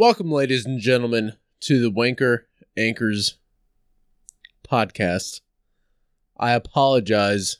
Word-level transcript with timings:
Welcome, 0.00 0.32
ladies 0.32 0.64
and 0.64 0.80
gentlemen, 0.80 1.34
to 1.60 1.78
the 1.78 1.90
Wanker 1.90 2.44
Anchors 2.74 3.36
podcast. 4.66 5.42
I 6.38 6.52
apologize 6.52 7.58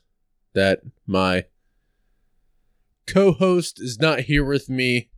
that 0.55 0.81
my 1.07 1.45
co 3.07 3.33
host 3.33 3.79
is 3.79 4.01
not 4.01 4.21
here 4.21 4.43
with 4.43 4.71
me. 4.71 5.11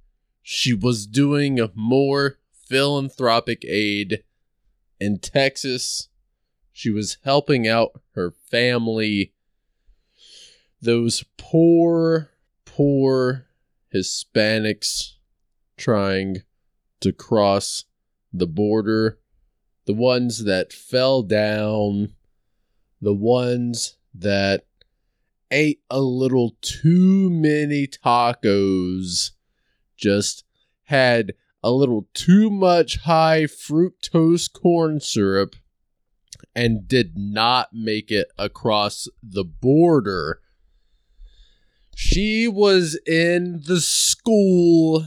She 0.42 0.74
was 0.74 1.06
doing 1.06 1.60
more 1.76 2.40
philanthropic 2.68 3.64
aid 3.66 4.24
in 4.98 5.20
Texas. 5.20 6.08
She 6.72 6.90
was 6.90 7.18
helping 7.22 7.68
out 7.68 8.00
her 8.16 8.32
family. 8.32 9.32
Those 10.80 11.24
poor, 11.36 12.30
poor 12.64 13.46
Hispanics 13.94 15.12
trying 15.76 16.42
to 17.02 17.12
cross 17.12 17.84
the 18.32 18.46
border, 18.46 19.18
the 19.86 19.94
ones 19.94 20.44
that 20.44 20.72
fell 20.72 21.22
down, 21.22 22.14
the 23.00 23.14
ones 23.14 23.96
that 24.14 24.66
ate 25.50 25.82
a 25.90 26.00
little 26.00 26.56
too 26.62 27.28
many 27.30 27.86
tacos, 27.86 29.32
just 29.96 30.44
had 30.84 31.34
a 31.62 31.70
little 31.70 32.08
too 32.14 32.50
much 32.50 32.98
high 32.98 33.44
fructose 33.44 34.52
corn 34.52 35.00
syrup, 35.00 35.54
and 36.54 36.88
did 36.88 37.16
not 37.16 37.68
make 37.72 38.10
it 38.10 38.28
across 38.38 39.08
the 39.22 39.44
border. 39.44 40.40
She 41.94 42.48
was 42.48 42.98
in 43.06 43.62
the 43.66 43.80
school 43.80 45.06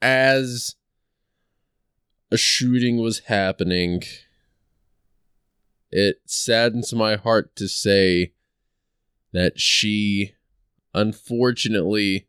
as 0.00 0.76
a 2.30 2.36
shooting 2.36 2.98
was 2.98 3.20
happening. 3.20 4.02
It 5.90 6.20
saddens 6.26 6.92
my 6.92 7.16
heart 7.16 7.56
to 7.56 7.68
say 7.68 8.32
that 9.32 9.58
she 9.60 10.34
unfortunately 10.94 12.28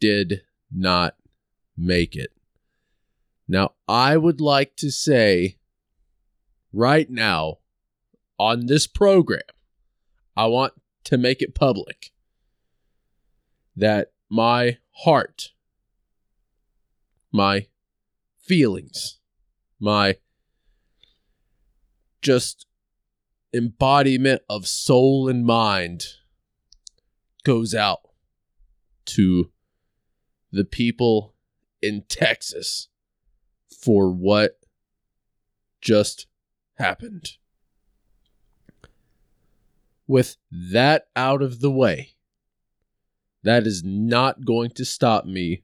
did 0.00 0.42
not 0.70 1.16
make 1.76 2.14
it. 2.16 2.30
Now, 3.48 3.72
I 3.88 4.16
would 4.16 4.40
like 4.40 4.76
to 4.76 4.90
say 4.90 5.58
right 6.72 7.08
now 7.08 7.58
on 8.38 8.66
this 8.66 8.86
program, 8.86 9.42
I 10.36 10.46
want 10.46 10.74
to 11.04 11.16
make 11.16 11.40
it 11.40 11.54
public 11.54 12.12
that 13.76 14.12
my 14.28 14.78
heart, 15.04 15.52
my 17.36 17.66
feelings, 18.40 19.18
my 19.78 20.16
just 22.22 22.66
embodiment 23.52 24.42
of 24.50 24.66
soul 24.66 25.28
and 25.28 25.44
mind 25.46 26.04
goes 27.44 27.74
out 27.74 28.00
to 29.04 29.50
the 30.50 30.64
people 30.64 31.34
in 31.80 32.02
Texas 32.08 32.88
for 33.70 34.10
what 34.10 34.58
just 35.80 36.26
happened. 36.78 37.32
With 40.08 40.36
that 40.50 41.08
out 41.14 41.42
of 41.42 41.60
the 41.60 41.70
way, 41.70 42.14
that 43.42 43.66
is 43.66 43.84
not 43.84 44.44
going 44.44 44.70
to 44.70 44.84
stop 44.84 45.24
me 45.24 45.62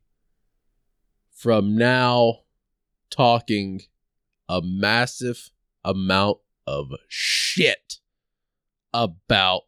from 1.42 1.76
now 1.76 2.38
talking 3.10 3.80
a 4.48 4.62
massive 4.62 5.50
amount 5.84 6.38
of 6.68 6.92
shit 7.08 7.98
about 8.94 9.62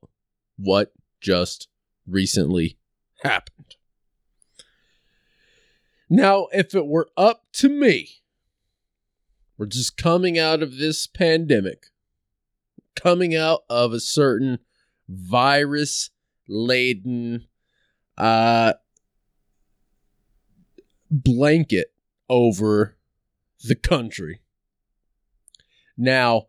what 0.56 0.92
just 1.20 1.66
recently 2.06 2.78
happened. 3.24 3.74
Now, 6.08 6.46
if 6.52 6.76
it 6.76 6.86
were 6.86 7.08
up 7.16 7.42
to 7.54 7.68
me, 7.68 8.22
we're 9.58 9.66
just 9.66 9.96
coming 9.96 10.38
out 10.38 10.62
of 10.62 10.78
this 10.78 11.08
pandemic, 11.08 11.86
coming 12.94 13.34
out 13.34 13.62
of 13.68 13.92
a 13.92 13.98
certain 13.98 14.60
virus 15.08 16.10
laden 16.46 17.48
uh, 18.16 18.74
blanket 21.22 21.94
over 22.28 22.96
the 23.62 23.76
country. 23.76 24.40
Now, 25.96 26.48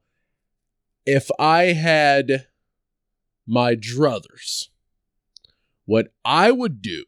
if 1.05 1.29
I 1.37 1.73
had 1.73 2.47
my 3.45 3.75
druthers, 3.75 4.69
what 5.85 6.07
I 6.23 6.51
would 6.51 6.81
do 6.81 7.03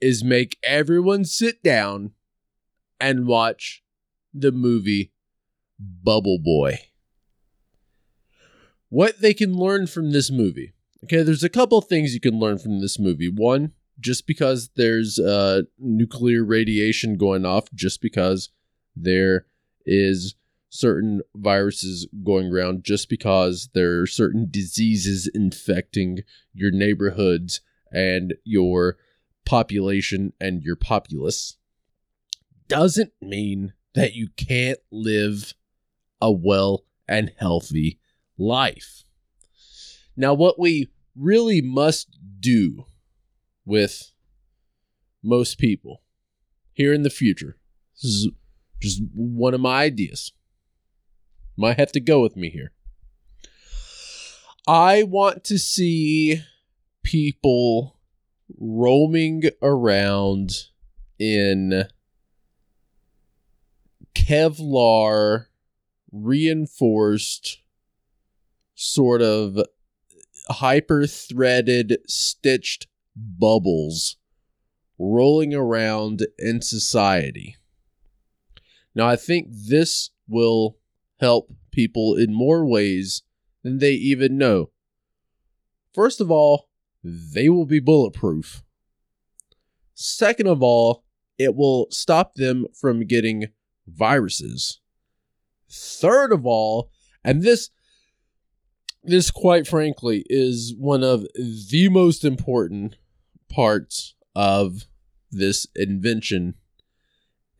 is 0.00 0.22
make 0.22 0.56
everyone 0.62 1.24
sit 1.24 1.62
down 1.64 2.12
and 3.00 3.26
watch 3.26 3.82
the 4.32 4.52
movie 4.52 5.12
Bubble 5.78 6.38
Boy. 6.38 6.78
What 8.88 9.20
they 9.20 9.34
can 9.34 9.54
learn 9.54 9.88
from 9.88 10.12
this 10.12 10.30
movie. 10.30 10.72
Okay, 11.04 11.22
there's 11.22 11.44
a 11.44 11.48
couple 11.48 11.80
things 11.80 12.14
you 12.14 12.20
can 12.20 12.38
learn 12.38 12.58
from 12.58 12.80
this 12.80 12.98
movie. 12.98 13.28
One, 13.28 13.72
just 14.00 14.26
because 14.26 14.70
there's 14.76 15.18
uh, 15.18 15.62
nuclear 15.78 16.44
radiation 16.44 17.16
going 17.16 17.44
off, 17.44 17.72
just 17.74 18.00
because 18.00 18.50
there 18.94 19.46
is 19.84 20.34
certain 20.70 21.22
viruses 21.34 22.06
going 22.22 22.52
around 22.52 22.84
just 22.84 23.08
because 23.08 23.70
there 23.72 24.02
are 24.02 24.06
certain 24.06 24.46
diseases 24.50 25.28
infecting 25.34 26.18
your 26.52 26.70
neighborhoods 26.70 27.60
and 27.90 28.34
your 28.44 28.98
population 29.46 30.32
and 30.38 30.62
your 30.62 30.76
populace 30.76 31.56
doesn't 32.68 33.12
mean 33.22 33.72
that 33.94 34.14
you 34.14 34.28
can't 34.36 34.78
live 34.92 35.54
a 36.20 36.30
well 36.30 36.84
and 37.08 37.32
healthy 37.38 37.98
life. 38.36 39.04
Now, 40.16 40.34
what 40.34 40.58
we 40.58 40.88
really 41.16 41.62
must 41.62 42.18
do 42.40 42.84
with 43.68 44.12
most 45.22 45.58
people 45.58 46.02
here 46.72 46.92
in 46.92 47.02
the 47.02 47.10
future, 47.10 47.58
this 47.94 48.04
is 48.04 48.30
just 48.80 49.02
one 49.14 49.54
of 49.54 49.60
my 49.60 49.82
ideas 49.82 50.32
might 51.56 51.78
have 51.78 51.92
to 51.92 52.00
go 52.00 52.22
with 52.22 52.36
me 52.36 52.50
here. 52.50 52.72
I 54.66 55.02
want 55.02 55.44
to 55.44 55.58
see 55.58 56.42
people 57.02 57.98
roaming 58.56 59.42
around 59.60 60.52
in 61.18 61.84
Kevlar 64.14 65.46
reinforced 66.12 67.58
sort 68.74 69.20
of 69.20 69.58
hyper 70.48 71.06
threaded 71.06 71.98
stitched 72.06 72.86
bubbles 73.38 74.16
rolling 74.98 75.54
around 75.54 76.26
in 76.38 76.60
society. 76.60 77.56
Now 78.94 79.08
I 79.08 79.16
think 79.16 79.48
this 79.50 80.10
will 80.28 80.76
help 81.20 81.52
people 81.70 82.16
in 82.16 82.34
more 82.34 82.66
ways 82.66 83.22
than 83.62 83.78
they 83.78 83.92
even 83.92 84.38
know. 84.38 84.70
First 85.94 86.20
of 86.20 86.30
all, 86.30 86.68
they 87.02 87.48
will 87.48 87.66
be 87.66 87.80
bulletproof. 87.80 88.62
Second 89.94 90.46
of 90.46 90.62
all, 90.62 91.04
it 91.38 91.54
will 91.54 91.86
stop 91.90 92.34
them 92.34 92.66
from 92.78 93.06
getting 93.06 93.46
viruses. 93.86 94.80
Third 95.70 96.32
of 96.32 96.46
all, 96.46 96.90
and 97.24 97.42
this 97.42 97.70
this 99.04 99.30
quite 99.30 99.66
frankly 99.66 100.24
is 100.28 100.74
one 100.76 101.02
of 101.02 101.26
the 101.34 101.88
most 101.88 102.24
important 102.24 102.96
parts 103.48 104.14
of 104.34 104.86
this 105.30 105.66
invention 105.74 106.54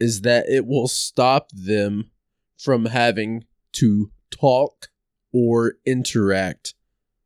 is 0.01 0.23
that 0.23 0.49
it 0.49 0.67
will 0.67 0.89
stop 0.89 1.51
them 1.53 2.11
from 2.57 2.87
having 2.87 3.45
to 3.73 4.11
talk 4.31 4.89
or 5.33 5.75
interact 5.85 6.75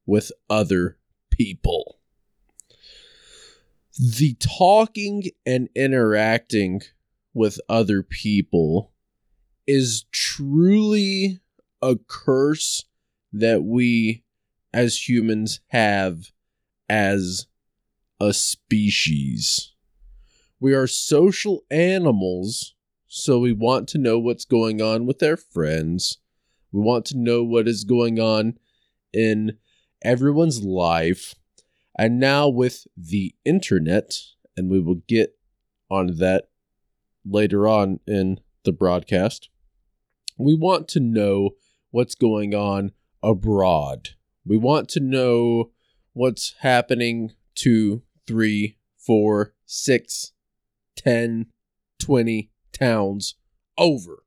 with 0.07 0.33
other 0.49 0.99
people. 1.31 1.99
The 3.99 4.37
talking 4.41 5.25
and 5.45 5.69
interacting 5.75 6.83
with 7.35 7.61
other 7.69 8.03
people 8.03 8.93
is 9.67 10.05
truly 10.13 11.41
a 11.81 11.97
curse 11.97 12.85
that 13.33 13.63
we 13.63 14.25
as 14.73 15.09
humans 15.09 15.61
have 15.69 16.33
as 16.89 17.47
a 18.23 18.33
species. 18.33 19.73
We 20.61 20.75
are 20.75 20.87
social 20.87 21.65
animals, 21.73 22.75
so 23.09 23.41
we 23.41 23.53
want 23.53 23.89
to 23.89 23.99
know 23.99 24.17
what's 24.17 24.45
going 24.45 24.81
on 24.81 25.07
with 25.07 25.21
our 25.25 25.37
friends. 25.37 26.19
We 26.71 26.81
want 26.81 27.05
to 27.07 27.19
know 27.19 27.43
what 27.43 27.67
is 27.67 27.83
going 27.83 28.21
on 28.21 28.59
in 29.13 29.59
everyone's 30.05 30.63
life. 30.63 31.35
And 31.99 32.21
now 32.21 32.49
with 32.49 32.87
the 32.97 33.35
internet, 33.45 34.15
and 34.57 34.71
we 34.71 34.79
will 34.79 35.03
get 35.09 35.37
on 35.91 36.19
that 36.19 36.45
later 37.27 37.67
on 37.67 37.99
in 38.07 38.39
the 38.63 38.73
broadcast, 38.73 39.49
we 40.39 40.55
want 40.55 40.87
to 40.89 41.01
know 41.01 41.51
what's 41.91 42.15
going 42.15 42.55
on 42.55 42.93
abroad. 43.21 44.11
We 44.47 44.59
want 44.59 44.89
to 44.91 45.01
know 45.01 45.73
what's 46.13 46.55
happening 46.61 47.33
to 47.57 48.03
three, 48.27 48.79
four, 48.99 49.55
six, 49.67 50.33
ten, 50.97 51.47
twenty 51.99 52.51
towns 52.73 53.37
over. 53.79 54.25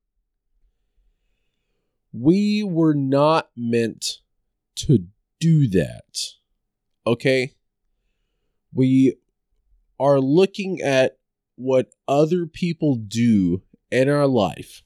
We 2.11 2.63
were 2.63 2.93
not 2.93 3.49
meant 3.55 4.19
to 4.75 5.07
do 5.39 5.67
that. 5.69 6.17
Okay? 7.05 7.55
We 8.73 9.15
are 9.99 10.19
looking 10.19 10.81
at 10.81 11.17
what 11.55 11.91
other 12.07 12.45
people 12.45 12.95
do 12.95 13.61
in 13.91 14.09
our 14.09 14.27
life. 14.27 14.83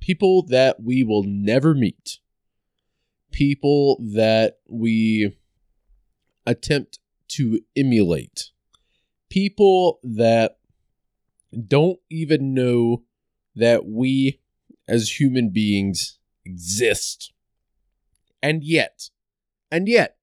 People 0.00 0.46
that 0.48 0.82
we 0.82 1.02
will 1.02 1.24
never 1.24 1.74
meet. 1.74 2.18
People 3.32 3.98
that 4.14 4.58
we 4.68 5.36
attempt 6.46 6.98
to 7.36 7.60
emulate. 7.76 8.50
People 9.30 10.00
that 10.02 10.58
don't 11.66 11.98
even 12.10 12.54
know 12.54 13.02
that 13.54 13.86
we 13.86 14.40
as 14.88 15.18
human 15.18 15.50
beings 15.50 16.18
exist. 16.44 17.32
And 18.42 18.62
yet, 18.62 19.08
and 19.70 19.88
yet, 19.88 20.16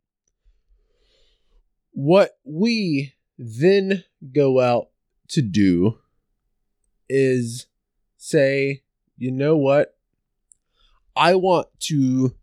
what 1.91 2.37
we 2.43 3.13
then 3.37 4.03
go 4.31 4.59
out 4.59 4.87
to 5.29 5.41
do 5.41 5.97
is 7.09 7.65
say, 8.17 8.83
you 9.17 9.31
know 9.31 9.57
what? 9.57 9.95
I 11.15 11.35
want 11.35 11.67
to 11.87 12.35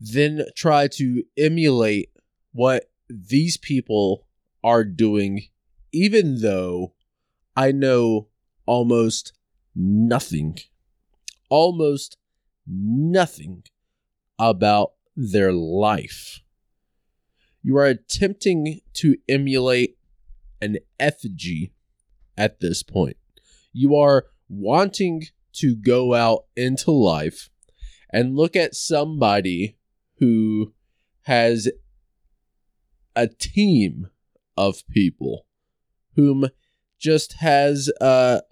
then 0.00 0.46
try 0.56 0.88
to 0.88 1.22
emulate 1.36 2.10
what 2.52 2.90
these 3.08 3.56
people 3.56 4.26
are 4.64 4.84
doing, 4.84 5.42
even 5.92 6.40
though 6.40 6.94
I 7.56 7.72
know 7.72 8.28
almost 8.66 9.32
nothing, 9.74 10.58
almost 11.48 12.16
nothing 12.66 13.64
about 14.38 14.92
their 15.16 15.52
life. 15.52 16.40
You 17.62 17.76
are 17.76 17.86
attempting 17.86 18.80
to 18.94 19.16
emulate 19.28 19.96
an 20.60 20.78
effigy 20.98 21.72
at 22.36 22.60
this 22.60 22.82
point. 22.82 23.16
You 23.72 23.96
are 23.96 24.26
wanting 24.48 25.24
to 25.54 25.76
go 25.76 26.14
out 26.14 26.44
into 26.56 26.90
life 26.90 27.50
and 28.10 28.36
look 28.36 28.56
at 28.56 28.74
somebody 28.74 29.76
who 30.18 30.72
has 31.22 31.68
a 33.14 33.26
team 33.26 34.08
of 34.56 34.86
people 34.88 35.46
whom 36.16 36.48
just 36.98 37.34
has 37.34 37.90
a 38.00 38.42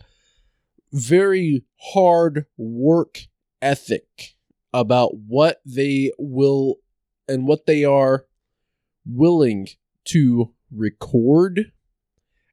very 0.93 1.65
hard 1.93 2.47
work 2.57 3.27
ethic 3.63 4.35
about 4.73 5.17
what 5.17 5.61
they 5.65 6.11
will 6.19 6.77
and 7.29 7.47
what 7.47 7.67
they 7.67 7.85
are 7.85 8.27
willing 9.07 9.69
to 10.05 10.53
record 10.71 11.73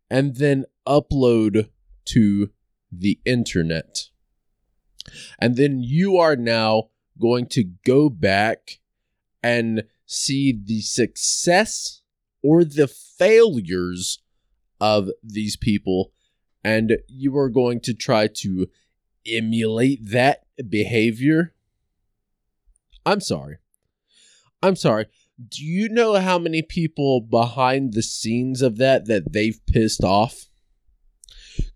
and 0.09 0.35
then 0.35 0.65
upload 0.87 1.69
to 2.05 2.49
the 2.91 3.19
internet. 3.25 4.05
And 5.39 5.55
then 5.55 5.81
you 5.81 6.17
are 6.17 6.35
now 6.35 6.89
going 7.19 7.47
to 7.47 7.63
go 7.85 8.09
back 8.09 8.79
and 9.43 9.83
see 10.05 10.51
the 10.51 10.81
success 10.81 11.96
or 12.47 12.63
the 12.63 12.87
failures 12.87 14.19
of 14.79 15.09
these 15.21 15.57
people. 15.57 16.13
And 16.63 16.99
you 17.09 17.37
are 17.37 17.49
going 17.49 17.81
to 17.81 17.93
try 17.93 18.27
to 18.35 18.69
emulate 19.25 19.99
that 20.11 20.45
behavior. 20.69 21.53
I'm 23.05 23.19
sorry. 23.19 23.57
I'm 24.63 24.77
sorry. 24.77 25.07
Do 25.49 25.65
you 25.65 25.89
know 25.89 26.13
how 26.21 26.39
many 26.39 26.61
people 26.61 27.19
behind 27.19 27.93
the 27.93 28.01
scenes 28.01 28.61
of 28.61 28.77
that 28.77 29.07
that 29.07 29.33
they've 29.33 29.59
pissed 29.65 30.05
off? 30.05 30.47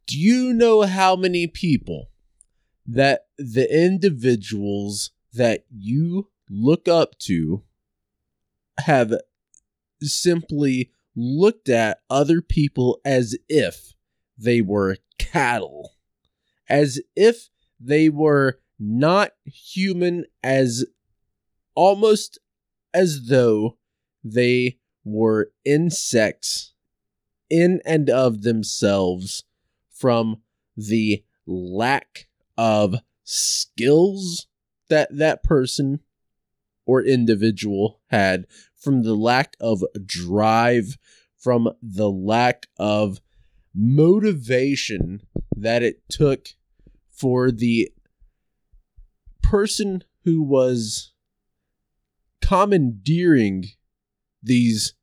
Do 0.07 0.17
you 0.17 0.53
know 0.53 0.83
how 0.83 1.17
many 1.17 1.47
people 1.47 2.11
that 2.87 3.25
the 3.37 3.67
individuals 3.69 5.11
that 5.33 5.65
you 5.69 6.29
look 6.49 6.87
up 6.87 7.17
to 7.19 7.63
have 8.79 9.13
simply 10.01 10.91
looked 11.15 11.69
at 11.69 11.99
other 12.09 12.41
people 12.41 12.99
as 13.03 13.37
if 13.49 13.93
they 14.37 14.61
were 14.61 14.97
cattle, 15.17 15.91
as 16.69 16.99
if 17.15 17.49
they 17.79 18.09
were 18.09 18.59
not 18.79 19.31
human, 19.45 20.25
as 20.43 20.85
almost 21.75 22.39
as 22.93 23.27
though 23.27 23.77
they 24.23 24.77
were 25.03 25.51
insects 25.65 26.73
in 27.49 27.81
and 27.85 28.09
of 28.09 28.43
themselves 28.43 29.43
from 29.91 30.41
the 30.77 31.23
lack 31.45 32.27
of 32.57 32.95
skills 33.23 34.47
that 34.89 35.15
that 35.15 35.43
person 35.43 35.99
or 36.85 37.03
individual 37.03 37.99
had 38.07 38.45
from 38.81 39.03
the 39.03 39.15
lack 39.15 39.55
of 39.61 39.83
drive, 40.05 40.97
from 41.37 41.69
the 41.81 42.09
lack 42.09 42.65
of 42.77 43.21
motivation 43.73 45.21
that 45.55 45.83
it 45.83 46.01
took 46.09 46.49
for 47.11 47.51
the 47.51 47.89
person 49.43 50.03
who 50.25 50.41
was 50.41 51.13
commandeering 52.41 53.65
these 54.41 54.95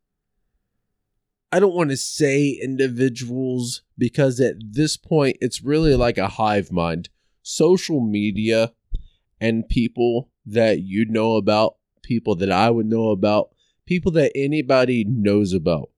I 1.51 1.61
don't 1.61 1.75
want 1.75 1.89
to 1.91 1.97
say 1.97 2.51
individuals 2.51 3.83
because 3.97 4.39
at 4.39 4.57
this 4.61 4.99
point 4.99 5.39
it's 5.41 5.63
really 5.63 5.95
like 5.95 6.19
a 6.19 6.29
hive 6.29 6.71
mind. 6.71 7.09
Social 7.43 8.01
media 8.01 8.73
and 9.41 9.67
people 9.67 10.31
that 10.45 10.81
you'd 10.81 11.11
know 11.11 11.37
about, 11.37 11.77
people 12.03 12.35
that 12.37 12.53
I 12.53 12.69
would 12.69 12.85
know 12.85 13.09
about, 13.11 13.55
people 13.89 14.13
that 14.13 14.31
anybody 14.35 15.03
knows 15.09 15.55
about 15.55 15.89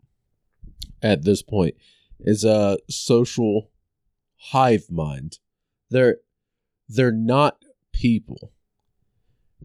at 1.03 1.25
this 1.25 1.43
point 1.43 1.75
is 2.21 2.45
a 2.45 2.79
social 2.89 3.73
hive 4.53 4.85
mind. 4.89 5.41
They're 5.91 6.19
they're 6.89 7.11
not 7.11 7.65
people. 7.93 8.53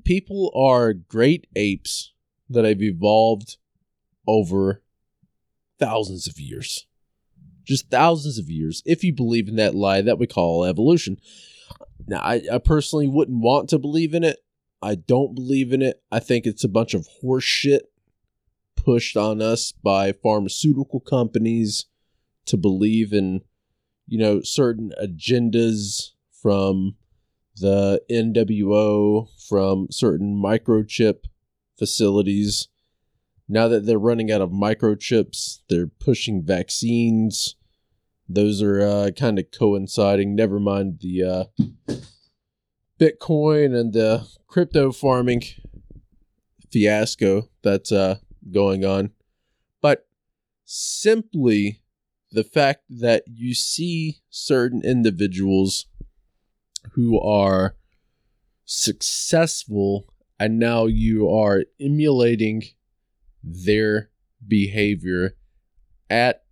People 0.03 0.51
are 0.55 0.91
great 0.94 1.46
apes 1.55 2.13
that 2.50 2.65
have 2.65 2.82
evolved 2.82 3.58
over 4.27 4.82
thousands 5.79 6.27
of 6.27 6.39
years. 6.39 6.88
Just 7.63 7.91
thousands 7.91 8.39
of 8.39 8.50
years, 8.50 8.82
if 8.86 9.03
you 9.03 9.13
believe 9.13 9.48
in 9.48 9.55
that 9.58 9.75
lie 9.75 10.01
that 10.01 10.17
we 10.17 10.25
call 10.25 10.65
evolution. 10.65 11.20
Now, 12.08 12.20
I, 12.20 12.41
I 12.51 12.58
personally 12.58 13.08
wouldn't 13.08 13.41
want 13.41 13.70
to 13.70 13.79
believe 13.79 14.13
in 14.13 14.24
it. 14.24 14.39
I 14.82 14.96
don't 14.96 15.34
believe 15.34 15.74
in 15.74 15.82
it. 15.82 16.01
I 16.12 16.20
think 16.20 16.46
it's 16.46 16.63
a 16.63 16.70
bunch 16.70 16.94
of 16.94 17.08
horse 17.22 17.44
shit 17.44 17.91
pushed 18.86 19.18
on 19.18 19.42
us 19.42 19.72
by 19.72 20.12
pharmaceutical 20.12 21.00
companies 21.00 21.88
to 22.46 22.56
believe 22.56 23.12
in, 23.12 23.42
you 24.08 24.20
know, 24.20 24.42
certain 24.42 24.94
agendas 25.01 26.12
from 26.32 26.96
the 27.58 28.01
NWO, 28.10 29.27
from 29.50 29.88
certain 29.89 30.36
microchip 30.36 31.24
facilities. 31.77 32.68
Now 33.50 33.68
that 33.68 33.86
they're 33.86 33.98
running 33.98 34.32
out 34.32 34.42
of 34.42 34.51
microchips, 34.51 35.62
they're 35.68 35.88
pushing 35.88 36.44
vaccines. 36.44 37.56
Those 38.30 38.62
are 38.62 38.82
uh, 38.82 39.12
kind 39.18 39.39
of 39.39 39.46
coinciding. 39.51 40.36
Never 40.36 40.60
mind 40.60 41.00
the 41.01 41.24
uh, 41.24 41.96
Bitcoin 43.00 43.75
and 43.75 43.94
the 43.94 44.27
crypto 44.48 44.92
farming 44.92 45.44
fiasco 46.72 47.50
that's 47.62 47.92
uh, 47.92 48.18
going 48.52 48.86
on. 48.86 49.12
But 49.82 50.08
simply 50.64 51.82
the 52.32 52.44
fact 52.44 52.84
that 52.90 53.24
you 53.28 53.54
see 53.54 54.18
certain 54.30 54.84
individuals 54.84 55.86
who 56.94 57.20
are 57.20 57.75
successful 58.66 60.08
and 60.40 60.60
now 60.60 60.86
you 60.86 61.30
are 61.30 61.64
emulating 61.80 62.64
their 63.44 64.10
behavior 64.46 65.36
at 66.10 66.44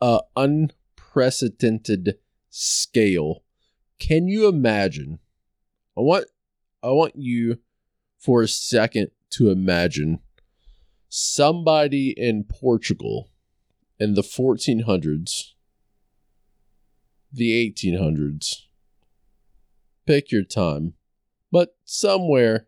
a 0.00 0.20
unprecedented 0.36 2.18
scale. 2.50 3.44
Can 3.98 4.26
you 4.28 4.48
imagine? 4.48 5.18
I 5.96 6.00
want 6.00 6.26
I 6.82 6.90
want 6.90 7.14
you 7.16 7.58
for 8.18 8.42
a 8.42 8.48
second 8.48 9.10
to 9.30 9.50
imagine 9.50 10.20
somebody 11.08 12.14
in 12.16 12.44
Portugal 12.44 13.30
in 13.98 14.14
the 14.14 14.22
1400s, 14.22 15.52
the 17.32 17.72
1800s, 17.74 18.66
pick 20.06 20.30
your 20.30 20.44
time, 20.44 20.94
but 21.50 21.76
somewhere 21.84 22.66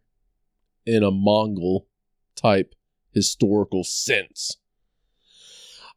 in 0.87 1.03
a 1.03 1.11
Mongol 1.11 1.87
type 2.35 2.75
historical 3.13 3.85
sense. 3.85 4.57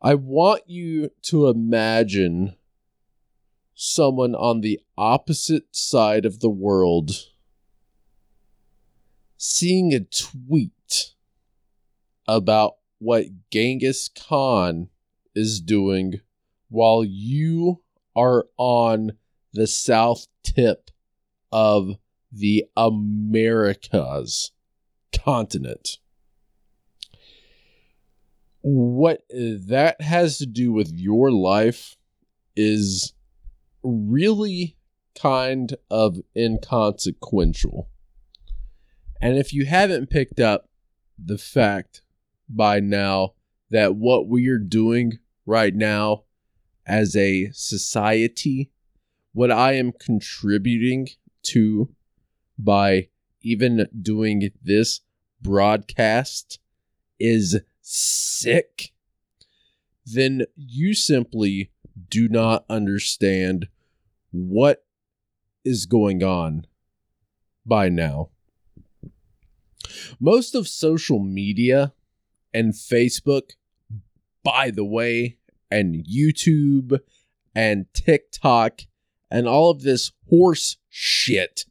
I 0.02 0.16
want 0.16 0.64
you 0.68 1.12
to 1.24 1.48
imagine 1.48 2.56
someone 3.74 4.36
on 4.36 4.62
the 4.62 4.80
opposite 4.98 5.76
side 5.76 6.26
of 6.26 6.42
the 6.42 6.50
world 6.50 7.12
seeing 9.38 9.94
a 9.94 10.02
tweet 10.02 10.73
about 12.28 12.76
what 13.00 13.26
Genghis 13.52 14.10
Khan 14.10 14.90
is 15.36 15.60
doing 15.60 16.22
while 16.70 17.04
you 17.04 17.82
are 18.16 18.46
on 18.58 19.14
the 19.54 19.68
south 19.68 20.28
tip 20.44 20.90
of 21.52 21.98
the 22.32 22.66
Americas 22.76 24.52
continent. 25.14 25.98
What 28.62 29.24
that 29.30 30.02
has 30.02 30.38
to 30.38 30.46
do 30.46 30.72
with 30.72 30.92
your 30.94 31.32
life 31.32 31.98
is 32.56 33.14
really 33.84 34.78
kind 35.20 35.76
of 35.92 36.20
inconsequential. 36.36 37.90
And 39.22 39.38
if 39.38 39.54
you 39.54 39.66
haven't 39.66 40.10
picked 40.10 40.40
up 40.40 40.70
the 41.24 41.38
fact 41.38 42.02
by 42.56 42.80
now 42.80 43.34
that 43.70 43.96
what 43.96 44.28
we 44.28 44.48
are 44.48 44.60
doing 44.60 45.20
right 45.46 45.74
now 45.74 46.24
as 46.86 47.16
a 47.16 47.50
society, 47.52 48.72
what 49.34 49.52
I 49.52 49.74
am 49.74 49.92
contributing 49.92 51.10
to 51.44 51.90
by 52.58 53.10
even 53.42 53.88
doing 54.02 54.52
this 54.62 55.02
broadcast 55.42 56.60
is 57.20 57.60
sick, 57.82 58.94
then 60.06 60.46
you 60.56 60.94
simply 60.94 61.72
do 62.10 62.28
not 62.28 62.66
understand 62.70 63.68
what 64.32 64.86
is 65.64 65.86
going 65.86 66.24
on 66.24 66.66
by 67.66 67.90
now. 67.90 68.30
Most 70.20 70.56
of 70.56 70.68
social 70.68 71.20
media 71.20 71.94
and 72.54 72.74
Facebook, 72.74 73.52
by 74.44 74.72
the 74.72 74.86
way, 74.86 75.38
and 75.72 76.06
YouTube 76.06 77.00
and 77.56 77.86
TikTok 77.94 78.82
and 79.32 79.48
all 79.48 79.72
of 79.72 79.82
this 79.82 80.12
horse 80.30 80.78
shit 80.90 81.66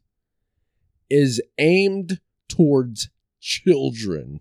is 1.08 1.40
aimed 1.58 2.20
towards 2.48 3.08
children. 3.40 4.40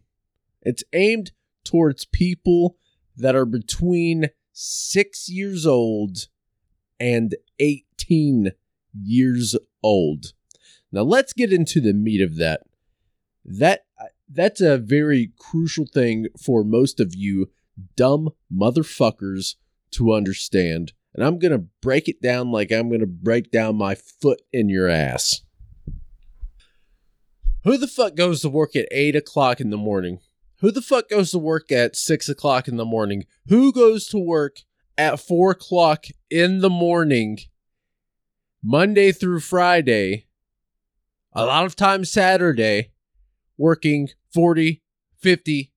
It's 0.63 0.83
aimed 0.93 1.31
towards 1.63 2.05
people 2.05 2.77
that 3.15 3.35
are 3.35 3.45
between 3.45 4.29
six 4.51 5.29
years 5.29 5.65
old 5.65 6.27
and 6.99 7.35
18 7.59 8.53
years 8.93 9.55
old. 9.83 10.33
Now 10.91 11.01
let's 11.01 11.33
get 11.33 11.53
into 11.53 11.79
the 11.79 11.93
meat 11.93 12.21
of 12.21 12.37
that. 12.37 12.61
That 13.45 13.85
that's 14.33 14.61
a 14.61 14.77
very 14.77 15.31
crucial 15.37 15.85
thing 15.85 16.27
for 16.41 16.63
most 16.63 16.99
of 16.99 17.13
you 17.15 17.49
dumb 17.95 18.29
motherfuckers 18.53 19.55
to 19.91 20.13
understand. 20.13 20.93
And 21.13 21.25
I'm 21.25 21.39
going 21.39 21.51
to 21.51 21.65
break 21.81 22.07
it 22.07 22.21
down 22.21 22.51
like 22.51 22.71
I'm 22.71 22.87
going 22.87 23.01
to 23.01 23.07
break 23.07 23.51
down 23.51 23.75
my 23.75 23.95
foot 23.95 24.41
in 24.53 24.69
your 24.69 24.87
ass. 24.87 25.41
Who 27.63 27.77
the 27.77 27.87
fuck 27.87 28.15
goes 28.15 28.41
to 28.41 28.49
work 28.49 28.75
at 28.75 28.87
8 28.91 29.15
o'clock 29.15 29.59
in 29.59 29.69
the 29.69 29.77
morning? 29.77 30.19
Who 30.61 30.71
the 30.71 30.81
fuck 30.81 31.09
goes 31.09 31.31
to 31.31 31.39
work 31.39 31.71
at 31.71 31.95
6 31.95 32.29
o'clock 32.29 32.67
in 32.67 32.77
the 32.77 32.85
morning? 32.85 33.25
Who 33.47 33.73
goes 33.73 34.07
to 34.07 34.17
work 34.17 34.57
at 34.97 35.19
4 35.19 35.51
o'clock 35.51 36.05
in 36.29 36.59
the 36.59 36.69
morning, 36.69 37.39
Monday 38.63 39.11
through 39.11 39.41
Friday, 39.41 40.27
a 41.33 41.45
lot 41.45 41.65
of 41.65 41.75
times 41.75 42.11
Saturday, 42.11 42.90
working 43.61 44.09
40, 44.33 44.81
50, 45.19 45.71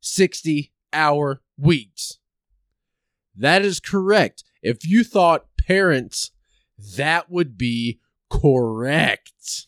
60 0.00 0.72
hour 0.92 1.42
weeks? 1.58 2.18
That 3.36 3.64
is 3.64 3.80
correct. 3.80 4.44
If 4.62 4.86
you 4.86 5.02
thought 5.02 5.46
parents, 5.58 6.30
that 6.96 7.30
would 7.30 7.58
be 7.58 8.00
correct. 8.30 9.66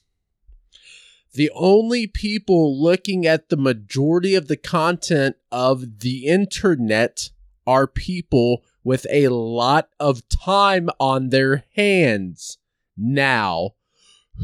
The 1.34 1.50
only 1.54 2.06
people 2.06 2.82
looking 2.82 3.26
at 3.26 3.50
the 3.50 3.58
majority 3.58 4.34
of 4.34 4.48
the 4.48 4.56
content 4.56 5.36
of 5.52 5.98
the 6.00 6.26
internet 6.26 7.30
are 7.66 7.86
people 7.86 8.62
with 8.82 9.06
a 9.10 9.28
lot 9.28 9.90
of 9.98 10.26
time 10.28 10.88
on 10.98 11.28
their 11.28 11.64
hands. 11.74 12.56
Now, 12.96 13.72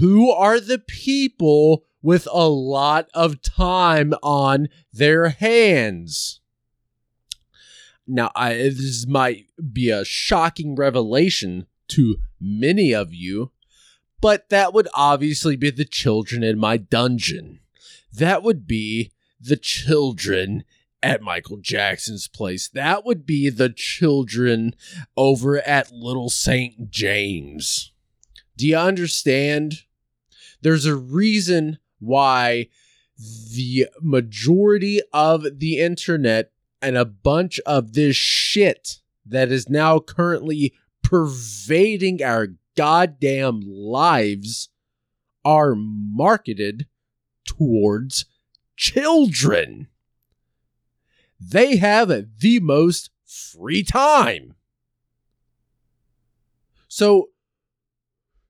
who 0.00 0.30
are 0.30 0.60
the 0.60 0.80
people 0.80 1.84
with 2.02 2.26
a 2.30 2.48
lot 2.48 3.08
of 3.14 3.40
time 3.42 4.12
on 4.22 4.68
their 4.92 5.30
hands? 5.30 6.40
Now, 8.06 8.30
I, 8.34 8.54
this 8.54 9.06
might 9.06 9.46
be 9.72 9.90
a 9.90 10.04
shocking 10.04 10.74
revelation 10.74 11.66
to 11.88 12.16
many 12.40 12.92
of 12.92 13.14
you, 13.14 13.52
but 14.20 14.48
that 14.48 14.74
would 14.74 14.88
obviously 14.94 15.56
be 15.56 15.70
the 15.70 15.84
children 15.84 16.42
in 16.42 16.58
my 16.58 16.76
dungeon. 16.76 17.60
That 18.12 18.42
would 18.42 18.66
be 18.66 19.12
the 19.40 19.56
children 19.56 20.64
at 21.02 21.22
Michael 21.22 21.56
Jackson's 21.56 22.28
place. 22.28 22.68
That 22.68 23.04
would 23.04 23.26
be 23.26 23.50
the 23.50 23.70
children 23.70 24.74
over 25.16 25.58
at 25.60 25.90
Little 25.90 26.30
St. 26.30 26.90
James. 26.90 27.92
Do 28.56 28.66
you 28.66 28.76
understand? 28.76 29.82
There's 30.60 30.86
a 30.86 30.94
reason 30.94 31.78
why 32.02 32.68
the 33.54 33.88
majority 34.00 35.00
of 35.12 35.58
the 35.58 35.78
internet 35.78 36.50
and 36.80 36.96
a 36.96 37.04
bunch 37.04 37.60
of 37.60 37.92
this 37.92 38.16
shit 38.16 39.00
that 39.24 39.52
is 39.52 39.68
now 39.68 40.00
currently 40.00 40.74
pervading 41.02 42.22
our 42.22 42.48
goddamn 42.76 43.60
lives 43.64 44.70
are 45.44 45.74
marketed 45.76 46.86
towards 47.44 48.24
children. 48.76 49.88
They 51.38 51.76
have 51.76 52.08
the 52.40 52.60
most 52.60 53.10
free 53.24 53.82
time. 53.82 54.54
So 56.88 57.30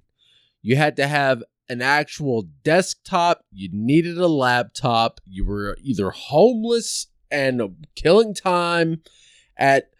You 0.62 0.76
had 0.76 0.96
to 0.96 1.06
have 1.06 1.42
an 1.70 1.80
actual 1.80 2.48
desktop. 2.64 3.44
You 3.52 3.68
needed 3.72 4.18
a 4.18 4.26
laptop. 4.26 5.20
You 5.24 5.46
were 5.46 5.78
either 5.80 6.10
homeless 6.10 7.06
and 7.30 7.86
killing 7.94 8.34
time 8.34 9.02
at 9.56 9.90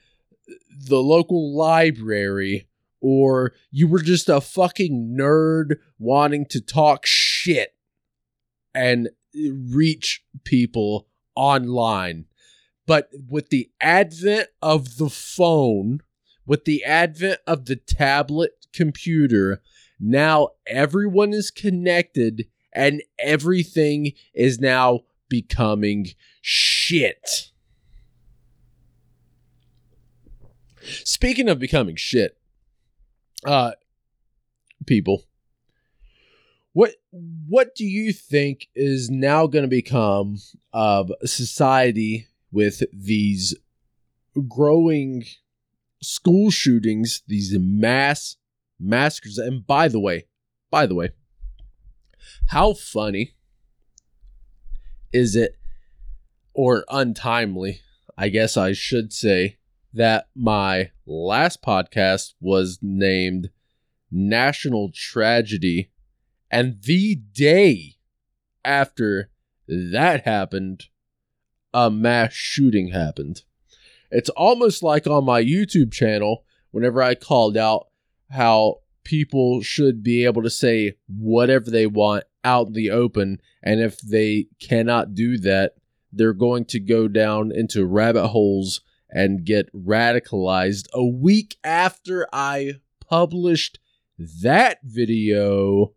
the 0.69 1.01
local 1.01 1.57
library 1.57 2.67
or 3.01 3.53
you 3.71 3.87
were 3.87 4.03
just 4.03 4.29
a 4.29 4.41
fucking 4.41 5.17
nerd 5.19 5.77
wanting 5.99 6.45
to 6.47 6.61
talk 6.61 7.07
shit 7.07 7.75
and 8.75 9.09
reach 9.33 10.25
people 10.45 11.07
online. 11.37 12.27
But 12.85 13.11
with 13.29 13.51
the 13.51 13.71
advent 13.81 14.49
of 14.61 14.97
the 14.97 15.09
phone, 15.09 16.01
with 16.45 16.65
the 16.65 16.85
advent 16.85 17.39
of 17.47 17.67
the 17.67 17.77
tablet 17.77 18.67
computer, 18.73 19.63
now 20.01 20.49
everyone 20.67 21.33
is 21.33 21.51
connected 21.51 22.47
and 22.73 23.03
everything 23.19 24.13
is 24.35 24.59
now 24.59 25.01
becoming 25.29 26.09
shit. 26.41 27.51
Speaking 31.05 31.49
of 31.49 31.59
becoming 31.59 31.97
shit, 31.97 32.37
uh 33.47 33.73
people 34.87 35.25
what 36.73 36.95
what 37.13 37.75
do 37.75 37.85
you 37.85 38.13
think 38.13 38.69
is 38.75 39.11
now 39.11 39.47
going 39.47 39.63
to 39.65 39.69
become 39.69 40.37
of 40.73 41.11
society 41.25 42.27
with 42.53 42.83
these 42.93 43.55
growing 44.49 45.25
school 46.03 46.51
shootings 46.51 47.23
these 47.27 47.57
mass 47.59 48.37
massacres 48.81 49.39
and 49.39 49.67
by 49.67 49.89
the 49.89 50.01
way 50.01 50.27
by 50.71 50.87
the 50.87 50.95
way 50.95 51.11
how 52.49 52.73
funny 52.73 53.35
is 55.13 55.37
it 55.37 55.57
or 56.55 56.85
untimely 56.89 57.81
i 58.17 58.29
guess 58.29 58.57
i 58.57 58.73
should 58.73 59.13
say 59.13 59.59
that 59.93 60.29
my 60.37 60.91
last 61.07 61.63
podcast 61.63 62.35
was 62.41 62.79
named 62.81 63.51
National 64.11 64.91
Tragedy. 64.93 65.91
And 66.51 66.83
the 66.83 67.17
day 67.17 67.97
after 68.65 69.31
that 69.69 70.25
happened, 70.25 70.85
a 71.73 71.91
mass 71.91 72.33
shooting 72.33 72.89
happened. 72.89 73.43
It's 74.11 74.31
almost 74.31 74.83
like 74.83 75.07
on 75.07 75.25
my 75.25 75.43
YouTube 75.43 75.93
channel, 75.93 76.45
whenever 76.73 77.01
I 77.01 77.15
called 77.15 77.57
out 77.57 77.87
how 78.31 78.77
people 79.05 79.61
should 79.63 80.03
be 80.03 80.25
able 80.25 80.43
to 80.43 80.51
say 80.51 80.95
whatever 81.07 81.71
they 81.71 81.87
want 81.87 82.25
out 82.45 82.69
in 82.69 82.73
the 82.73 82.91
open. 82.91 83.41
And 83.63 83.81
if 83.81 83.99
they 83.99 84.47
cannot 84.61 85.15
do 85.15 85.37
that, 85.39 85.75
they're 86.13 86.33
going 86.33 86.65
to 86.67 86.81
go 86.81 87.09
down 87.09 87.53
into 87.53 87.87
rabbit 87.87 88.29
holes 88.29 88.81
and 89.11 89.45
get 89.45 89.73
radicalized. 89.75 90.87
A 90.93 91.05
week 91.05 91.57
after 91.65 92.27
I 92.33 92.75
published 93.09 93.79
that 94.43 94.79
video, 94.83 95.93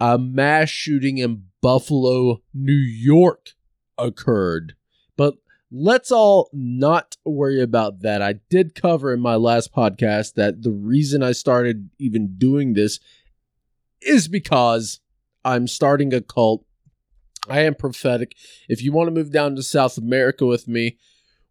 a 0.00 0.18
mass 0.18 0.68
shooting 0.68 1.18
in 1.18 1.44
Buffalo, 1.60 2.42
New 2.54 2.72
York 2.72 3.50
occurred. 3.96 4.74
Let's 5.70 6.10
all 6.10 6.48
not 6.52 7.16
worry 7.24 7.60
about 7.60 8.00
that. 8.00 8.22
I 8.22 8.34
did 8.48 8.74
cover 8.74 9.12
in 9.12 9.20
my 9.20 9.34
last 9.34 9.72
podcast 9.72 10.34
that 10.34 10.62
the 10.62 10.70
reason 10.70 11.22
I 11.22 11.32
started 11.32 11.90
even 11.98 12.36
doing 12.38 12.72
this 12.72 13.00
is 14.00 14.28
because 14.28 15.00
I'm 15.44 15.66
starting 15.66 16.14
a 16.14 16.22
cult. 16.22 16.64
I 17.50 17.60
am 17.60 17.74
prophetic. 17.74 18.34
If 18.68 18.82
you 18.82 18.92
want 18.92 19.08
to 19.08 19.14
move 19.14 19.30
down 19.30 19.56
to 19.56 19.62
South 19.62 19.98
America 19.98 20.46
with 20.46 20.68
me, 20.68 20.98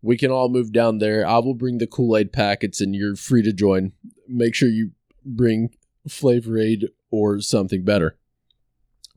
we 0.01 0.17
can 0.17 0.31
all 0.31 0.49
move 0.49 0.71
down 0.71 0.97
there. 0.97 1.25
I 1.25 1.37
will 1.39 1.53
bring 1.53 1.77
the 1.77 1.87
Kool 1.87 2.17
Aid 2.17 2.31
packets 2.31 2.81
and 2.81 2.95
you're 2.95 3.15
free 3.15 3.43
to 3.43 3.53
join. 3.53 3.91
Make 4.27 4.55
sure 4.55 4.69
you 4.69 4.91
bring 5.25 5.69
Flavor 6.07 6.57
Aid 6.57 6.89
or 7.11 7.39
something 7.39 7.83
better. 7.83 8.17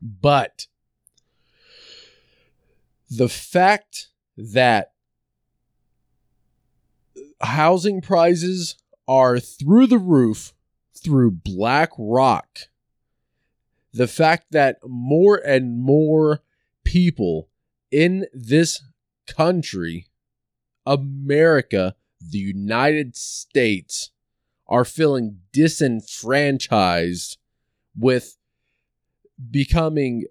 But 0.01 0.67
the 3.09 3.29
fact 3.29 4.10
that 4.53 4.93
housing 7.41 8.01
prices 8.01 8.75
are 9.07 9.39
through 9.39 9.87
the 9.87 9.97
roof 9.97 10.53
through 10.95 11.31
BlackRock, 11.31 12.59
the 13.93 14.07
fact 14.07 14.51
that 14.51 14.77
more 14.85 15.37
and 15.37 15.79
more 15.79 16.41
people 16.83 17.49
in 17.91 18.25
this 18.33 18.81
country 19.27 20.07
America, 20.85 21.95
the 22.19 22.39
United 22.39 23.15
States, 23.15 24.11
are 24.67 24.85
feeling 24.85 25.39
disenfranchised 25.51 27.37
with 27.97 28.37
becoming 29.49 30.25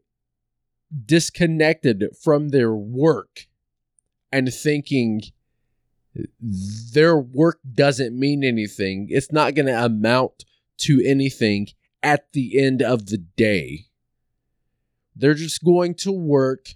disconnected 1.07 2.09
from 2.21 2.49
their 2.49 2.75
work 2.75 3.47
and 4.33 4.53
thinking 4.53 5.23
their 6.41 7.17
work 7.19 7.61
doesn't 7.75 8.19
mean 8.19 8.45
anything. 8.45 9.07
It's 9.11 9.33
not 9.33 9.55
going 9.55 9.67
to 9.67 9.85
amount 9.85 10.45
to 10.79 11.03
anything 11.05 11.69
at 12.03 12.33
the 12.33 12.59
end 12.61 12.83
of 12.83 13.07
the 13.07 13.19
day. 13.19 13.87
They're 15.15 15.35
just 15.35 15.63
going 15.63 15.95
to 15.97 16.13
work 16.13 16.75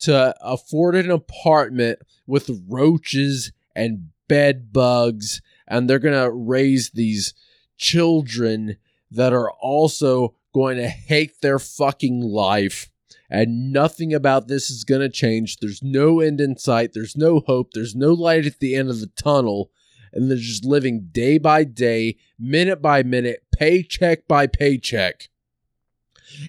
to 0.00 0.34
afford 0.40 0.96
an 0.96 1.10
apartment 1.10 2.00
with 2.26 2.50
roaches 2.68 3.52
and 3.76 4.08
bed 4.28 4.72
bugs, 4.72 5.40
and 5.68 5.88
they're 5.88 5.98
going 5.98 6.20
to 6.20 6.32
raise 6.32 6.90
these 6.90 7.34
children 7.76 8.76
that 9.10 9.32
are 9.32 9.50
also 9.50 10.34
going 10.54 10.78
to 10.78 10.88
hate 10.88 11.40
their 11.40 11.58
fucking 11.58 12.20
life. 12.20 12.90
And 13.32 13.72
nothing 13.72 14.12
about 14.12 14.46
this 14.46 14.70
is 14.70 14.84
going 14.84 15.00
to 15.00 15.08
change. 15.08 15.56
There's 15.56 15.82
no 15.82 16.20
end 16.20 16.38
in 16.38 16.58
sight. 16.58 16.92
There's 16.92 17.16
no 17.16 17.40
hope. 17.40 17.70
There's 17.72 17.96
no 17.96 18.12
light 18.12 18.44
at 18.44 18.60
the 18.60 18.76
end 18.76 18.90
of 18.90 19.00
the 19.00 19.10
tunnel. 19.16 19.70
And 20.12 20.30
they're 20.30 20.36
just 20.36 20.66
living 20.66 21.08
day 21.10 21.38
by 21.38 21.64
day, 21.64 22.18
minute 22.38 22.82
by 22.82 23.02
minute, 23.02 23.44
paycheck 23.50 24.28
by 24.28 24.46
paycheck. 24.46 25.30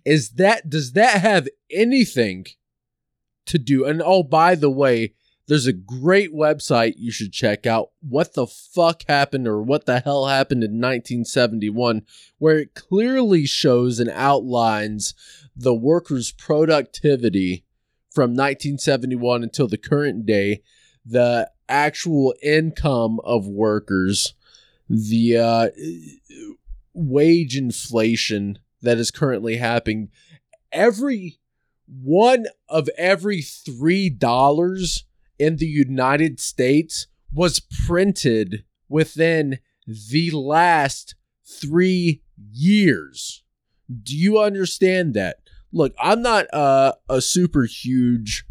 Is 0.04 0.32
that, 0.32 0.69
does 0.69 0.91
that 0.91 1.22
have 1.22 1.48
anything 1.72 2.48
to 3.46 3.58
do. 3.58 3.86
And 3.86 4.02
oh, 4.04 4.24
by 4.24 4.56
the 4.56 4.69
way, 4.69 5.13
there's 5.48 5.68
a 5.68 5.74
great 5.74 6.34
website 6.34 6.94
you 6.98 7.12
should 7.12 7.34
check 7.34 7.66
out. 7.66 7.90
What 8.00 8.34
the 8.34 8.48
fuck 8.48 9.04
happened 9.08 9.48
or 9.48 9.62
what 9.62 9.86
the 9.86 10.00
hell 10.00 10.28
happened 10.28 10.64
in 10.64 10.72
1971, 10.72 12.04
where 12.38 12.60
it 12.60 12.76
clearly 12.76 13.46
shows 13.46 14.00
and 14.00 14.10
outlines 14.10 15.14
the 15.56 15.74
workers' 15.74 16.32
productivity 16.32 17.66
from 18.10 18.32
1971 18.32 19.44
until 19.44 19.68
the 19.68 19.78
current 19.78 20.26
day, 20.26 20.62
the 21.06 21.50
actual 21.68 22.34
income 22.42 23.20
of 23.24 23.46
workers, 23.48 24.36
the 24.88 25.38
uh, 25.38 25.68
wage 26.94 27.58
inflation 27.58 28.60
that 28.82 28.98
is 28.98 29.12
currently 29.12 29.58
happening. 29.58 30.10
Every 30.72 31.40
one 31.86 32.46
of 32.70 32.90
every 32.98 33.42
three 33.42 34.10
dollars 34.10 35.06
in 35.39 35.58
the 35.58 35.67
United 35.67 36.39
States 36.39 37.08
was 37.34 37.60
printed 37.60 38.63
within 38.88 39.60
the 39.88 40.32
last 40.32 41.15
three 41.46 42.22
years. 42.52 43.43
Do 44.02 44.15
you 44.15 44.39
understand 44.39 45.13
that? 45.13 45.38
Look, 45.72 45.93
I'm 46.00 46.22
not 46.22 46.46
uh, 46.54 46.93
a 47.10 47.22
super 47.22 47.65
huge 47.65 48.46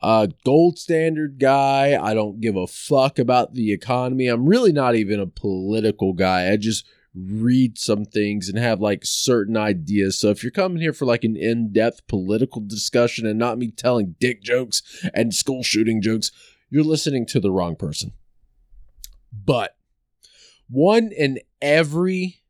uh, 0.00 0.28
gold 0.44 0.78
standard 0.78 1.38
guy. 1.38 1.98
I 2.00 2.14
don't 2.14 2.40
give 2.40 2.56
a 2.56 2.66
fuck 2.66 3.18
about 3.18 3.54
the 3.54 3.72
economy. 3.72 4.28
I'm 4.28 4.46
really 4.46 4.72
not 4.72 4.94
even 4.94 5.20
a 5.20 5.26
political 5.26 6.12
guy. 6.12 6.52
I 6.52 6.56
just 6.56 6.84
read 7.14 7.78
some 7.78 8.04
things 8.04 8.48
and 8.48 8.58
have 8.58 8.80
like 8.80 9.04
certain 9.04 9.56
ideas. 9.56 10.18
So 10.18 10.30
if 10.30 10.42
you're 10.42 10.50
coming 10.50 10.80
here 10.80 10.92
for 10.92 11.04
like 11.04 11.24
an 11.24 11.36
in-depth 11.36 12.06
political 12.06 12.60
discussion 12.60 13.26
and 13.26 13.38
not 13.38 13.58
me 13.58 13.70
telling 13.70 14.14
dick 14.20 14.42
jokes 14.42 14.82
and 15.14 15.34
school 15.34 15.62
shooting 15.62 16.00
jokes, 16.02 16.30
you're 16.70 16.84
listening 16.84 17.26
to 17.26 17.40
the 17.40 17.50
wrong 17.50 17.76
person. 17.76 18.12
But 19.32 19.76
one 20.68 21.10
in 21.12 21.40
every 21.62 22.42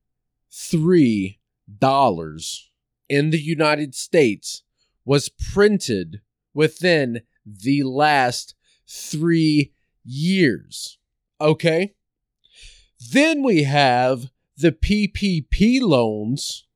3 0.52 1.38
dollars 1.78 2.70
in 3.08 3.30
the 3.30 3.40
United 3.40 3.94
States 3.94 4.62
was 5.04 5.28
printed 5.28 6.20
within 6.52 7.22
the 7.46 7.84
last 7.84 8.54
3 8.88 9.72
years. 10.04 10.98
Okay? 11.40 11.94
Then 13.12 13.42
we 13.42 13.62
have 13.62 14.30
the 14.58 14.72
PPP 14.72 15.80
loans 15.80 16.66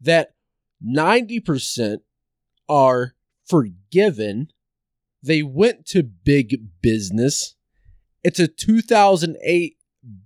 that 0.00 0.34
90% 0.86 1.98
are 2.68 3.14
forgiven. 3.44 4.52
They 5.22 5.42
went 5.42 5.84
to 5.86 6.02
big 6.04 6.68
business 6.80 7.56
It's 8.22 8.38
a 8.38 8.46
2008 8.48 9.76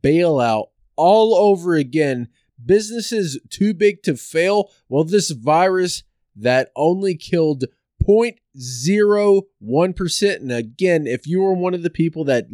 bailout 0.02 0.66
all 0.96 1.34
over 1.34 1.76
again. 1.76 2.28
Businesses 2.64 3.40
too 3.48 3.74
big 3.74 4.02
to 4.02 4.16
fail. 4.16 4.70
Well, 4.88 5.04
this 5.04 5.30
virus 5.30 6.02
that 6.36 6.70
only 6.76 7.16
killed 7.16 7.64
0.01%. 8.04 10.36
And 10.36 10.52
again, 10.52 11.06
if 11.06 11.26
you 11.26 11.40
were 11.40 11.54
one 11.54 11.74
of 11.74 11.82
the 11.82 11.90
people 11.90 12.24
that 12.24 12.46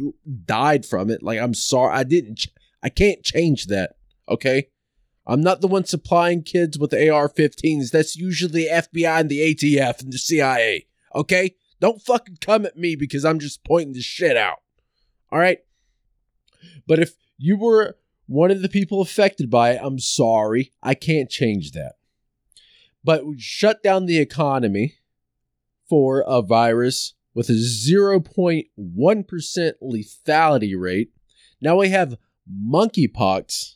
died 0.45 0.85
from 0.85 1.09
it, 1.09 1.23
like 1.23 1.39
I'm 1.39 1.53
sorry, 1.53 1.95
I 1.95 2.03
didn't, 2.03 2.37
ch- 2.37 2.49
I 2.81 2.89
can't 2.89 3.23
change 3.23 3.67
that. 3.67 3.95
Okay. 4.27 4.67
I'm 5.27 5.41
not 5.41 5.61
the 5.61 5.67
one 5.67 5.85
supplying 5.85 6.41
kids 6.43 6.79
with 6.79 6.93
AR 6.93 7.29
15s. 7.29 7.91
That's 7.91 8.15
usually 8.15 8.63
the 8.63 8.69
FBI 8.69 9.19
and 9.19 9.29
the 9.29 9.53
ATF 9.53 10.01
and 10.01 10.11
the 10.11 10.17
CIA. 10.17 10.87
Okay. 11.13 11.55
Don't 11.79 12.01
fucking 12.01 12.37
come 12.41 12.65
at 12.65 12.77
me 12.77 12.95
because 12.95 13.23
I'm 13.23 13.39
just 13.39 13.63
pointing 13.63 13.93
this 13.93 14.03
shit 14.03 14.35
out. 14.35 14.57
All 15.31 15.39
right. 15.39 15.59
But 16.87 16.99
if 16.99 17.13
you 17.37 17.57
were 17.57 17.97
one 18.27 18.51
of 18.51 18.61
the 18.61 18.69
people 18.69 19.01
affected 19.01 19.49
by 19.49 19.71
it, 19.71 19.81
I'm 19.81 19.99
sorry. 19.99 20.71
I 20.83 20.93
can't 20.93 21.29
change 21.29 21.71
that. 21.71 21.93
But 23.03 23.23
shut 23.37 23.81
down 23.81 24.05
the 24.05 24.19
economy 24.19 24.95
for 25.87 26.23
a 26.27 26.41
virus 26.41 27.13
with 27.33 27.49
a 27.49 27.53
0.1% 27.53 28.65
lethality 29.81 30.79
rate. 30.79 31.11
Now 31.61 31.77
we 31.77 31.89
have 31.89 32.17
monkeypox 32.51 33.75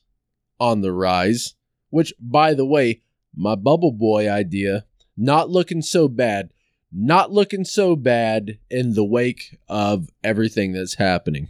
on 0.59 0.81
the 0.81 0.91
rise, 0.91 1.55
which, 1.89 2.13
by 2.19 2.53
the 2.53 2.65
way, 2.65 3.01
my 3.35 3.55
bubble 3.55 3.91
boy 3.91 4.29
idea, 4.29 4.85
not 5.17 5.49
looking 5.49 5.81
so 5.81 6.07
bad. 6.07 6.49
Not 6.95 7.31
looking 7.31 7.65
so 7.65 7.95
bad 7.95 8.59
in 8.69 8.93
the 8.93 9.03
wake 9.03 9.57
of 9.67 10.09
everything 10.23 10.73
that's 10.73 10.93
happening. 10.93 11.49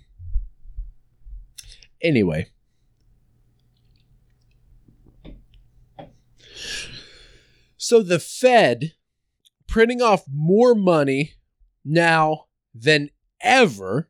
Anyway. 2.02 2.48
So 7.76 8.02
the 8.02 8.20
Fed 8.20 8.94
printing 9.68 10.02
off 10.02 10.24
more 10.34 10.74
money 10.74 11.34
now 11.84 12.46
than 12.74 13.10
ever. 13.42 14.10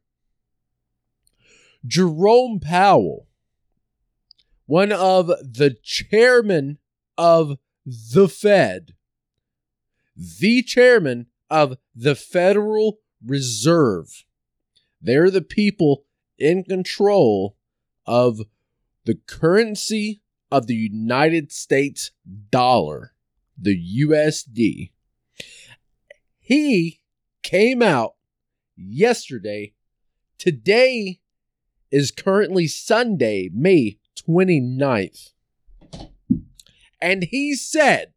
Jerome 1.85 2.59
Powell, 2.59 3.27
one 4.65 4.91
of 4.91 5.27
the 5.27 5.75
chairman 5.83 6.77
of 7.17 7.57
the 7.85 8.29
Fed, 8.29 8.93
the 10.15 10.61
chairman 10.63 11.27
of 11.49 11.77
the 11.95 12.15
Federal 12.15 12.99
Reserve. 13.25 14.25
They're 15.01 15.29
the 15.29 15.41
people 15.41 16.05
in 16.37 16.63
control 16.63 17.57
of 18.05 18.39
the 19.05 19.15
currency 19.15 20.21
of 20.49 20.67
the 20.67 20.75
United 20.75 21.51
States 21.51 22.11
dollar, 22.49 23.13
the 23.57 23.77
USD. 24.01 24.91
He 26.39 27.01
came 27.41 27.81
out 27.81 28.15
yesterday. 28.75 29.73
Today 30.37 31.19
is 31.93 32.09
currently 32.09 32.65
Sunday, 32.65 33.51
May 33.53 33.99
29th. 34.27 35.29
And 36.99 37.23
he 37.29 37.53
said, 37.53 38.13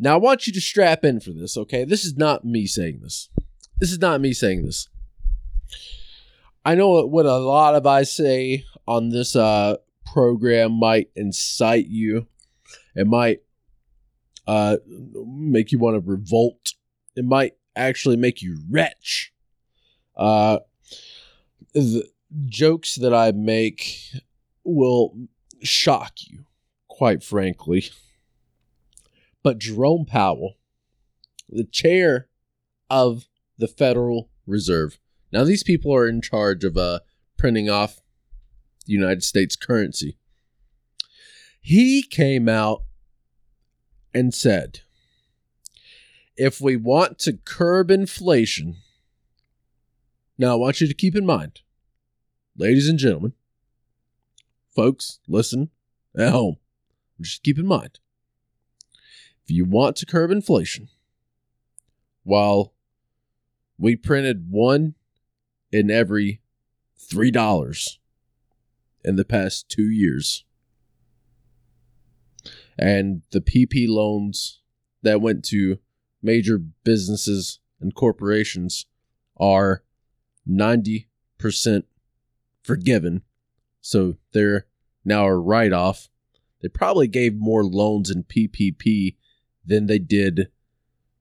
now 0.00 0.14
I 0.14 0.18
want 0.18 0.48
you 0.48 0.52
to 0.52 0.60
strap 0.60 1.04
in 1.04 1.20
for 1.20 1.30
this, 1.30 1.56
okay? 1.56 1.84
This 1.84 2.04
is 2.04 2.16
not 2.16 2.44
me 2.44 2.66
saying 2.66 3.00
this. 3.02 3.28
This 3.76 3.92
is 3.92 4.00
not 4.00 4.20
me 4.20 4.32
saying 4.32 4.64
this. 4.64 4.88
I 6.64 6.74
know 6.74 7.06
what 7.06 7.24
a 7.24 7.38
lot 7.38 7.76
of 7.76 7.86
I 7.86 8.02
say 8.02 8.64
on 8.88 9.10
this 9.10 9.36
uh, 9.36 9.76
program 10.04 10.72
might 10.72 11.10
incite 11.14 11.86
you. 11.86 12.26
It 12.96 13.06
might 13.06 13.42
uh, 14.48 14.78
make 15.24 15.70
you 15.70 15.78
want 15.78 15.94
to 15.94 16.00
revolt. 16.00 16.74
It 17.14 17.24
might 17.24 17.52
actually 17.76 18.16
make 18.16 18.42
you 18.42 18.58
retch. 18.68 19.32
Uh, 20.16 20.58
the 21.80 22.08
jokes 22.46 22.96
that 22.96 23.14
I 23.14 23.32
make 23.32 24.12
will 24.64 25.14
shock 25.62 26.14
you, 26.26 26.44
quite 26.88 27.22
frankly. 27.22 27.90
But 29.42 29.58
Jerome 29.58 30.04
Powell, 30.04 30.54
the 31.48 31.64
chair 31.64 32.28
of 32.90 33.28
the 33.56 33.68
Federal 33.68 34.30
Reserve, 34.46 34.98
now 35.32 35.44
these 35.44 35.62
people 35.62 35.94
are 35.94 36.08
in 36.08 36.20
charge 36.20 36.64
of 36.64 36.76
uh, 36.76 37.00
printing 37.36 37.68
off 37.70 38.00
the 38.86 38.92
United 38.92 39.22
States 39.22 39.56
currency. 39.56 40.18
He 41.60 42.02
came 42.02 42.48
out 42.48 42.82
and 44.14 44.32
said, 44.32 44.80
if 46.36 46.60
we 46.60 46.76
want 46.76 47.18
to 47.20 47.34
curb 47.34 47.90
inflation, 47.90 48.76
now 50.38 50.52
I 50.52 50.54
want 50.54 50.80
you 50.80 50.86
to 50.86 50.94
keep 50.94 51.16
in 51.16 51.26
mind, 51.26 51.60
ladies 52.58 52.88
and 52.88 52.98
gentlemen, 52.98 53.32
folks, 54.74 55.20
listen 55.26 55.70
at 56.16 56.32
home, 56.32 56.56
just 57.20 57.42
keep 57.42 57.58
in 57.58 57.66
mind, 57.66 58.00
if 59.44 59.50
you 59.50 59.64
want 59.64 59.96
to 59.96 60.06
curb 60.06 60.30
inflation, 60.30 60.88
while 62.24 62.74
we 63.78 63.94
printed 63.96 64.50
one 64.50 64.94
in 65.70 65.90
every 65.90 66.40
three 66.96 67.30
dollars 67.30 67.98
in 69.04 69.16
the 69.16 69.24
past 69.24 69.68
two 69.68 69.88
years 69.88 70.44
and 72.76 73.22
the 73.30 73.40
PP 73.40 73.88
loans 73.88 74.60
that 75.02 75.20
went 75.20 75.44
to 75.44 75.78
major 76.22 76.58
businesses 76.58 77.60
and 77.80 77.94
corporations 77.94 78.86
are 79.38 79.82
90% 80.48 81.06
forgiven. 82.68 83.22
So 83.80 84.16
they're 84.32 84.66
now 85.02 85.24
a 85.24 85.34
write 85.34 85.72
off. 85.72 86.10
They 86.60 86.68
probably 86.68 87.08
gave 87.08 87.34
more 87.34 87.64
loans 87.64 88.10
in 88.10 88.24
PPP 88.24 89.16
than 89.64 89.86
they 89.86 89.98
did 89.98 90.50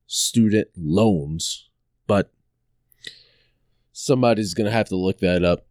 student 0.08 0.68
loans, 0.76 1.70
but 2.06 2.34
somebody's 3.94 4.54
going 4.54 4.66
to 4.66 4.76
have 4.76 4.90
to 4.90 4.98
look 4.98 5.20
that 5.20 5.46
up. 5.46 5.68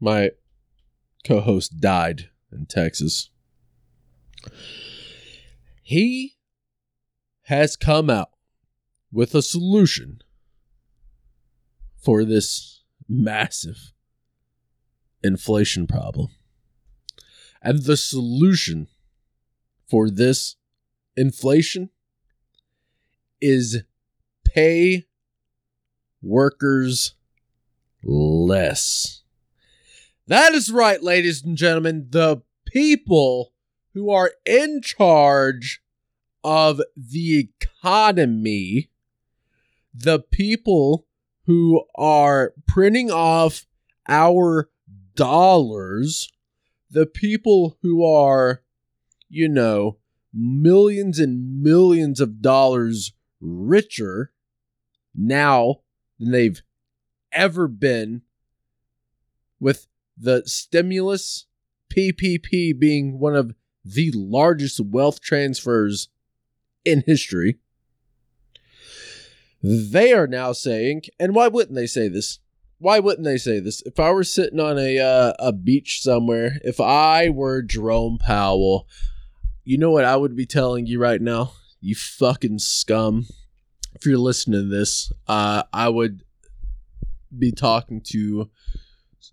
My 0.00 0.32
co 1.24 1.40
host 1.40 1.78
died 1.80 2.30
in 2.50 2.66
Texas. 2.66 3.30
He 5.82 6.34
has 7.42 7.76
come 7.76 8.10
out 8.10 8.30
with 9.12 9.36
a 9.36 9.42
solution 9.42 10.20
for 11.96 12.24
this 12.24 12.82
massive 13.08 13.93
inflation 15.24 15.88
problem. 15.88 16.28
And 17.62 17.82
the 17.82 17.96
solution 17.96 18.88
for 19.88 20.10
this 20.10 20.56
inflation 21.16 21.90
is 23.40 23.82
pay 24.44 25.06
workers 26.22 27.14
less. 28.02 29.22
That 30.26 30.54
is 30.54 30.70
right, 30.70 31.02
ladies 31.02 31.42
and 31.42 31.56
gentlemen. 31.56 32.06
The 32.10 32.42
people 32.66 33.52
who 33.94 34.10
are 34.10 34.32
in 34.44 34.80
charge 34.82 35.80
of 36.42 36.80
the 36.96 37.48
economy, 37.50 38.90
the 39.94 40.20
people 40.20 41.06
who 41.46 41.84
are 41.94 42.52
printing 42.66 43.10
off 43.10 43.66
our 44.08 44.68
dollars, 45.14 46.30
the 46.90 47.06
people 47.06 47.78
who 47.82 48.04
are, 48.04 48.62
you 49.28 49.48
know, 49.48 49.98
millions 50.32 51.18
and 51.18 51.62
millions 51.62 52.20
of 52.20 52.40
dollars 52.42 53.12
richer 53.40 54.32
now 55.14 55.76
than 56.18 56.32
they've 56.32 56.62
ever 57.32 57.68
been 57.68 58.22
with 59.60 59.86
the 60.16 60.42
stimulus 60.46 61.46
PPP 61.92 62.78
being 62.78 63.18
one 63.18 63.36
of 63.36 63.54
the 63.84 64.10
largest 64.14 64.80
wealth 64.80 65.20
transfers 65.20 66.08
in 66.84 67.02
history. 67.06 67.58
They 69.62 70.12
are 70.12 70.26
now 70.26 70.52
saying, 70.52 71.02
and 71.18 71.34
why 71.34 71.48
wouldn't 71.48 71.74
they 71.74 71.86
say 71.86 72.08
this? 72.08 72.38
Why 72.78 72.98
wouldn't 72.98 73.24
they 73.24 73.38
say 73.38 73.60
this? 73.60 73.82
If 73.82 73.98
I 73.98 74.10
were 74.10 74.24
sitting 74.24 74.60
on 74.60 74.78
a 74.78 74.98
uh, 74.98 75.32
a 75.38 75.52
beach 75.52 76.02
somewhere, 76.02 76.58
if 76.62 76.80
I 76.80 77.28
were 77.28 77.62
Jerome 77.62 78.18
Powell, 78.18 78.88
you 79.64 79.78
know 79.78 79.90
what 79.90 80.04
I 80.04 80.16
would 80.16 80.36
be 80.36 80.46
telling 80.46 80.86
you 80.86 81.00
right 81.00 81.20
now? 81.20 81.52
You 81.80 81.94
fucking 81.94 82.58
scum. 82.58 83.26
If 83.94 84.04
you're 84.04 84.18
listening 84.18 84.62
to 84.62 84.68
this, 84.68 85.12
uh, 85.28 85.62
I 85.72 85.88
would 85.88 86.24
be 87.36 87.52
talking 87.52 88.00
to 88.08 88.50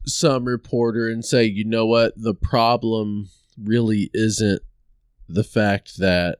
some 0.06 0.46
reporter 0.46 1.10
and 1.10 1.26
say, 1.26 1.44
you 1.46 1.66
know 1.66 1.86
what, 1.86 2.14
the 2.16 2.34
problem 2.34 3.30
really 3.62 4.10
isn't 4.14 4.62
the 5.28 5.44
fact 5.44 5.98
that 5.98 6.40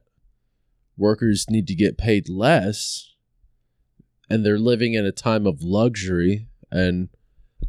workers 0.96 1.46
need 1.48 1.66
to 1.66 1.74
get 1.74 1.98
paid 1.98 2.28
less 2.28 3.14
and 4.28 4.44
they're 4.44 4.58
living 4.58 4.94
in 4.94 5.04
a 5.04 5.12
time 5.12 5.46
of 5.46 5.62
luxury 5.62 6.46
and 6.72 7.08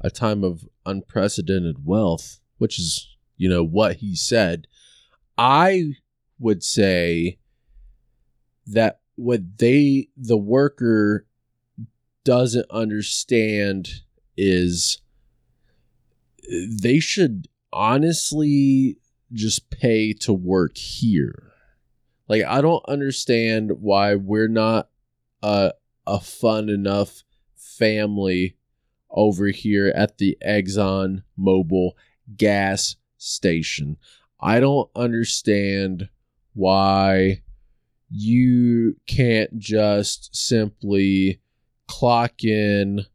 a 0.02 0.10
time 0.10 0.44
of 0.44 0.68
unprecedented 0.86 1.86
wealth, 1.86 2.40
which 2.58 2.80
is, 2.80 3.16
you 3.38 3.50
know, 3.50 3.64
what 3.64 3.98
he 3.98 4.16
said. 4.16 4.66
I 5.38 5.94
would 6.40 6.64
say 6.64 7.38
that 8.66 9.02
what 9.16 9.58
they, 9.60 10.08
the 10.18 10.38
worker, 10.38 11.28
doesn't 12.24 12.66
understand 12.72 13.90
is 14.38 15.02
they 16.82 17.00
should 17.00 17.48
honestly 17.72 18.98
just 19.34 19.70
pay 19.70 20.14
to 20.14 20.32
work 20.32 20.78
here. 20.78 21.52
Like 22.28 22.44
I 22.44 22.62
don't 22.62 22.84
understand 22.88 23.72
why 23.82 24.16
we're 24.16 24.48
not 24.48 24.90
a 25.42 25.74
a 26.06 26.20
fun 26.20 26.70
enough 26.70 27.24
family 27.56 28.58
over 29.14 29.48
here 29.48 29.94
at 29.96 30.18
the 30.18 30.38
Exxon 30.46 31.24
Mobil 31.40 31.92
gas 32.36 32.96
station. 33.18 33.98
I 34.40 34.60
don't 34.60 34.90
understand 34.96 36.10
why 36.54 37.42
you 38.10 38.96
can't 39.08 39.58
just 39.58 40.36
simply 40.36 41.40
clock 41.88 42.44
in, 42.44 43.06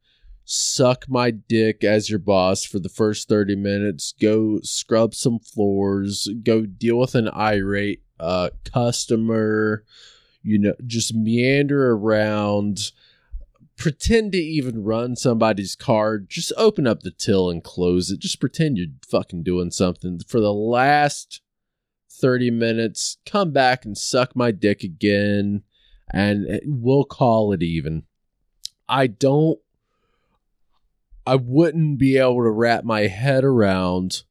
suck 0.45 1.05
my 1.09 1.31
dick 1.31 1.85
as 1.85 2.09
your 2.09 2.19
boss 2.19 2.65
for 2.65 2.79
the 2.79 2.89
first 2.89 3.29
30 3.29 3.57
minutes, 3.57 4.15
go 4.21 4.61
scrub 4.63 5.15
some 5.15 5.39
floors, 5.39 6.29
go 6.43 6.65
deal 6.65 6.99
with 6.99 7.15
an 7.15 7.29
irate 7.29 8.03
uh, 8.19 8.51
customer, 8.65 9.85
you 10.43 10.59
know, 10.59 10.75
just 10.87 11.15
meander 11.15 11.93
around, 11.93 12.93
pretend 13.79 14.33
to 14.33 14.39
even 14.39 14.83
run 14.83 15.17
somebody's 15.17 15.75
car, 15.75 16.19
just 16.19 16.53
open 16.57 16.87
up 16.87 17.01
the 17.01 17.13
till 17.13 17.49
and 17.49 17.63
close 17.65 18.11
it. 18.11 18.19
Just 18.19 18.41
pretend 18.41 18.77
you're 18.77 18.89
fucking 19.09 19.45
doing 19.45 19.71
something 19.71 20.21
for 20.27 20.41
the 20.41 20.53
last 20.53 21.41
30 22.11 22.51
minutes, 22.51 23.19
come 23.25 23.53
back 23.53 23.85
and 23.85 23.97
suck 23.97 24.35
my 24.35 24.51
dick 24.51 24.83
again, 24.83 25.63
and 26.13 26.51
eh, 26.51 26.59
we'll 26.65 27.05
call 27.05 27.53
it 27.53 27.63
even. 27.63 28.03
I 28.89 29.07
don't 29.07 29.61
I 31.27 31.35
wouldn't 31.35 31.99
be 31.99 32.17
able 32.17 32.43
to 32.43 32.51
wrap 32.51 32.85
my 32.85 33.03
head 33.03 33.45
around 33.45 34.23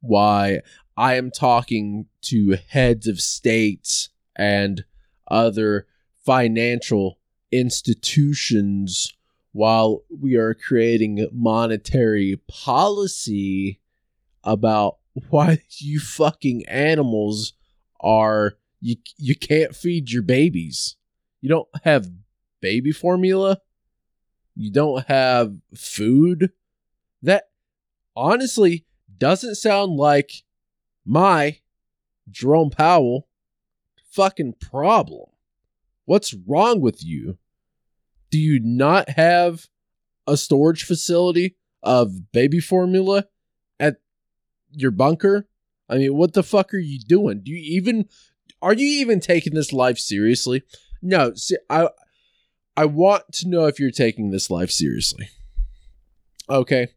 why 0.00 0.60
I 0.96 1.14
am 1.16 1.32
talking 1.32 2.06
to 2.22 2.56
heads 2.68 3.08
of 3.08 3.20
states 3.20 4.10
and 4.36 4.84
other 5.28 5.88
financial 6.24 7.18
institutions 7.50 9.12
while 9.52 10.02
we 10.10 10.36
are 10.36 10.54
creating 10.54 11.26
monetary 11.32 12.40
policy 12.48 13.80
about 14.44 14.98
why 15.30 15.62
you 15.78 15.98
fucking 16.00 16.66
animals 16.68 17.54
are 18.00 18.54
you 18.80 18.96
you 19.16 19.34
can't 19.34 19.74
feed 19.74 20.10
your 20.10 20.22
babies. 20.22 20.96
You 21.40 21.48
don't 21.48 21.68
have 21.84 22.10
baby 22.60 22.92
formula 22.92 23.60
you 24.58 24.72
don't 24.72 25.06
have 25.06 25.54
food. 25.76 26.50
That 27.22 27.44
honestly 28.16 28.84
doesn't 29.16 29.54
sound 29.54 29.92
like 29.92 30.42
my 31.06 31.60
Jerome 32.28 32.70
Powell 32.70 33.28
fucking 34.10 34.54
problem. 34.54 35.27
What's 36.08 36.32
wrong 36.32 36.80
with 36.80 37.04
you? 37.04 37.36
Do 38.30 38.38
you 38.38 38.60
not 38.60 39.10
have 39.10 39.66
a 40.26 40.38
storage 40.38 40.84
facility 40.84 41.58
of 41.82 42.32
baby 42.32 42.60
formula 42.60 43.26
at 43.78 43.98
your 44.70 44.90
bunker? 44.90 45.46
I 45.86 45.98
mean, 45.98 46.16
what 46.16 46.32
the 46.32 46.42
fuck 46.42 46.72
are 46.72 46.78
you 46.78 46.98
doing? 46.98 47.42
Do 47.44 47.52
you 47.52 47.58
even 47.58 48.08
are 48.62 48.72
you 48.72 48.86
even 49.02 49.20
taking 49.20 49.52
this 49.52 49.70
life 49.70 49.98
seriously? 49.98 50.62
No, 51.02 51.34
see, 51.34 51.58
I 51.68 51.90
I 52.74 52.86
want 52.86 53.30
to 53.32 53.48
know 53.50 53.66
if 53.66 53.78
you're 53.78 53.90
taking 53.90 54.30
this 54.30 54.50
life 54.50 54.70
seriously. 54.70 55.28
Okay. 56.48 56.88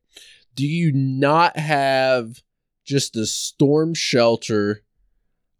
Do 0.55 0.65
you 0.65 0.93
not 0.93 1.57
have 1.57 2.41
just 2.85 3.17
a 3.17 3.25
storm 3.25 3.93
shelter 3.93 4.85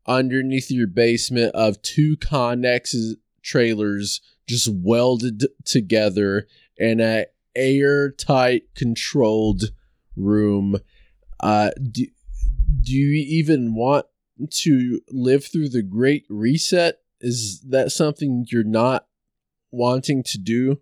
underneath 0.07 0.71
your 0.71 0.87
basement 0.87 1.53
of 1.53 1.81
two 1.81 2.15
Connex 2.15 2.95
trailers 3.41 4.21
just 4.47 4.67
welded 4.67 5.47
together 5.65 6.47
in 6.77 6.99
a 6.99 7.25
airtight 7.55 8.63
controlled 8.75 9.65
room? 10.15 10.77
Uh, 11.39 11.71
do, 11.91 12.05
do 12.81 12.93
you 12.93 13.13
even 13.13 13.75
want 13.75 14.05
to 14.49 15.01
live 15.09 15.45
through 15.45 15.69
the 15.69 15.83
Great 15.83 16.25
Reset? 16.29 16.97
Is 17.19 17.61
that 17.69 17.91
something 17.91 18.45
you're 18.49 18.63
not 18.63 19.05
wanting 19.71 20.23
to 20.23 20.37
do 20.37 20.81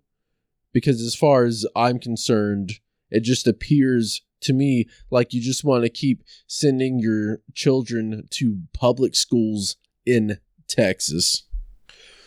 because 0.74 1.02
as 1.02 1.15
far 1.15 1.45
as 1.45 1.65
I'm 1.76 2.00
concerned, 2.00 2.74
it 3.10 3.22
just 3.22 3.48
appears 3.48 4.22
to 4.41 4.54
me 4.54 4.88
like 5.12 5.34
you 5.34 5.41
just 5.41 5.63
want 5.63 5.84
to 5.84 5.89
keep 5.89 6.24
sending 6.48 7.00
your 7.00 7.41
children 7.54 8.28
to 8.32 8.62
public 8.74 9.15
schools 9.15 9.76
in 10.06 10.38
Texas. 10.67 11.43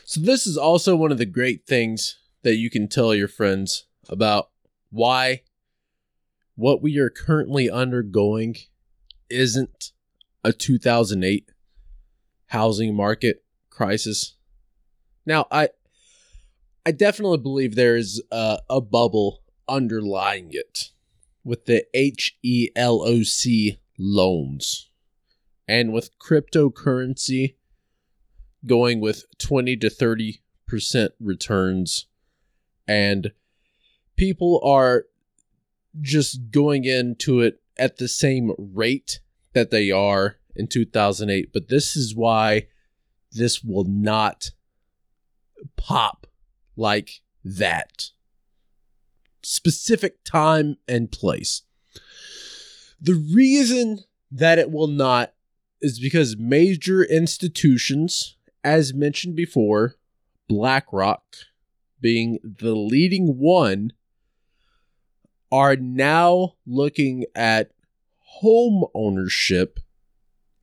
So, 0.04 0.20
this 0.20 0.46
is 0.46 0.56
also 0.56 0.96
one 0.96 1.12
of 1.12 1.18
the 1.18 1.26
great 1.26 1.66
things 1.66 2.18
that 2.42 2.56
you 2.56 2.70
can 2.70 2.88
tell 2.88 3.14
your 3.14 3.28
friends 3.28 3.86
about 4.08 4.50
why 4.90 5.42
what 6.54 6.82
we 6.82 6.98
are 6.98 7.10
currently 7.10 7.70
undergoing 7.70 8.56
isn't 9.30 9.92
a 10.44 10.52
2008 10.52 11.50
housing 12.48 12.94
market 12.94 13.44
crisis. 13.70 14.34
Now, 15.24 15.46
I 15.50 15.70
I 16.84 16.90
definitely 16.90 17.38
believe 17.38 17.74
there 17.74 17.96
is 17.96 18.20
a, 18.32 18.58
a 18.68 18.80
bubble 18.80 19.42
underlying 19.68 20.48
it 20.50 20.90
with 21.44 21.66
the 21.66 21.84
HELOC 21.94 23.78
loans 23.98 24.90
and 25.68 25.92
with 25.92 26.18
cryptocurrency 26.18 27.54
going 28.66 29.00
with 29.00 29.24
20 29.38 29.76
to 29.78 29.88
30% 29.88 31.10
returns 31.20 32.06
and 32.86 33.32
people 34.16 34.60
are 34.64 35.04
just 36.00 36.50
going 36.50 36.84
into 36.84 37.40
it 37.40 37.60
at 37.76 37.96
the 37.96 38.08
same 38.08 38.52
rate 38.58 39.20
that 39.52 39.70
they 39.70 39.90
are 39.90 40.36
in 40.54 40.66
2008 40.66 41.52
but 41.52 41.68
this 41.68 41.96
is 41.96 42.14
why 42.14 42.66
this 43.32 43.62
will 43.62 43.84
not 43.84 44.50
pop 45.76 46.26
like 46.76 47.20
that. 47.44 48.10
Specific 49.42 50.22
time 50.24 50.76
and 50.86 51.10
place. 51.10 51.62
The 53.00 53.14
reason 53.14 54.00
that 54.30 54.58
it 54.58 54.70
will 54.70 54.86
not 54.86 55.34
is 55.80 55.98
because 55.98 56.36
major 56.38 57.02
institutions, 57.02 58.36
as 58.64 58.94
mentioned 58.94 59.36
before, 59.36 59.96
BlackRock 60.48 61.24
being 62.02 62.38
the 62.42 62.74
leading 62.74 63.38
one, 63.38 63.92
are 65.50 65.76
now 65.76 66.54
looking 66.66 67.24
at 67.34 67.70
home 68.18 68.84
ownership, 68.94 69.78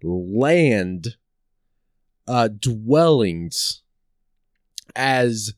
land, 0.04 1.16
uh, 2.28 2.48
dwellings 2.48 3.82
as 4.96 5.54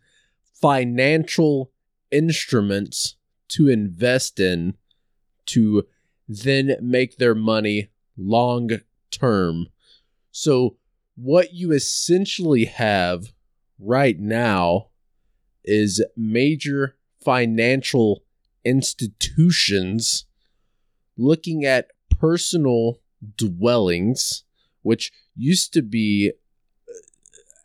financial 0.54 1.72
instruments 2.12 3.16
to 3.48 3.68
invest 3.68 4.40
in 4.40 4.76
to 5.46 5.86
then 6.28 6.76
make 6.82 7.18
their 7.18 7.36
money 7.36 7.90
long 8.18 8.70
term. 9.10 9.68
So, 10.32 10.78
what 11.24 11.54
you 11.54 11.72
essentially 11.72 12.66
have 12.66 13.32
right 13.78 14.20
now 14.20 14.88
is 15.64 16.04
major 16.18 16.96
financial 17.24 18.24
institutions 18.66 20.26
looking 21.16 21.64
at 21.64 21.90
personal 22.10 23.00
dwellings, 23.38 24.44
which 24.82 25.12
used 25.36 25.72
to 25.74 25.84
be 25.84 26.32
uh, 26.90 26.94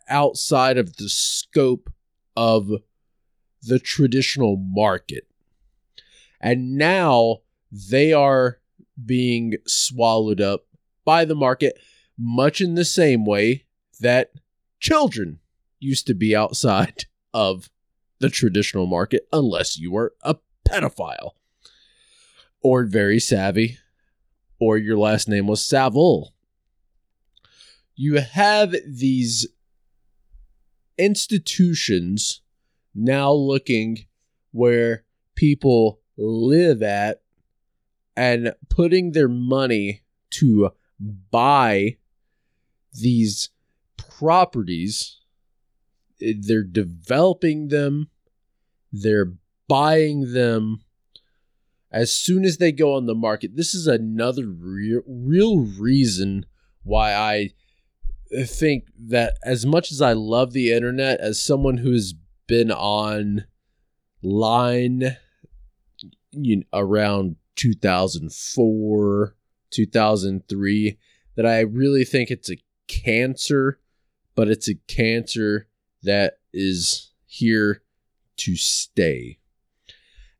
outside 0.07 0.77
of 0.77 0.97
the 0.97 1.09
scope 1.09 1.89
of 2.35 2.69
the 3.63 3.79
traditional 3.79 4.55
market. 4.55 5.27
And 6.39 6.77
now 6.77 7.37
they 7.71 8.13
are 8.13 8.59
being 9.03 9.55
swallowed 9.65 10.41
up 10.41 10.65
by 11.03 11.25
the 11.25 11.35
market, 11.35 11.79
much 12.17 12.61
in 12.61 12.75
the 12.75 12.85
same 12.85 13.25
way 13.25 13.65
that 13.99 14.31
children 14.79 15.39
used 15.79 16.07
to 16.07 16.13
be 16.13 16.35
outside 16.35 17.05
of 17.33 17.69
the 18.19 18.29
traditional 18.29 18.87
market, 18.87 19.27
unless 19.31 19.77
you 19.77 19.91
were 19.91 20.13
a 20.21 20.35
pedophile 20.67 21.31
or 22.61 22.83
very 22.83 23.19
savvy, 23.19 23.77
or 24.59 24.77
your 24.77 24.97
last 24.97 25.29
name 25.29 25.45
was 25.47 25.63
Savile. 25.63 26.33
You 27.95 28.15
have 28.19 28.75
these 28.85 29.47
institutions 30.97 32.41
now 32.95 33.31
looking 33.31 34.05
where 34.51 35.03
people 35.35 36.01
live 36.17 36.81
at 36.81 37.21
and 38.15 38.53
putting 38.69 39.11
their 39.11 39.27
money 39.27 40.01
to 40.31 40.71
buy 40.99 41.97
these 43.01 43.49
properties. 43.97 45.17
Eh, 46.21 46.33
they're 46.39 46.63
developing 46.63 47.69
them, 47.69 48.09
they're 48.91 49.33
buying 49.67 50.33
them 50.33 50.81
as 51.91 52.11
soon 52.11 52.43
as 52.45 52.57
they 52.57 52.71
go 52.71 52.95
on 52.95 53.05
the 53.05 53.15
market. 53.15 53.55
This 53.55 53.73
is 53.73 53.87
another 53.87 54.45
real, 54.47 55.01
real 55.07 55.59
reason 55.59 56.45
why 56.83 57.13
I 57.13 57.49
think 58.45 58.85
that 58.97 59.37
as 59.43 59.65
much 59.65 59.91
as 59.91 60.01
I 60.01 60.13
love 60.13 60.53
the 60.53 60.71
internet, 60.71 61.19
as 61.19 61.41
someone 61.41 61.77
who's 61.77 62.13
been 62.47 62.71
on 62.71 63.45
line 64.21 65.17
you 66.31 66.57
know, 66.57 66.63
around 66.73 67.37
2004, 67.55 69.35
2003, 69.69 70.97
that 71.35 71.45
I 71.45 71.59
really 71.61 72.03
think 72.03 72.31
it's 72.31 72.49
a 72.49 72.57
cancer, 72.87 73.79
but 74.35 74.49
it's 74.49 74.69
a 74.69 74.75
cancer 74.87 75.67
that 76.03 76.39
is 76.53 77.11
here 77.25 77.81
to 78.37 78.55
stay. 78.55 79.39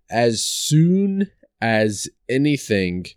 As 0.10 0.44
soon 0.44 1.32
as 1.62 2.08
anything 2.30 3.08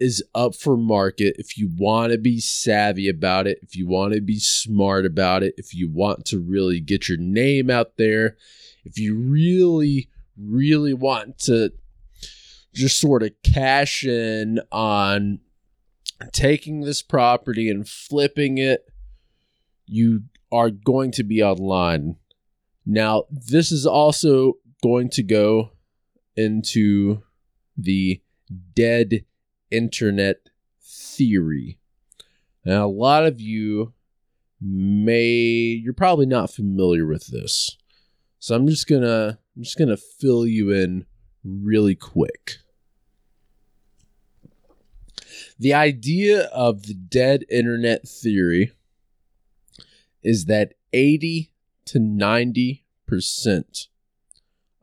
is 0.00 0.24
up 0.34 0.54
for 0.54 0.78
market 0.78 1.36
if 1.38 1.58
you 1.58 1.70
want 1.76 2.10
to 2.10 2.18
be 2.18 2.40
savvy 2.40 3.08
about 3.08 3.46
it, 3.46 3.58
if 3.62 3.76
you 3.76 3.86
want 3.86 4.14
to 4.14 4.20
be 4.20 4.38
smart 4.38 5.04
about 5.04 5.42
it, 5.42 5.54
if 5.58 5.74
you 5.74 5.88
want 5.88 6.24
to 6.24 6.40
really 6.40 6.80
get 6.80 7.08
your 7.08 7.18
name 7.18 7.70
out 7.70 7.98
there, 7.98 8.36
if 8.84 8.98
you 8.98 9.14
really, 9.14 10.08
really 10.38 10.94
want 10.94 11.38
to 11.38 11.70
just 12.72 12.98
sort 12.98 13.22
of 13.22 13.30
cash 13.42 14.04
in 14.04 14.58
on 14.72 15.38
taking 16.32 16.80
this 16.80 17.02
property 17.02 17.70
and 17.70 17.88
flipping 17.88 18.58
it, 18.58 18.86
you 19.86 20.22
are 20.52 20.70
going 20.70 21.10
to 21.12 21.24
be 21.24 21.42
online. 21.42 22.16
Now, 22.86 23.24
this 23.30 23.70
is 23.72 23.86
also 23.86 24.54
going 24.82 25.10
to 25.10 25.22
go 25.22 25.72
into 26.36 27.22
the 27.76 28.20
dead 28.74 29.24
internet 29.70 30.48
theory. 30.82 31.78
Now, 32.64 32.86
a 32.86 32.88
lot 32.88 33.26
of 33.26 33.40
you 33.40 33.94
may 34.60 35.80
you're 35.82 35.94
probably 35.94 36.26
not 36.26 36.50
familiar 36.50 37.06
with 37.06 37.28
this. 37.28 37.76
So 38.38 38.54
I'm 38.54 38.66
just 38.66 38.86
going 38.86 39.02
to 39.02 39.38
I'm 39.56 39.62
just 39.62 39.78
going 39.78 39.88
to 39.88 39.96
fill 39.96 40.46
you 40.46 40.70
in 40.70 41.06
really 41.44 41.94
quick. 41.94 42.58
The 45.60 45.74
idea 45.74 46.44
of 46.46 46.84
the 46.86 46.94
dead 46.94 47.44
internet 47.50 48.08
theory 48.08 48.72
is 50.22 50.46
that 50.46 50.72
80 50.94 51.52
to 51.84 51.98
90% 51.98 53.88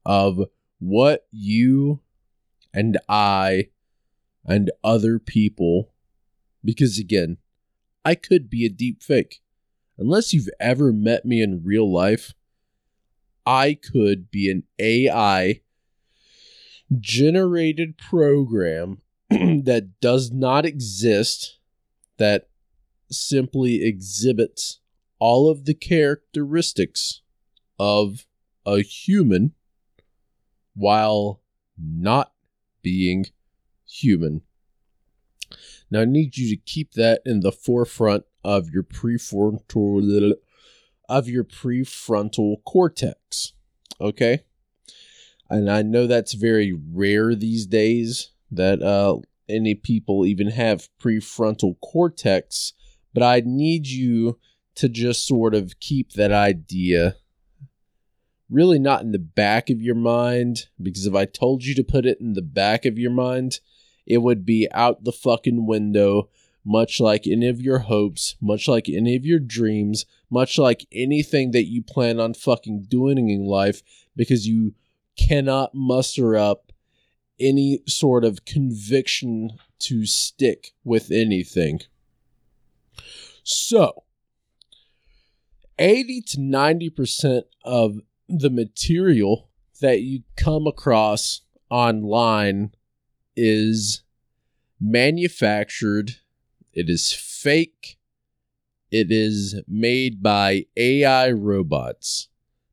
of 0.06 0.40
what 0.78 1.26
you 1.32 2.02
and 2.76 3.00
I 3.10 3.70
and 4.46 4.70
other 4.84 5.18
people 5.18 5.94
because 6.64 7.00
again, 7.00 7.38
I 8.06 8.14
could 8.14 8.48
be 8.48 8.64
a 8.64 8.70
deep 8.70 9.02
fake. 9.02 9.42
Unless 9.98 10.32
you've 10.32 10.50
ever 10.60 10.94
met 10.94 11.26
me 11.26 11.42
in 11.42 11.64
real 11.64 11.92
life, 11.92 12.36
I 13.48 13.74
could 13.74 14.30
be 14.30 14.52
an 14.52 14.64
AI 14.78 15.62
generated 17.00 17.98
program 17.98 19.02
that 19.30 19.90
does 20.02 20.32
not 20.32 20.66
exist, 20.66 21.60
that 22.18 22.48
simply 23.12 23.84
exhibits 23.84 24.80
all 25.20 25.50
of 25.50 25.66
the 25.66 25.74
characteristics 25.74 27.22
of 27.80 28.26
a 28.66 28.82
human 28.82 29.54
while 30.76 31.42
not 31.78 32.32
being 32.82 33.26
human. 33.86 34.42
Now 35.90 36.02
I 36.02 36.06
need 36.06 36.38
you 36.38 36.56
to 36.56 36.62
keep 36.62 36.94
that 36.94 37.22
in 37.26 37.40
the 37.42 37.52
forefront 37.52 38.26
of 38.44 38.70
your 38.70 38.84
prefrontal 38.84 40.34
of 41.10 41.30
your 41.30 41.44
prefrontal 41.44 42.58
cortex. 42.66 43.54
Okay? 44.00 44.42
And 45.50 45.72
I 45.72 45.82
know 45.82 46.08
that's 46.08 46.34
very 46.34 46.74
rare 46.74 47.34
these 47.34 47.66
days 47.66 48.32
that 48.52 48.82
uh, 48.82 49.18
any 49.50 49.76
people 49.76 50.26
even 50.26 50.52
have 50.52 50.90
prefrontal 51.02 51.80
cortex, 51.82 52.74
but 53.14 53.24
I 53.24 53.42
need 53.46 53.88
you 53.88 54.40
to 54.76 54.90
just 54.90 55.26
sort 55.26 55.56
of 55.56 55.80
keep 55.80 56.14
that 56.14 56.32
idea 56.32 57.16
really 58.50 58.80
not 58.80 59.02
in 59.02 59.12
the 59.12 59.20
back 59.20 59.70
of 59.70 59.82
your 59.82 59.96
mind 59.96 60.68
because 60.82 61.06
if 61.06 61.14
I 61.14 61.26
told 61.26 61.66
you 61.66 61.76
to 61.76 61.84
put 61.84 62.06
it 62.06 62.20
in 62.22 62.34
the 62.34 62.42
back 62.42 62.86
of 62.86 62.98
your 62.98 63.12
mind, 63.12 63.60
it 64.06 64.20
would 64.20 64.46
be 64.46 64.68
out 64.72 65.04
the 65.04 65.12
fucking 65.12 65.66
window, 65.66 66.30
much 66.64 67.00
like 67.00 67.28
any 67.28 67.48
of 67.48 67.62
your 67.62 67.80
hopes, 67.80 68.36
much 68.42 68.68
like 68.68 68.88
any 68.88 69.16
of 69.16 69.26
your 69.26 69.40
dreams, 69.40 70.06
much 70.30 70.58
like 70.58 70.88
anything 70.92 71.52
that 71.52 71.66
you 71.66 71.82
plan 71.82 72.20
on 72.20 72.34
fucking 72.34 72.86
doing 72.88 73.30
in 73.30 73.46
life 73.46 73.82
because 74.16 74.48
you 74.48 74.74
cannot 75.18 75.74
muster 75.74 76.38
up 76.38 76.67
any 77.40 77.82
sort 77.88 78.24
of 78.24 78.46
conviction 78.46 79.52
to 79.80 80.06
stick 80.06 80.74
with 80.84 81.12
anything. 81.12 81.82
So, 83.44 84.04
80 85.80 86.22
to 86.22 86.38
90% 86.38 87.44
of 87.64 88.00
the 88.28 88.50
material 88.50 89.50
that 89.80 90.02
you 90.02 90.24
come 90.36 90.68
across 90.68 91.42
online 91.70 92.72
is 93.36 94.02
manufactured, 94.80 96.18
it 96.74 96.90
is 96.90 97.14
fake, 97.14 97.98
it 98.92 99.12
is 99.12 99.62
made 99.68 100.24
by 100.24 100.66
AI 100.76 101.32
robots. 101.32 102.30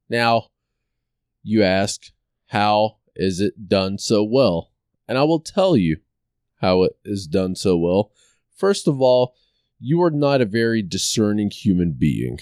Now, 0.08 0.48
you 1.42 1.62
ask, 1.62 2.10
how 2.46 2.98
is 3.16 3.40
it 3.40 3.68
done 3.68 3.98
so 3.98 4.22
well? 4.22 4.70
And 5.06 5.18
I 5.18 5.24
will 5.24 5.40
tell 5.40 5.76
you 5.76 5.98
how 6.60 6.82
it 6.82 6.96
is 7.04 7.26
done 7.26 7.54
so 7.54 7.76
well. 7.76 8.10
First 8.56 8.88
of 8.88 9.00
all, 9.00 9.34
you 9.78 10.02
are 10.02 10.10
not 10.10 10.40
a 10.40 10.46
very 10.46 10.82
discerning 10.82 11.50
human 11.50 11.92
being. 11.92 12.38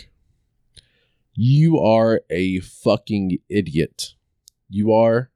You 1.35 1.79
are 1.79 2.21
a 2.31 2.61
fucking 2.61 3.39
idiot. 3.49 4.15
You 4.69 4.93
are, 4.93 5.31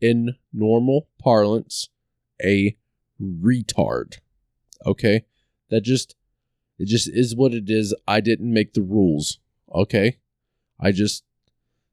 in 0.00 0.36
normal 0.52 1.08
parlance, 1.18 1.88
a 2.42 2.76
retard. 3.20 4.18
Okay? 4.86 5.24
That 5.68 5.82
just, 5.82 6.16
it 6.78 6.86
just 6.86 7.08
is 7.08 7.36
what 7.36 7.52
it 7.52 7.68
is. 7.68 7.94
I 8.06 8.20
didn't 8.20 8.52
make 8.52 8.72
the 8.72 8.82
rules. 8.82 9.38
Okay? 9.74 10.18
I 10.80 10.92
just 10.92 11.24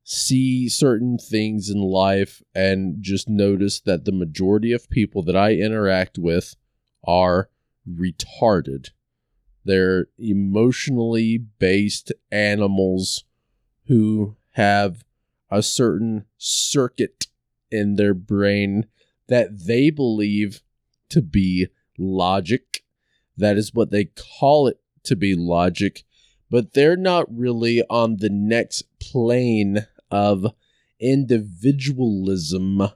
see 0.09 0.69
certain 0.69 1.17
things 1.17 1.69
in 1.69 1.81
life 1.81 2.41
and 2.55 2.95
just 3.01 3.27
notice 3.27 3.81
that 3.81 4.05
the 4.05 4.11
majority 4.13 4.71
of 4.71 4.89
people 4.89 5.21
that 5.21 5.35
I 5.35 5.51
interact 5.51 6.17
with 6.17 6.55
are 7.05 7.49
retarded. 7.85 8.91
They're 9.65 10.07
emotionally 10.17 11.37
based 11.37 12.13
animals 12.31 13.25
who 13.87 14.37
have 14.51 15.03
a 15.51 15.61
certain 15.61 16.23
circuit 16.37 17.27
in 17.69 17.97
their 17.97 18.13
brain 18.13 18.85
that 19.27 19.65
they 19.65 19.89
believe 19.89 20.61
to 21.09 21.21
be 21.21 21.67
logic. 21.97 22.85
That 23.35 23.57
is 23.57 23.73
what 23.73 23.91
they 23.91 24.05
call 24.39 24.67
it 24.67 24.79
to 25.03 25.17
be 25.17 25.35
logic, 25.35 26.05
but 26.49 26.71
they're 26.71 26.95
not 26.95 27.25
really 27.29 27.83
on 27.89 28.17
the 28.17 28.29
next 28.29 28.83
plane 29.01 29.85
of 30.11 30.47
individualism 30.99 32.89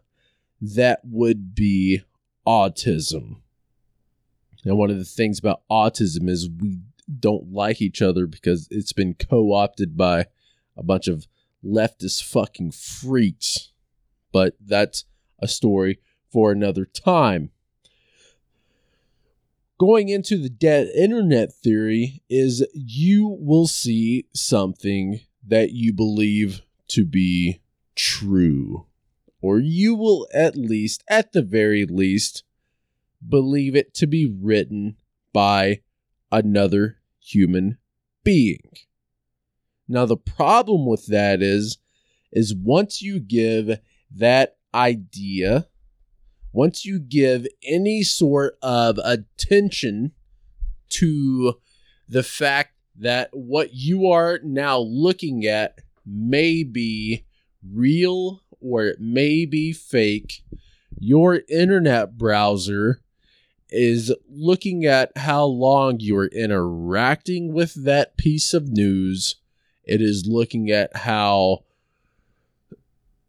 that 0.61 1.01
would 1.03 1.55
be 1.55 2.01
autism. 2.45 3.37
And 4.63 4.77
one 4.77 4.91
of 4.91 4.97
the 4.97 5.05
things 5.05 5.39
about 5.39 5.61
autism 5.69 6.29
is 6.29 6.49
we 6.49 6.79
don't 7.19 7.51
like 7.51 7.81
each 7.81 8.01
other 8.01 8.27
because 8.27 8.67
it's 8.71 8.93
been 8.93 9.15
co 9.15 9.53
opted 9.53 9.97
by 9.97 10.27
a 10.77 10.83
bunch 10.83 11.07
of 11.07 11.27
leftist 11.63 12.23
fucking 12.23 12.71
freaks. 12.71 13.71
But 14.31 14.55
that's 14.63 15.05
a 15.39 15.47
story 15.47 15.99
for 16.31 16.51
another 16.51 16.85
time. 16.85 17.51
Going 19.79 20.09
into 20.09 20.37
the 20.37 20.49
dead 20.49 20.89
internet 20.95 21.51
theory 21.51 22.21
is 22.29 22.65
you 22.73 23.35
will 23.39 23.67
see 23.67 24.27
something 24.33 25.21
that 25.45 25.71
you 25.71 25.91
believe 25.91 26.61
to 26.91 27.05
be 27.05 27.61
true. 27.95 28.85
Or 29.41 29.59
you 29.59 29.95
will 29.95 30.27
at 30.33 30.55
least, 30.55 31.03
at 31.09 31.31
the 31.31 31.41
very 31.41 31.85
least, 31.85 32.43
believe 33.27 33.75
it 33.75 33.93
to 33.95 34.07
be 34.07 34.25
written 34.25 34.97
by 35.33 35.81
another 36.31 36.97
human 37.19 37.77
being. 38.23 38.71
Now 39.87 40.05
the 40.05 40.17
problem 40.17 40.85
with 40.85 41.07
that 41.07 41.41
is 41.41 41.77
is 42.31 42.55
once 42.55 43.01
you 43.01 43.19
give 43.19 43.79
that 44.09 44.55
idea 44.73 45.67
once 46.53 46.85
you 46.85 46.99
give 46.99 47.47
any 47.63 48.03
sort 48.03 48.57
of 48.61 48.99
attention 49.03 50.11
to 50.89 51.55
the 52.09 52.23
fact 52.23 52.73
that 52.97 53.29
what 53.31 53.73
you 53.73 54.07
are 54.07 54.39
now 54.43 54.77
looking 54.79 55.45
at 55.45 55.79
may 56.05 56.63
be 56.63 57.25
real 57.67 58.41
or 58.59 58.85
it 58.85 58.99
may 58.99 59.45
be 59.45 59.73
fake, 59.73 60.43
your 60.99 61.41
internet 61.49 62.17
browser 62.17 63.01
is 63.69 64.13
looking 64.29 64.85
at 64.85 65.17
how 65.17 65.45
long 65.45 65.97
you're 65.99 66.25
interacting 66.27 67.53
with 67.53 67.73
that 67.85 68.17
piece 68.17 68.53
of 68.53 68.69
news. 68.69 69.37
It 69.83 70.01
is 70.01 70.27
looking 70.27 70.69
at 70.69 70.95
how 70.95 71.63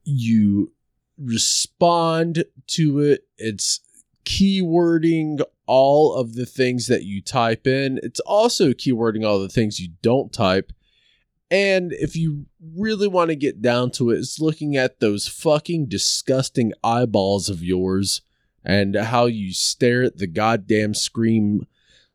you 0.04 0.72
respond 1.16 2.44
to 2.66 2.98
it. 3.00 3.26
It's 3.38 3.80
keywording 4.24 5.40
all 5.66 6.14
of 6.14 6.34
the 6.34 6.46
things 6.46 6.88
that 6.88 7.04
you 7.04 7.22
type 7.22 7.66
in. 7.66 8.00
It's 8.02 8.20
also 8.20 8.72
keywording 8.72 9.26
all 9.26 9.38
the 9.40 9.48
things 9.48 9.80
you 9.80 9.90
don't 10.02 10.32
type. 10.32 10.72
And 11.52 11.92
if 11.92 12.16
you 12.16 12.46
really 12.74 13.06
want 13.06 13.28
to 13.28 13.36
get 13.36 13.60
down 13.60 13.90
to 13.92 14.10
it, 14.10 14.20
it's 14.20 14.40
looking 14.40 14.74
at 14.74 15.00
those 15.00 15.28
fucking 15.28 15.84
disgusting 15.84 16.72
eyeballs 16.82 17.50
of 17.50 17.62
yours 17.62 18.22
and 18.64 18.96
how 18.96 19.26
you 19.26 19.52
stare 19.52 20.02
at 20.02 20.16
the 20.16 20.26
goddamn 20.26 20.94
screen 20.94 21.66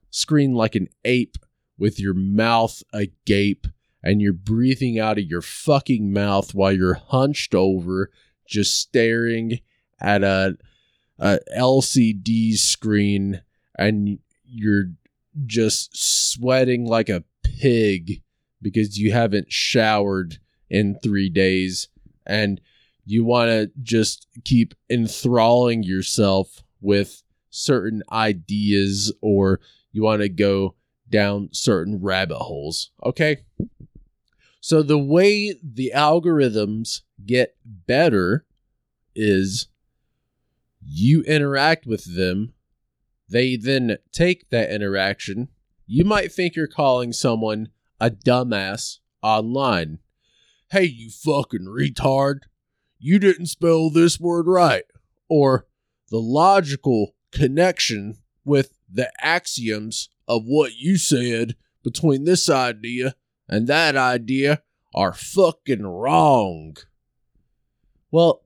screen 0.10 0.56
like 0.56 0.74
an 0.74 0.88
ape 1.06 1.38
with 1.78 2.00
your 2.00 2.16
mouth 2.16 2.82
agape 2.92 3.68
and 4.02 4.24
you're 4.24 4.34
breathing 4.34 4.98
out 4.98 5.20
of 5.20 5.26
your 5.26 5.44
fucking 5.44 6.12
mouth 6.12 6.56
while 6.56 6.72
you're 6.72 6.96
hunched 6.96 7.54
over 7.54 8.10
just 8.48 8.80
staring 8.80 9.60
at 10.02 10.24
a, 10.24 10.58
a 11.20 11.38
LCD 11.56 12.56
screen 12.56 13.44
and 13.78 14.18
you're 14.44 14.86
just 15.46 15.96
sweating 15.96 16.86
like 16.88 17.10
a 17.10 17.24
pig 17.44 18.24
because 18.62 18.98
you 18.98 19.12
haven't 19.12 19.52
showered 19.52 20.40
in 20.70 20.98
3 21.02 21.30
days 21.30 21.90
and 22.26 22.60
you 23.06 23.24
want 23.24 23.50
to 23.50 23.72
just 23.82 24.28
keep 24.44 24.74
enthralling 24.90 25.84
yourself 25.84 26.64
with 26.82 27.24
certain 27.50 28.04
ideas 28.12 29.14
or 29.22 29.60
you 29.92 30.04
want 30.04 30.22
to 30.22 30.30
go 30.30 30.76
down 31.10 31.50
certain 31.54 32.02
rabbit 32.02 32.38
holes. 32.38 32.92
Okay. 33.04 33.38
So 34.60 34.84
the 34.84 34.98
way 34.98 35.56
the 35.64 35.94
algorithms 35.96 37.02
get 37.26 37.56
better 37.66 38.46
is 39.16 39.68
you 40.82 41.22
interact 41.24 41.86
with 41.86 42.16
them. 42.16 42.54
They 43.30 43.56
then 43.56 43.98
take 44.12 44.50
that 44.50 44.70
interaction. 44.70 45.48
You 45.86 46.04
might 46.04 46.32
think 46.32 46.56
you're 46.56 46.68
calling 46.68 47.14
someone 47.14 47.70
a 48.00 48.10
dumbass 48.10 49.00
online. 49.22 50.00
Hey, 50.70 50.86
you 50.86 51.10
fucking 51.10 51.66
retard 51.66 52.42
you 53.00 53.20
didn't 53.20 53.48
spell 53.48 53.90
this 53.90 54.20
word 54.20 54.48
right, 54.48 54.86
or 55.30 55.68
the 56.10 56.20
logical 56.20 57.16
connection 57.32 58.18
with 58.44 58.74
the 58.92 59.12
axioms 59.22 60.10
of 60.28 60.44
what 60.46 60.78
you 60.78 60.98
said 60.98 61.56
between 61.84 62.24
this 62.24 62.50
idea 62.50 63.16
and 63.48 63.68
that 63.68 63.96
idea 63.96 64.64
are 64.96 65.14
fucking 65.14 65.86
wrong. 65.86 66.76
Well, 68.10 68.44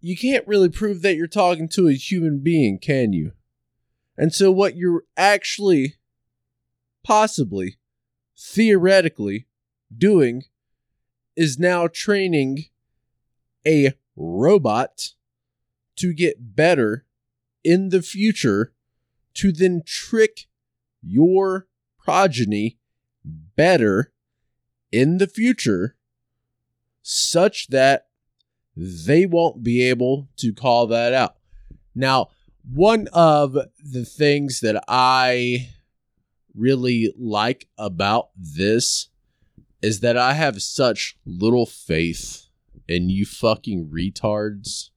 you 0.00 0.16
can't 0.16 0.46
really 0.46 0.68
prove 0.68 1.02
that 1.02 1.16
you're 1.16 1.26
talking 1.26 1.68
to 1.70 1.88
a 1.88 1.94
human 1.94 2.40
being, 2.40 2.78
can 2.78 3.12
you? 3.12 3.32
And 4.16 4.32
so, 4.32 4.52
what 4.52 4.76
you're 4.76 5.04
actually, 5.16 5.94
possibly, 7.02 7.78
theoretically 8.36 9.46
doing 9.96 10.44
is 11.36 11.58
now 11.58 11.86
training 11.86 12.66
a 13.66 13.94
robot 14.16 15.12
to 15.96 16.12
get 16.12 16.54
better 16.54 17.04
in 17.62 17.88
the 17.88 18.02
future 18.02 18.72
to 19.34 19.52
then 19.52 19.82
trick 19.84 20.46
your 21.02 21.66
progeny 21.98 22.78
better 23.24 24.12
in 24.92 25.18
the 25.18 25.26
future 25.26 25.96
such 27.02 27.68
that 27.68 28.06
they 28.76 29.26
won't 29.26 29.62
be 29.62 29.82
able 29.82 30.28
to 30.36 30.52
call 30.52 30.86
that 30.86 31.12
out. 31.12 31.36
Now, 31.94 32.28
one 32.72 33.08
of 33.12 33.56
the 33.78 34.04
things 34.04 34.60
that 34.60 34.82
I 34.88 35.73
really 36.54 37.12
like 37.18 37.68
about 37.76 38.28
this 38.36 39.08
is 39.82 40.00
that 40.00 40.16
I 40.16 40.32
have 40.32 40.62
such 40.62 41.16
little 41.26 41.66
faith 41.66 42.46
and 42.88 43.10
you 43.10 43.26
fucking 43.26 43.90
retards, 43.92 44.90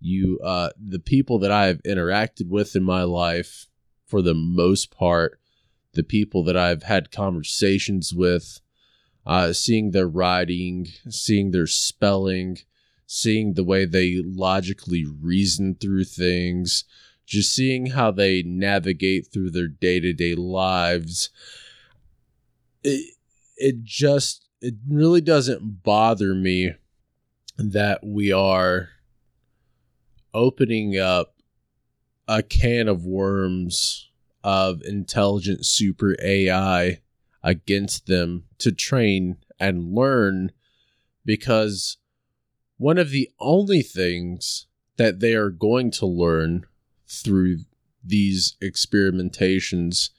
you 0.00 0.38
uh 0.44 0.70
the 0.78 0.98
people 0.98 1.38
that 1.40 1.50
I 1.50 1.66
have 1.66 1.82
interacted 1.82 2.48
with 2.48 2.76
in 2.76 2.82
my 2.82 3.02
life 3.02 3.66
for 4.06 4.22
the 4.22 4.34
most 4.34 4.90
part, 4.90 5.38
the 5.94 6.02
people 6.02 6.44
that 6.44 6.56
I've 6.56 6.84
had 6.84 7.10
conversations 7.10 8.12
with, 8.14 8.60
uh 9.26 9.52
seeing 9.52 9.90
their 9.90 10.08
writing, 10.08 10.88
seeing 11.08 11.50
their 11.50 11.66
spelling, 11.66 12.58
seeing 13.06 13.54
the 13.54 13.64
way 13.64 13.84
they 13.84 14.22
logically 14.24 15.04
reason 15.04 15.74
through 15.74 16.04
things, 16.04 16.84
just 17.26 17.54
seeing 17.54 17.86
how 17.86 18.10
they 18.10 18.42
navigate 18.42 19.28
through 19.32 19.50
their 19.50 19.68
day-to-day 19.68 20.34
lives. 20.34 21.30
It, 22.82 23.14
it 23.56 23.82
just 23.82 24.46
it 24.60 24.74
really 24.88 25.20
doesn't 25.20 25.82
bother 25.82 26.34
me 26.34 26.74
that 27.56 28.00
we 28.04 28.32
are 28.32 28.88
opening 30.32 30.98
up 30.98 31.34
a 32.26 32.42
can 32.42 32.88
of 32.88 33.04
worms 33.04 34.10
of 34.42 34.82
intelligent 34.82 35.64
super 35.64 36.16
AI 36.22 37.00
against 37.42 38.06
them 38.06 38.44
to 38.58 38.72
train 38.72 39.36
and 39.60 39.94
learn 39.94 40.50
because 41.24 41.98
one 42.76 42.98
of 42.98 43.10
the 43.10 43.30
only 43.38 43.82
things 43.82 44.66
that 44.96 45.20
they 45.20 45.34
are 45.34 45.50
going 45.50 45.90
to 45.90 46.06
learn 46.06 46.64
through 47.06 47.58
these 48.02 48.56
experimentations 48.62 50.10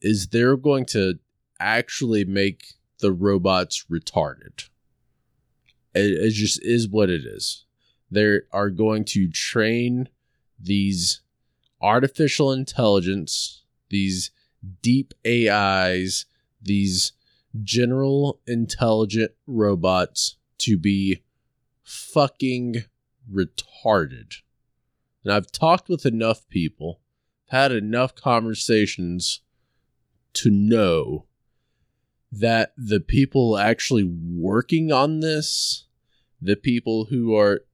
is 0.00 0.28
they're 0.28 0.56
going 0.56 0.84
to 0.84 1.18
actually 1.58 2.24
make 2.24 2.74
the 3.00 3.12
robots 3.12 3.86
retarded. 3.90 4.68
It, 5.94 6.12
it 6.12 6.30
just 6.30 6.62
is 6.62 6.88
what 6.88 7.10
it 7.10 7.24
is. 7.24 7.64
They 8.10 8.40
are 8.52 8.70
going 8.70 9.04
to 9.06 9.28
train 9.28 10.08
these 10.58 11.22
artificial 11.80 12.52
intelligence, 12.52 13.62
these 13.90 14.30
deep 14.82 15.14
AIs, 15.26 16.26
these 16.62 17.12
general 17.62 18.40
intelligent 18.46 19.32
robots 19.46 20.36
to 20.58 20.76
be 20.76 21.22
fucking 21.82 22.84
retarded. 23.32 24.36
And 25.26 25.34
I've 25.34 25.50
talked 25.50 25.88
with 25.88 26.06
enough 26.06 26.48
people, 26.48 27.00
had 27.48 27.72
enough 27.72 28.14
conversations 28.14 29.40
to 30.34 30.50
know 30.50 31.26
that 32.30 32.72
the 32.76 33.00
people 33.00 33.58
actually 33.58 34.04
working 34.04 34.92
on 34.92 35.18
this 35.18 35.86
the 36.40 36.54
people 36.54 37.06
who 37.06 37.34
are 37.34 37.64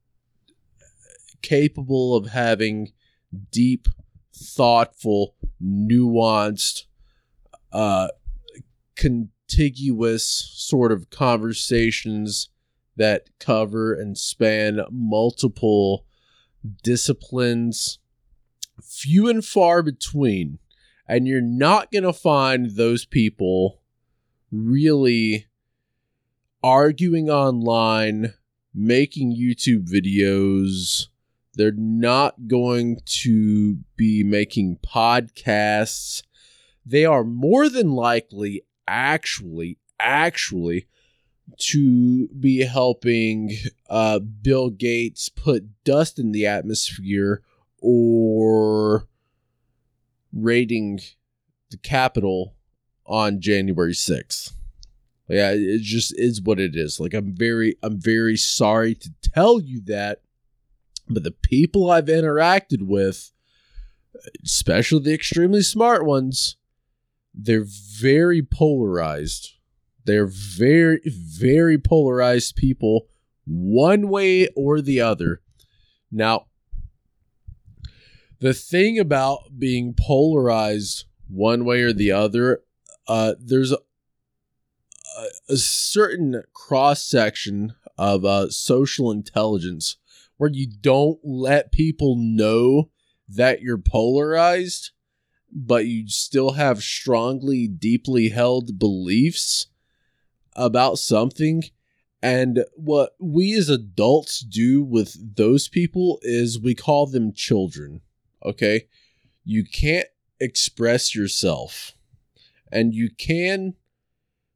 capable 1.43 2.15
of 2.15 2.29
having 2.29 2.91
deep, 3.51 3.87
thoughtful, 4.35 5.35
nuanced, 5.63 6.85
uh, 7.71 8.07
contiguous 8.95 10.25
sort 10.55 10.91
of 10.91 11.11
conversations 11.11 12.49
that 12.95 13.29
cover 13.39 13.93
and 13.93 14.17
span 14.17 14.81
multiple 14.89 16.07
disciplines, 16.83 17.99
few 18.81 19.27
and 19.27 19.43
far 19.43 19.81
between. 19.83 20.59
And 21.07 21.27
you're 21.27 21.41
not 21.41 21.91
going 21.91 22.03
to 22.03 22.13
find 22.13 22.71
those 22.71 23.05
people 23.05 23.81
really 24.51 25.47
arguing 26.63 27.29
online, 27.29 28.33
making 28.73 29.35
YouTube 29.35 29.87
videos. 29.89 31.07
They're 31.55 31.71
not 31.71 32.47
going 32.47 32.99
to 33.05 33.79
be 33.95 34.23
making 34.23 34.77
podcasts. 34.77 36.23
They 36.85 37.05
are 37.05 37.23
more 37.23 37.69
than 37.69 37.91
likely 37.91 38.63
actually, 38.87 39.77
actually 39.99 40.87
to 41.57 42.27
be 42.27 42.61
helping 42.61 43.55
uh, 43.89 44.19
Bill 44.19 44.69
Gates 44.69 45.29
put 45.29 45.83
dust 45.83 46.19
in 46.19 46.31
the 46.31 46.45
atmosphere 46.45 47.41
or 47.81 49.07
raiding 50.31 50.99
the 51.69 51.77
Capitol 51.77 52.55
on 53.05 53.41
January 53.41 53.93
6th. 53.93 54.53
Yeah, 55.27 55.51
it 55.51 55.81
just 55.81 56.13
is 56.17 56.41
what 56.41 56.59
it 56.59 56.75
is. 56.75 56.99
Like 56.99 57.13
I'm 57.13 57.33
very 57.35 57.77
I'm 57.81 57.99
very 57.99 58.37
sorry 58.37 58.93
to 58.95 59.11
tell 59.21 59.59
you 59.59 59.81
that, 59.85 60.21
but 61.07 61.23
the 61.23 61.31
people 61.31 61.89
I've 61.89 62.05
interacted 62.05 62.83
with, 62.83 63.31
especially 64.43 65.03
the 65.03 65.13
extremely 65.13 65.61
smart 65.61 66.05
ones, 66.05 66.57
they're 67.33 67.65
very 67.65 68.43
polarized. 68.43 69.53
They're 70.05 70.27
very 70.27 71.01
very 71.05 71.77
polarized 71.77 72.55
people 72.55 73.07
one 73.45 74.09
way 74.09 74.47
or 74.55 74.81
the 74.81 75.01
other. 75.01 75.41
Now, 76.11 76.47
the 78.39 78.53
thing 78.53 78.99
about 78.99 79.57
being 79.57 79.95
polarized 79.97 81.05
one 81.29 81.65
way 81.65 81.81
or 81.81 81.93
the 81.93 82.11
other, 82.11 82.63
uh, 83.07 83.35
there's 83.39 83.71
a, 83.71 83.77
a 85.49 85.57
certain 85.57 86.43
cross 86.53 87.03
section 87.03 87.73
of 87.97 88.25
uh, 88.25 88.49
social 88.49 89.11
intelligence 89.11 89.97
where 90.37 90.49
you 90.51 90.67
don't 90.67 91.19
let 91.23 91.71
people 91.71 92.15
know 92.17 92.89
that 93.29 93.61
you're 93.61 93.77
polarized, 93.77 94.91
but 95.51 95.85
you 95.85 96.07
still 96.07 96.51
have 96.51 96.83
strongly, 96.83 97.67
deeply 97.67 98.29
held 98.29 98.77
beliefs 98.77 99.67
about 100.55 100.99
something. 100.99 101.63
And 102.21 102.63
what 102.75 103.15
we 103.19 103.53
as 103.53 103.69
adults 103.69 104.39
do 104.39 104.81
with 104.81 105.35
those 105.35 105.67
people 105.67 106.19
is 106.21 106.59
we 106.59 106.73
call 106.73 107.05
them 107.05 107.33
children. 107.33 108.01
Okay. 108.45 108.87
You 109.43 109.65
can't 109.65 110.07
express 110.39 111.13
yourself. 111.13 111.93
And 112.71 112.93
you 112.93 113.09
can, 113.09 113.75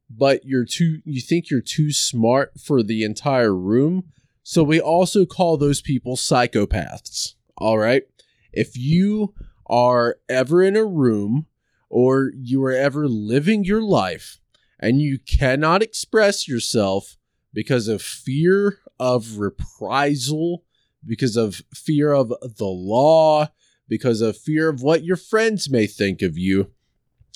but 0.08 0.44
you're 0.44 0.64
too, 0.64 1.02
you 1.04 1.20
think 1.20 1.50
you're 1.50 1.60
too 1.60 1.92
smart 1.92 2.52
for 2.58 2.82
the 2.82 3.04
entire 3.04 3.54
room. 3.54 4.04
So 4.42 4.62
we 4.62 4.80
also 4.80 5.26
call 5.26 5.56
those 5.56 5.82
people 5.82 6.16
psychopaths. 6.16 7.34
All 7.58 7.78
right. 7.78 8.04
If 8.50 8.76
you 8.78 9.34
are 9.66 10.16
ever 10.28 10.62
in 10.62 10.74
a 10.74 10.86
room 10.86 11.46
or 11.90 12.32
you 12.34 12.64
are 12.64 12.72
ever 12.72 13.06
living 13.06 13.64
your 13.64 13.82
life 13.82 14.40
and 14.78 15.00
you 15.00 15.18
cannot 15.18 15.82
express 15.82 16.46
yourself 16.46 17.16
because 17.52 17.88
of 17.88 18.02
fear 18.02 18.78
of 19.00 19.38
reprisal, 19.38 20.64
because 21.04 21.36
of 21.36 21.62
fear 21.74 22.12
of 22.12 22.28
the 22.28 22.64
law, 22.64 23.48
because 23.88 24.20
of 24.20 24.36
fear 24.36 24.68
of 24.68 24.82
what 24.82 25.04
your 25.04 25.16
friends 25.16 25.70
may 25.70 25.86
think 25.86 26.22
of 26.22 26.36
you. 26.36 26.70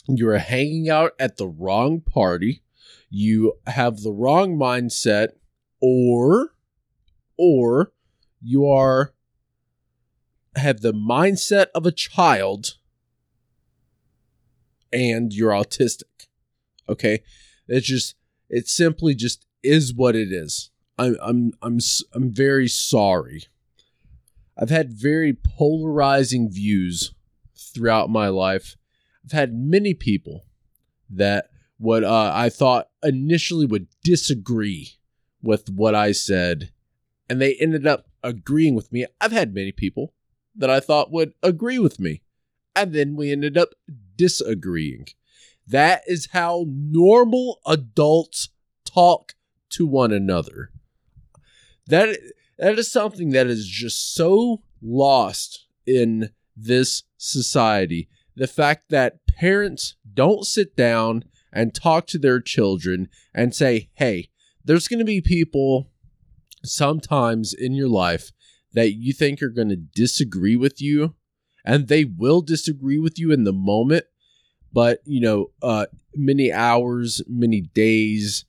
You 0.09 0.29
are 0.29 0.39
hanging 0.39 0.89
out 0.89 1.13
at 1.19 1.37
the 1.37 1.49
wrong 1.49 2.01
party. 2.01 2.63
You 3.09 3.55
have 3.67 4.01
the 4.01 4.13
wrong 4.13 4.57
mindset, 4.57 5.29
or, 5.81 6.55
or 7.37 7.93
you 8.41 8.67
are 8.67 9.15
have 10.57 10.81
the 10.81 10.93
mindset 10.93 11.67
of 11.75 11.87
a 11.87 11.93
child 11.93 12.77
and 14.93 15.33
you're 15.33 15.53
autistic. 15.53 16.29
Okay? 16.89 17.23
It's 17.69 17.87
just 17.87 18.15
it 18.49 18.69
simply 18.69 19.15
just 19.15 19.47
is 19.63 19.95
what 19.95 20.15
it 20.15 20.33
is. 20.33 20.71
I'm 20.99 21.17
I'm 21.21 21.53
I'm 21.63 21.79
I'm 22.13 22.33
very 22.33 22.69
sorry. 22.69 23.45
I've 24.59 24.71
had 24.71 24.93
very 24.93 25.33
polarizing 25.33 26.51
views 26.51 27.15
throughout 27.57 28.11
my 28.11 28.29
life. 28.29 28.77
I've 29.25 29.33
had 29.33 29.55
many 29.55 29.95
people 29.95 30.45
that 31.09 31.47
what 31.79 32.05
uh, 32.05 32.31
I 32.35 32.49
thought 32.49 32.91
initially 33.03 33.67
would 33.67 33.89
disagree 34.05 34.91
with 35.43 35.69
what 35.69 35.95
I 35.95 36.13
said, 36.13 36.71
and 37.29 37.41
they 37.41 37.55
ended 37.55 37.87
up 37.87 38.07
agreeing 38.23 38.75
with 38.75 38.93
me. 38.93 39.07
I've 39.21 39.33
had 39.33 39.55
many 39.55 39.73
people 39.73 40.15
that 40.55 40.71
I 40.71 40.81
thought 40.81 41.11
would 41.11 41.33
agree 41.43 41.79
with 41.79 41.99
me, 41.99 42.21
and 42.77 42.93
then 42.93 43.17
we 43.17 43.33
ended 43.33 43.57
up 43.57 43.71
disagreeing. 44.17 45.07
That 45.67 46.03
is 46.07 46.29
how 46.33 46.67
normal 46.69 47.61
adults 47.67 48.51
talk 48.85 49.35
to 49.71 49.87
one 49.87 50.13
another. 50.13 50.71
That 51.87 52.19
that 52.59 52.79
is 52.79 52.91
something 52.91 53.31
that 53.31 53.47
is 53.47 53.67
just 53.67 54.15
so 54.15 54.63
lost 54.81 55.67
in 55.87 56.31
this 56.57 57.03
society. 57.17 58.09
The 58.37 58.47
fact 58.47 58.91
that 58.91 59.27
parents 59.27 59.97
don't 60.15 60.47
sit 60.47 60.77
down 60.77 61.25
and 61.53 61.75
talk 61.75 62.07
to 62.09 62.19
their 62.19 62.41
children 62.41 63.09
and 63.35 63.55
say, 63.55 63.91
hey, 63.95 64.31
there's 64.65 64.89
going 64.89 65.01
to 65.01 65.05
be 65.05 65.21
people 65.21 65.91
sometimes 66.65 67.53
in 67.53 67.75
your 67.75 67.89
life 67.89 68.31
that 68.73 68.93
you 68.93 69.13
think 69.13 69.43
are 69.43 69.51
going 69.51 69.69
to 69.69 69.77
disagree 69.77 70.57
with 70.57 70.81
you, 70.81 71.15
and 71.65 71.89
they 71.89 72.05
will 72.05 72.41
disagree 72.41 72.99
with 72.99 73.19
you 73.19 73.33
in 73.33 73.45
the 73.45 73.53
moment. 73.53 74.05
But, 74.73 75.01
you 75.05 75.21
know, 75.21 75.51
uh, 75.63 75.87
many 76.15 76.53
hours, 76.53 77.23
many 77.29 77.61
days, 77.61 78.45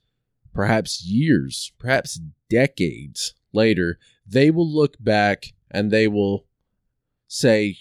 perhaps 0.54 1.04
years, 1.06 1.72
perhaps 1.80 2.20
decades 2.50 3.34
later, 3.52 4.00
they 4.26 4.52
will 4.52 4.70
look 4.70 4.96
back 5.00 5.54
and 5.70 5.92
they 5.92 6.08
will 6.08 6.46
say, 7.28 7.78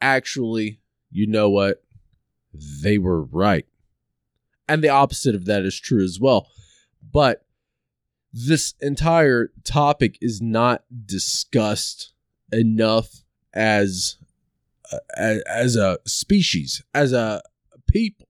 actually, 0.00 0.80
you 1.10 1.26
know 1.26 1.48
what? 1.48 1.82
They 2.52 2.98
were 2.98 3.22
right. 3.22 3.66
And 4.68 4.82
the 4.82 4.88
opposite 4.90 5.34
of 5.34 5.46
that 5.46 5.62
is 5.64 5.80
true 5.80 6.04
as 6.04 6.18
well. 6.20 6.48
But 7.12 7.46
this 8.32 8.74
entire 8.80 9.50
topic 9.64 10.18
is 10.20 10.42
not 10.42 10.84
discussed 11.06 12.12
enough 12.52 13.22
as 13.54 14.16
uh, 14.92 14.98
as, 15.16 15.42
as 15.42 15.76
a 15.76 15.98
species, 16.06 16.82
as 16.94 17.12
a 17.12 17.42
people. 17.88 18.28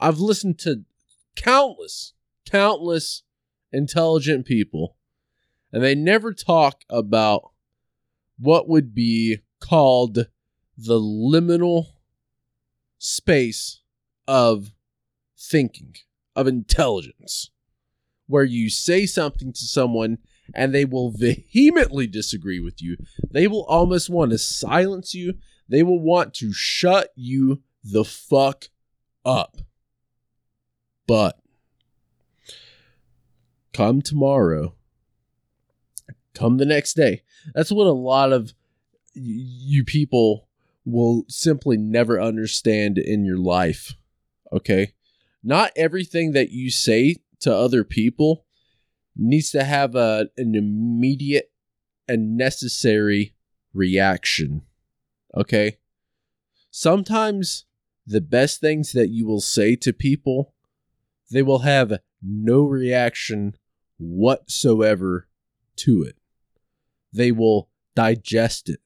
I've 0.00 0.18
listened 0.18 0.58
to 0.60 0.84
countless, 1.36 2.14
countless 2.44 3.22
intelligent 3.72 4.46
people 4.46 4.96
and 5.74 5.82
they 5.82 5.96
never 5.96 6.32
talk 6.32 6.84
about 6.88 7.50
what 8.38 8.68
would 8.68 8.94
be 8.94 9.38
called 9.58 10.28
the 10.78 11.00
liminal 11.00 11.86
space 12.98 13.80
of 14.28 14.72
thinking, 15.36 15.96
of 16.36 16.46
intelligence, 16.46 17.50
where 18.28 18.44
you 18.44 18.70
say 18.70 19.04
something 19.04 19.52
to 19.52 19.64
someone 19.64 20.18
and 20.54 20.72
they 20.72 20.84
will 20.84 21.10
vehemently 21.10 22.06
disagree 22.06 22.60
with 22.60 22.80
you. 22.80 22.96
They 23.32 23.48
will 23.48 23.64
almost 23.64 24.08
want 24.08 24.30
to 24.30 24.38
silence 24.38 25.12
you. 25.12 25.34
They 25.68 25.82
will 25.82 26.00
want 26.00 26.34
to 26.34 26.52
shut 26.52 27.08
you 27.16 27.62
the 27.84 28.04
fuck 28.04 28.68
up. 29.24 29.58
But 31.06 31.38
come 33.72 34.00
tomorrow, 34.00 34.74
come 36.34 36.56
the 36.56 36.64
next 36.64 36.94
day. 36.94 37.22
That's 37.54 37.70
what 37.70 37.86
a 37.86 37.92
lot 37.92 38.32
of 38.32 38.54
you 39.12 39.84
people 39.84 40.48
will 40.84 41.24
simply 41.28 41.76
never 41.76 42.20
understand 42.20 42.98
in 42.98 43.24
your 43.24 43.38
life. 43.38 43.94
Okay? 44.52 44.94
Not 45.42 45.72
everything 45.76 46.32
that 46.32 46.50
you 46.50 46.70
say 46.70 47.16
to 47.40 47.54
other 47.54 47.84
people 47.84 48.46
needs 49.16 49.50
to 49.50 49.64
have 49.64 49.94
a, 49.94 50.28
an 50.36 50.54
immediate 50.54 51.50
and 52.08 52.36
necessary 52.36 53.34
reaction. 53.72 54.62
Okay? 55.36 55.78
Sometimes 56.70 57.66
the 58.06 58.20
best 58.20 58.60
things 58.60 58.92
that 58.92 59.08
you 59.08 59.26
will 59.26 59.40
say 59.40 59.76
to 59.76 59.92
people, 59.92 60.54
they 61.30 61.42
will 61.42 61.60
have 61.60 62.00
no 62.22 62.62
reaction 62.62 63.54
whatsoever 63.98 65.28
to 65.76 66.02
it. 66.02 66.16
They 67.12 67.32
will 67.32 67.68
digest 67.94 68.68
it. 68.68 68.80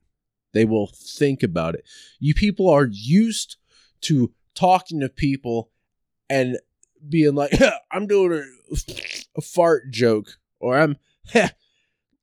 They 0.52 0.64
will 0.64 0.90
think 0.94 1.42
about 1.42 1.74
it. 1.74 1.84
You 2.18 2.34
people 2.34 2.68
are 2.68 2.88
used 2.90 3.56
to 4.02 4.32
talking 4.54 5.00
to 5.00 5.08
people 5.08 5.70
and 6.30 6.58
being 7.08 7.34
like, 7.34 7.52
I'm 7.92 8.06
doing 8.06 8.32
a, 8.72 8.76
a 9.36 9.40
fart 9.40 9.90
joke, 9.90 10.38
or 10.60 10.78
I'm, 10.78 10.96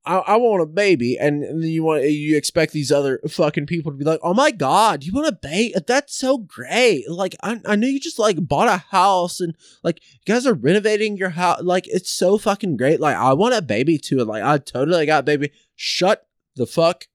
I, 0.06 0.18
I 0.18 0.36
want 0.36 0.62
a 0.62 0.66
baby, 0.66 1.18
and, 1.18 1.42
and 1.42 1.62
then 1.62 1.70
you 1.70 1.82
want 1.82 2.04
you 2.04 2.36
expect 2.36 2.72
these 2.72 2.92
other 2.92 3.20
fucking 3.28 3.66
people 3.66 3.90
to 3.90 3.98
be 3.98 4.04
like, 4.04 4.20
oh 4.22 4.34
my 4.34 4.52
god, 4.52 5.02
you 5.02 5.12
want 5.12 5.26
a 5.26 5.32
baby? 5.32 5.74
That's 5.86 6.16
so 6.16 6.38
great. 6.38 7.10
Like 7.10 7.34
I, 7.42 7.60
I 7.66 7.76
know 7.76 7.88
you 7.88 7.98
just 7.98 8.18
like 8.18 8.46
bought 8.46 8.68
a 8.68 8.76
house 8.76 9.40
and 9.40 9.56
like 9.82 10.00
you 10.24 10.32
guys 10.32 10.46
are 10.46 10.54
renovating 10.54 11.16
your 11.16 11.30
house. 11.30 11.60
Like 11.62 11.88
it's 11.88 12.10
so 12.10 12.38
fucking 12.38 12.76
great. 12.76 13.00
Like 13.00 13.16
I 13.16 13.32
want 13.32 13.54
a 13.54 13.62
baby 13.62 13.98
too. 13.98 14.18
Like 14.18 14.44
I 14.44 14.58
totally 14.58 15.06
got 15.06 15.24
baby. 15.24 15.50
Shut 15.74 16.26
the 16.54 16.66
fuck 16.66 17.08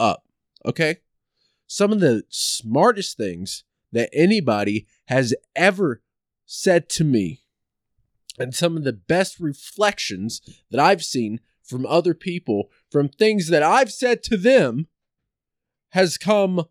up. 0.00 0.24
Okay. 0.66 0.96
Some 1.66 1.92
of 1.92 2.00
the 2.00 2.24
smartest 2.28 3.16
things 3.16 3.64
that 3.92 4.10
anybody 4.12 4.86
has 5.06 5.34
ever 5.54 6.02
said 6.44 6.88
to 6.90 7.04
me, 7.04 7.44
and 8.38 8.54
some 8.54 8.76
of 8.76 8.84
the 8.84 8.92
best 8.92 9.38
reflections 9.38 10.40
that 10.70 10.80
I've 10.80 11.04
seen 11.04 11.40
from 11.72 11.86
other 11.86 12.14
people, 12.14 12.70
from 12.90 13.08
things 13.08 13.48
that 13.48 13.62
I've 13.62 13.90
said 13.90 14.22
to 14.24 14.36
them, 14.36 14.86
has 15.90 16.16
come 16.16 16.66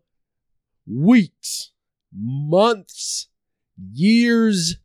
weeks, 0.86 1.72
months, 2.14 3.28
years, 3.92 4.76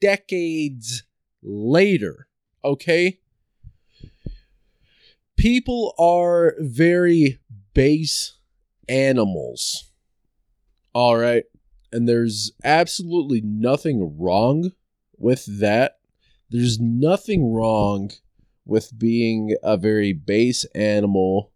decades 0.00 1.04
later. 1.42 2.26
Okay? 2.64 3.20
People 5.36 5.94
are 5.98 6.54
very 6.58 7.38
base 7.74 8.38
animals. 8.88 9.90
All 10.94 11.16
right. 11.16 11.44
And 11.92 12.08
there's 12.08 12.52
absolutely 12.64 13.40
nothing 13.40 14.16
wrong 14.18 14.72
with 15.16 15.60
that. 15.60 15.98
There's 16.50 16.78
nothing 16.80 17.52
wrong 17.52 18.10
with 18.64 18.98
being 18.98 19.56
a 19.62 19.76
very 19.76 20.12
base 20.12 20.64
animal, 20.74 21.52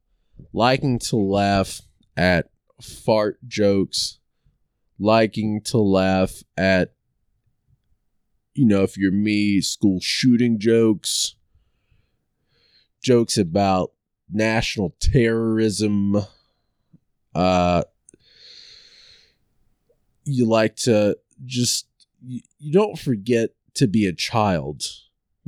liking 0.52 0.98
to 0.98 1.16
laugh 1.16 1.80
at 2.16 2.50
fart 2.82 3.38
jokes, 3.46 4.18
liking 4.98 5.60
to 5.62 5.78
laugh 5.78 6.42
at, 6.56 6.94
you 8.54 8.66
know, 8.66 8.82
if 8.82 8.96
you're 8.96 9.12
me, 9.12 9.60
school 9.60 10.00
shooting 10.00 10.58
jokes, 10.58 11.36
jokes 13.02 13.38
about 13.38 13.92
national 14.30 14.94
terrorism. 15.00 16.16
Uh, 17.34 17.82
you 20.24 20.44
like 20.44 20.76
to 20.76 21.16
just, 21.44 21.86
you, 22.20 22.42
don't 22.72 22.98
forget 22.98 23.50
to 23.74 23.86
be 23.86 24.06
a 24.06 24.12
child 24.12 24.82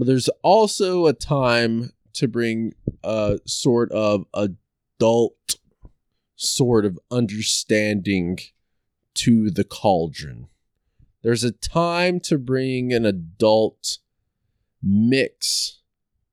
but 0.00 0.06
there's 0.06 0.30
also 0.42 1.04
a 1.04 1.12
time 1.12 1.90
to 2.14 2.26
bring 2.26 2.72
a 3.04 3.38
sort 3.46 3.92
of 3.92 4.24
adult 4.32 5.56
sort 6.36 6.86
of 6.86 6.98
understanding 7.10 8.38
to 9.12 9.50
the 9.50 9.62
cauldron. 9.62 10.48
There's 11.22 11.44
a 11.44 11.52
time 11.52 12.18
to 12.20 12.38
bring 12.38 12.94
an 12.94 13.04
adult 13.04 13.98
mix 14.82 15.82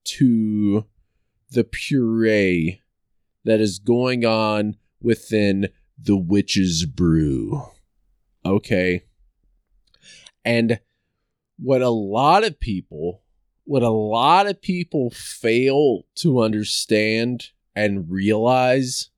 to 0.05 0.85
the 1.51 1.65
puree 1.65 2.79
that 3.43 3.59
is 3.59 3.79
going 3.79 4.23
on 4.23 4.77
within 5.01 5.67
the 6.01 6.15
witch's 6.15 6.85
brew. 6.85 7.63
Okay. 8.45 9.03
And 10.45 10.79
what 11.57 11.81
a 11.81 11.89
lot 11.89 12.45
of 12.45 12.61
people 12.61 13.23
what 13.67 13.83
a 13.83 13.89
lot 13.89 14.47
of 14.47 14.61
people 14.61 15.09
fail 15.09 16.05
to 16.15 16.41
understand 16.41 17.49
and 17.75 18.09
realize, 18.09 19.09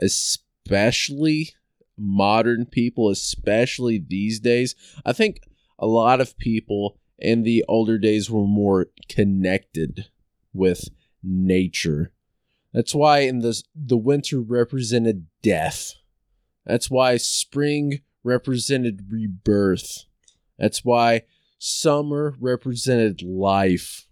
especially 0.00 1.50
modern 1.98 2.64
people, 2.64 3.10
especially 3.10 3.98
these 3.98 4.40
days, 4.40 4.74
I 5.04 5.12
think 5.12 5.40
a 5.78 5.86
lot 5.86 6.22
of 6.22 6.38
people 6.38 6.98
in 7.18 7.42
the 7.42 7.62
older 7.68 7.98
days 7.98 8.30
were 8.30 8.46
more 8.46 8.86
connected 9.10 10.06
with 10.54 10.88
nature. 11.22 12.10
That's 12.72 12.94
why 12.94 13.20
in 13.20 13.40
the 13.40 13.62
the 13.74 13.98
winter 13.98 14.40
represented 14.40 15.26
death. 15.42 15.92
That's 16.64 16.90
why 16.90 17.18
spring 17.18 18.00
represented 18.22 19.08
rebirth. 19.10 20.06
That's 20.58 20.86
why 20.86 21.24
Summer 21.66 22.34
represented 22.40 23.22
life. 23.22 24.06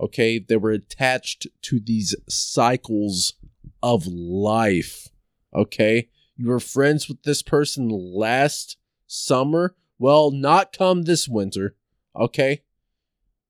Okay, 0.00 0.38
they 0.38 0.56
were 0.56 0.70
attached 0.70 1.46
to 1.60 1.78
these 1.78 2.14
cycles 2.30 3.34
of 3.82 4.06
life. 4.06 5.08
Okay, 5.54 6.08
you 6.34 6.48
were 6.48 6.58
friends 6.58 7.06
with 7.06 7.22
this 7.24 7.42
person 7.42 7.90
last 7.90 8.78
summer. 9.06 9.76
Well, 9.98 10.30
not 10.30 10.72
come 10.72 11.02
this 11.02 11.28
winter. 11.28 11.76
Okay, 12.18 12.62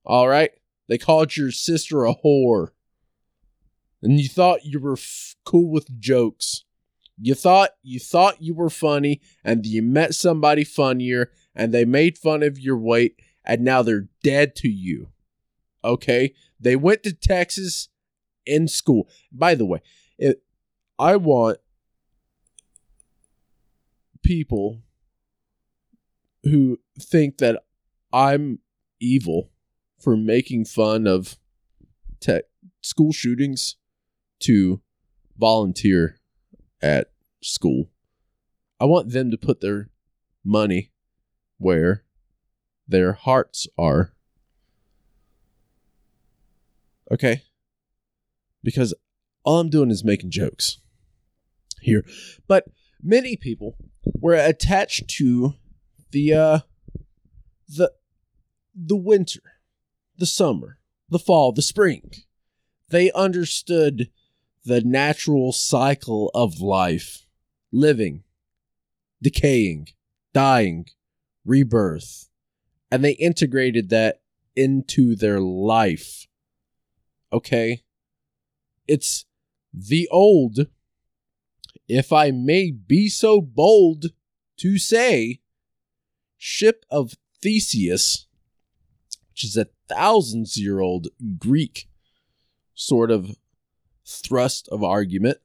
all 0.04 0.26
right. 0.26 0.50
They 0.88 0.98
called 0.98 1.36
your 1.36 1.52
sister 1.52 2.04
a 2.04 2.12
whore, 2.12 2.70
and 4.02 4.18
you 4.18 4.28
thought 4.28 4.64
you 4.64 4.80
were 4.80 4.94
f- 4.94 5.36
cool 5.44 5.70
with 5.70 6.00
jokes. 6.00 6.64
You 7.16 7.36
thought 7.36 7.70
you 7.84 8.00
thought 8.00 8.42
you 8.42 8.52
were 8.52 8.68
funny, 8.68 9.20
and 9.44 9.64
you 9.64 9.80
met 9.80 10.16
somebody 10.16 10.64
funnier, 10.64 11.30
and 11.54 11.72
they 11.72 11.84
made 11.84 12.18
fun 12.18 12.42
of 12.42 12.58
your 12.58 12.76
weight, 12.76 13.20
and 13.44 13.62
now 13.62 13.82
they're 13.82 14.08
dead 14.22 14.54
to 14.56 14.68
you. 14.68 15.08
Okay? 15.84 16.34
They 16.58 16.76
went 16.76 17.02
to 17.02 17.12
Texas 17.12 17.88
in 18.46 18.68
school. 18.68 19.08
By 19.32 19.54
the 19.54 19.66
way, 19.66 19.80
it, 20.18 20.42
I 20.98 21.16
want 21.16 21.58
people 24.22 24.82
who 26.44 26.78
think 26.98 27.38
that 27.38 27.62
I'm 28.12 28.60
evil 29.00 29.50
for 29.98 30.16
making 30.16 30.66
fun 30.66 31.06
of 31.06 31.36
tech 32.20 32.44
school 32.80 33.12
shootings 33.12 33.76
to 34.40 34.80
volunteer 35.38 36.18
at 36.82 37.10
school. 37.42 37.90
I 38.80 38.84
want 38.84 39.10
them 39.10 39.30
to 39.30 39.38
put 39.38 39.60
their 39.60 39.90
money 40.44 40.90
where 41.58 42.03
their 42.86 43.12
hearts 43.12 43.66
are. 43.78 44.12
Okay? 47.10 47.42
Because 48.62 48.94
all 49.44 49.60
I'm 49.60 49.70
doing 49.70 49.90
is 49.90 50.04
making 50.04 50.30
jokes 50.30 50.78
here. 51.80 52.04
But 52.48 52.64
many 53.02 53.36
people 53.36 53.76
were 54.04 54.34
attached 54.34 55.08
to 55.08 55.54
the 56.10 56.32
uh 56.32 56.58
the 57.68 57.92
the 58.74 58.96
winter, 58.96 59.40
the 60.16 60.26
summer, 60.26 60.78
the 61.08 61.18
fall, 61.18 61.52
the 61.52 61.62
spring. 61.62 62.10
They 62.88 63.10
understood 63.12 64.10
the 64.64 64.80
natural 64.80 65.52
cycle 65.52 66.30
of 66.34 66.60
life, 66.60 67.26
living, 67.70 68.24
decaying, 69.22 69.88
dying, 70.32 70.86
rebirth 71.44 72.30
and 72.94 73.04
they 73.04 73.14
integrated 73.14 73.88
that 73.88 74.20
into 74.54 75.16
their 75.16 75.40
life. 75.40 76.28
Okay? 77.32 77.82
It's 78.86 79.24
the 79.72 80.06
old, 80.12 80.68
if 81.88 82.12
I 82.12 82.30
may 82.30 82.70
be 82.70 83.08
so 83.08 83.40
bold 83.40 84.12
to 84.58 84.78
say, 84.78 85.40
ship 86.38 86.86
of 86.88 87.14
Theseus, 87.42 88.28
which 89.32 89.42
is 89.42 89.56
a 89.56 89.70
thousands 89.88 90.56
year 90.56 90.78
old 90.78 91.08
Greek 91.36 91.88
sort 92.76 93.10
of 93.10 93.34
thrust 94.06 94.68
of 94.68 94.84
argument. 94.84 95.38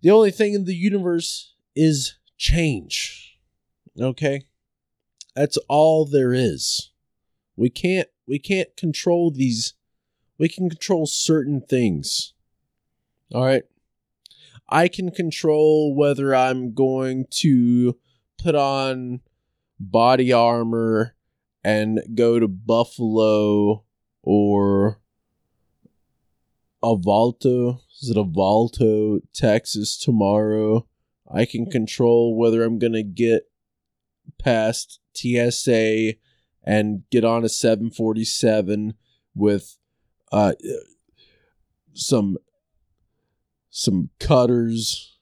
The 0.00 0.12
only 0.12 0.30
thing 0.30 0.54
in 0.54 0.64
the 0.64 0.74
universe 0.74 1.52
is 1.76 2.14
change. 2.38 3.38
Okay? 4.00 4.46
That's 5.38 5.56
all 5.68 6.04
there 6.04 6.32
is. 6.34 6.90
We 7.54 7.70
can't 7.70 8.08
we 8.26 8.40
can't 8.40 8.76
control 8.76 9.30
these 9.30 9.74
we 10.36 10.48
can 10.48 10.68
control 10.68 11.06
certain 11.06 11.60
things. 11.60 12.34
All 13.32 13.44
right? 13.44 13.62
I 14.68 14.88
can 14.88 15.12
control 15.12 15.94
whether 15.94 16.34
I'm 16.34 16.74
going 16.74 17.26
to 17.34 17.96
put 18.36 18.56
on 18.56 19.20
body 19.78 20.32
armor 20.32 21.14
and 21.62 22.00
go 22.16 22.40
to 22.40 22.48
Buffalo 22.48 23.84
or 24.24 25.00
Avalto. 26.82 27.78
Is 28.02 28.10
it 28.10 28.16
Avalto, 28.16 29.20
Texas 29.32 29.96
tomorrow? 29.96 30.88
I 31.32 31.44
can 31.44 31.70
control 31.70 32.36
whether 32.36 32.64
I'm 32.64 32.80
going 32.80 32.94
to 32.94 33.04
get 33.04 33.47
past 34.38 35.00
TSA 35.14 36.14
and 36.64 37.02
get 37.10 37.24
on 37.24 37.44
a 37.44 37.48
747 37.48 38.94
with 39.34 39.78
uh, 40.32 40.54
some 41.94 42.36
some 43.70 44.10
cutters. 44.18 45.18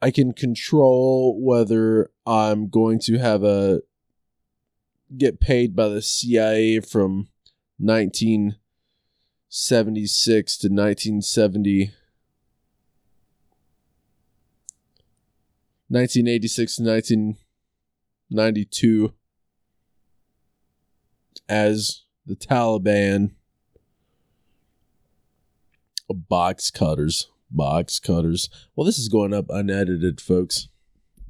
I 0.00 0.10
can 0.10 0.32
control 0.32 1.38
whether 1.40 2.10
I'm 2.26 2.68
going 2.68 2.98
to 3.00 3.18
have 3.18 3.44
a 3.44 3.82
get 5.16 5.38
paid 5.40 5.76
by 5.76 5.88
the 5.88 6.02
CIA 6.02 6.80
from 6.80 7.28
1976 7.78 10.56
to 10.58 10.68
1970 10.68 11.92
1986 15.88 16.76
to 16.76 16.82
1992 16.82 19.14
as 21.48 22.02
the 22.26 22.36
Taliban. 22.36 23.30
Box 26.08 26.70
cutters 26.70 27.26
box 27.50 27.98
cutters. 27.98 28.48
Well 28.74 28.84
this 28.84 28.98
is 28.98 29.08
going 29.08 29.32
up 29.32 29.46
unedited 29.48 30.20
folks. 30.20 30.68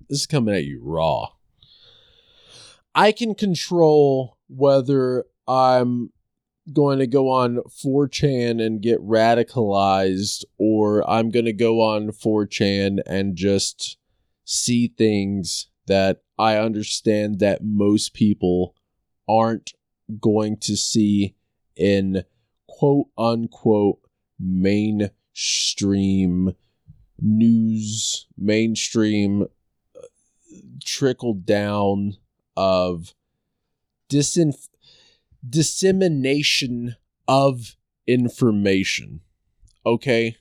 This 0.08 0.20
is 0.20 0.26
coming 0.26 0.54
at 0.54 0.64
you 0.64 0.80
raw. 0.82 1.28
I 2.94 3.12
can 3.12 3.34
control 3.34 4.38
whether 4.48 5.24
i'm 5.48 6.10
going 6.72 6.98
to 6.98 7.06
go 7.06 7.28
on 7.28 7.58
4chan 7.68 8.64
and 8.64 8.80
get 8.80 9.00
radicalized 9.00 10.44
or 10.58 11.08
i'm 11.08 11.30
going 11.30 11.44
to 11.44 11.52
go 11.52 11.80
on 11.80 12.08
4chan 12.08 12.98
and 13.06 13.36
just 13.36 13.96
see 14.46 14.88
things 14.88 15.66
that 15.86 16.22
i 16.38 16.56
understand 16.56 17.38
that 17.40 17.62
most 17.62 18.14
people 18.14 18.74
aren't 19.28 19.74
going 20.20 20.56
to 20.56 20.74
see 20.76 21.34
in 21.76 22.24
quote 22.66 23.08
unquote 23.18 23.98
mainstream 24.38 25.12
news, 27.20 28.26
mainstream 28.36 29.42
uh, 29.42 30.00
trickle 30.84 31.34
down 31.34 32.16
of 32.56 33.14
disin- 34.08 34.68
dissemination 35.48 36.96
of 37.26 37.76
information. 38.06 39.20
Okay? 39.84 40.36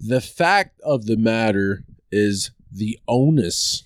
The 0.00 0.20
fact 0.20 0.80
of 0.82 1.06
the 1.06 1.16
matter 1.16 1.84
is 2.14 2.50
the 2.70 2.98
onus 3.08 3.84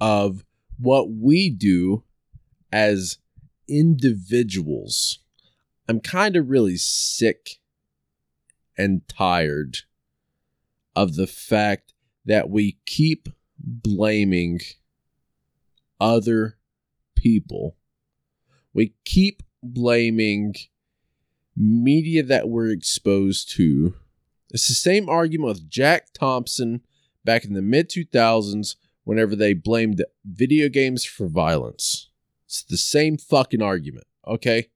of 0.00 0.44
what 0.78 1.10
we 1.10 1.50
do 1.50 2.02
as 2.72 3.18
individuals. 3.68 5.18
I'm 5.88 6.00
kind 6.00 6.36
of 6.36 6.48
really 6.50 6.76
sick 6.76 7.58
and 8.76 9.06
tired 9.08 9.78
of 10.96 11.16
the 11.16 11.26
fact 11.26 11.92
that 12.24 12.48
we 12.48 12.78
keep 12.86 13.28
blaming 13.58 14.60
other 16.00 16.56
people. 17.14 17.76
We 18.72 18.94
keep 19.04 19.42
blaming 19.62 20.54
media 21.56 22.22
that 22.22 22.48
we're 22.48 22.70
exposed 22.70 23.50
to. 23.52 23.94
It's 24.50 24.68
the 24.68 24.74
same 24.74 25.08
argument 25.08 25.48
with 25.48 25.70
Jack 25.70 26.12
Thompson 26.12 26.82
back 27.24 27.44
in 27.44 27.54
the 27.54 27.62
mid 27.62 27.88
2000s 27.88 28.76
whenever 29.04 29.36
they 29.36 29.54
blamed 29.54 30.04
video 30.24 30.68
games 30.68 31.04
for 31.04 31.28
violence. 31.28 32.10
It's 32.46 32.62
the 32.62 32.76
same 32.76 33.16
fucking 33.16 33.62
argument, 33.62 34.06
okay? 34.26 34.68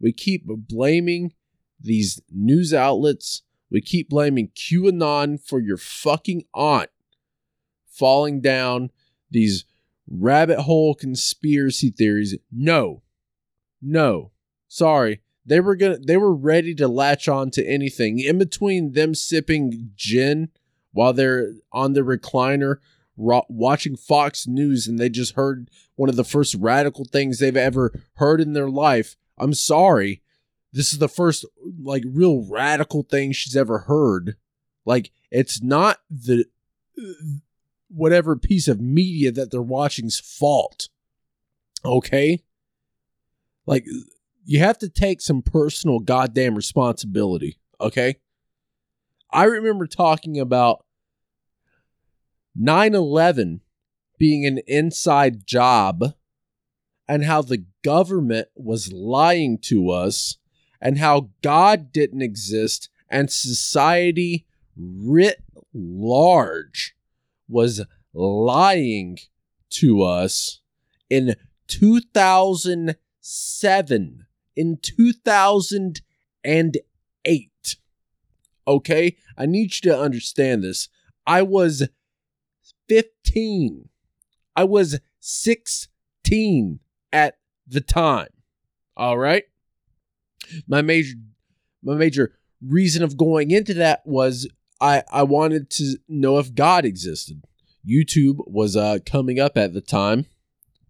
We 0.00 0.12
keep 0.12 0.44
blaming 0.46 1.32
these 1.80 2.20
news 2.30 2.72
outlets. 2.72 3.42
We 3.70 3.80
keep 3.80 4.08
blaming 4.08 4.48
QAnon 4.48 5.40
for 5.42 5.60
your 5.60 5.76
fucking 5.76 6.44
aunt 6.54 6.90
falling 7.86 8.40
down 8.40 8.90
these 9.30 9.64
rabbit 10.08 10.60
hole 10.60 10.94
conspiracy 10.94 11.90
theories. 11.90 12.36
No. 12.50 13.02
No. 13.82 14.32
Sorry. 14.68 15.20
They 15.44 15.60
were 15.60 15.76
gonna 15.76 15.98
they 15.98 16.16
were 16.16 16.34
ready 16.34 16.74
to 16.74 16.88
latch 16.88 17.26
on 17.28 17.50
to 17.52 17.66
anything. 17.66 18.20
In 18.20 18.38
between 18.38 18.92
them 18.92 19.14
sipping 19.14 19.90
gin 19.96 20.50
while 20.98 21.12
they're 21.12 21.52
on 21.70 21.92
the 21.92 22.00
recliner 22.00 22.78
ro- 23.16 23.46
watching 23.48 23.94
Fox 23.94 24.48
News 24.48 24.88
and 24.88 24.98
they 24.98 25.08
just 25.08 25.34
heard 25.34 25.70
one 25.94 26.08
of 26.08 26.16
the 26.16 26.24
first 26.24 26.56
radical 26.56 27.04
things 27.04 27.38
they've 27.38 27.56
ever 27.56 27.92
heard 28.14 28.40
in 28.40 28.52
their 28.52 28.68
life. 28.68 29.14
I'm 29.38 29.54
sorry. 29.54 30.22
This 30.72 30.92
is 30.92 30.98
the 30.98 31.08
first 31.08 31.44
like 31.80 32.02
real 32.04 32.44
radical 32.50 33.04
thing 33.04 33.30
she's 33.30 33.54
ever 33.54 33.78
heard. 33.78 34.34
Like 34.84 35.12
it's 35.30 35.62
not 35.62 35.98
the 36.10 36.46
whatever 37.86 38.34
piece 38.34 38.66
of 38.66 38.80
media 38.80 39.30
that 39.30 39.52
they're 39.52 39.62
watching's 39.62 40.18
fault. 40.18 40.88
Okay? 41.84 42.42
Like 43.66 43.86
you 44.44 44.58
have 44.58 44.78
to 44.78 44.88
take 44.88 45.20
some 45.20 45.42
personal 45.42 46.00
goddamn 46.00 46.56
responsibility, 46.56 47.60
okay? 47.80 48.16
I 49.30 49.44
remember 49.44 49.86
talking 49.86 50.40
about 50.40 50.84
9 52.60 52.94
11 52.94 53.60
being 54.18 54.44
an 54.44 54.58
inside 54.66 55.46
job 55.46 56.02
and 57.06 57.22
how 57.24 57.40
the 57.40 57.64
government 57.84 58.48
was 58.56 58.92
lying 58.92 59.58
to 59.58 59.90
us 59.90 60.38
and 60.80 60.98
how 60.98 61.30
God 61.40 61.92
didn't 61.92 62.22
exist 62.22 62.88
and 63.08 63.30
society 63.30 64.44
writ 64.76 65.44
large 65.72 66.96
was 67.48 67.84
lying 68.12 69.18
to 69.70 70.02
us 70.02 70.60
in 71.08 71.36
2007 71.68 74.26
in 74.56 74.78
2008 74.82 77.76
okay? 78.68 79.16
I 79.36 79.46
need 79.46 79.74
you 79.76 79.90
to 79.90 79.98
understand 79.98 80.62
this. 80.62 80.88
I 81.26 81.42
was 81.42 81.88
15. 83.28 83.88
I 84.56 84.64
was 84.64 85.00
16 85.20 86.80
at 87.12 87.38
the 87.66 87.80
time. 87.80 88.28
All 88.96 89.18
right? 89.18 89.44
My 90.66 90.82
major 90.82 91.14
my 91.82 91.94
major 91.94 92.34
reason 92.60 93.02
of 93.02 93.16
going 93.16 93.50
into 93.50 93.74
that 93.74 94.02
was 94.04 94.48
I 94.80 95.02
I 95.10 95.22
wanted 95.22 95.70
to 95.70 95.98
know 96.08 96.38
if 96.38 96.54
God 96.54 96.84
existed. 96.84 97.42
YouTube 97.86 98.38
was 98.46 98.76
uh 98.76 98.98
coming 99.04 99.38
up 99.38 99.56
at 99.56 99.74
the 99.74 99.80
time. 99.80 100.26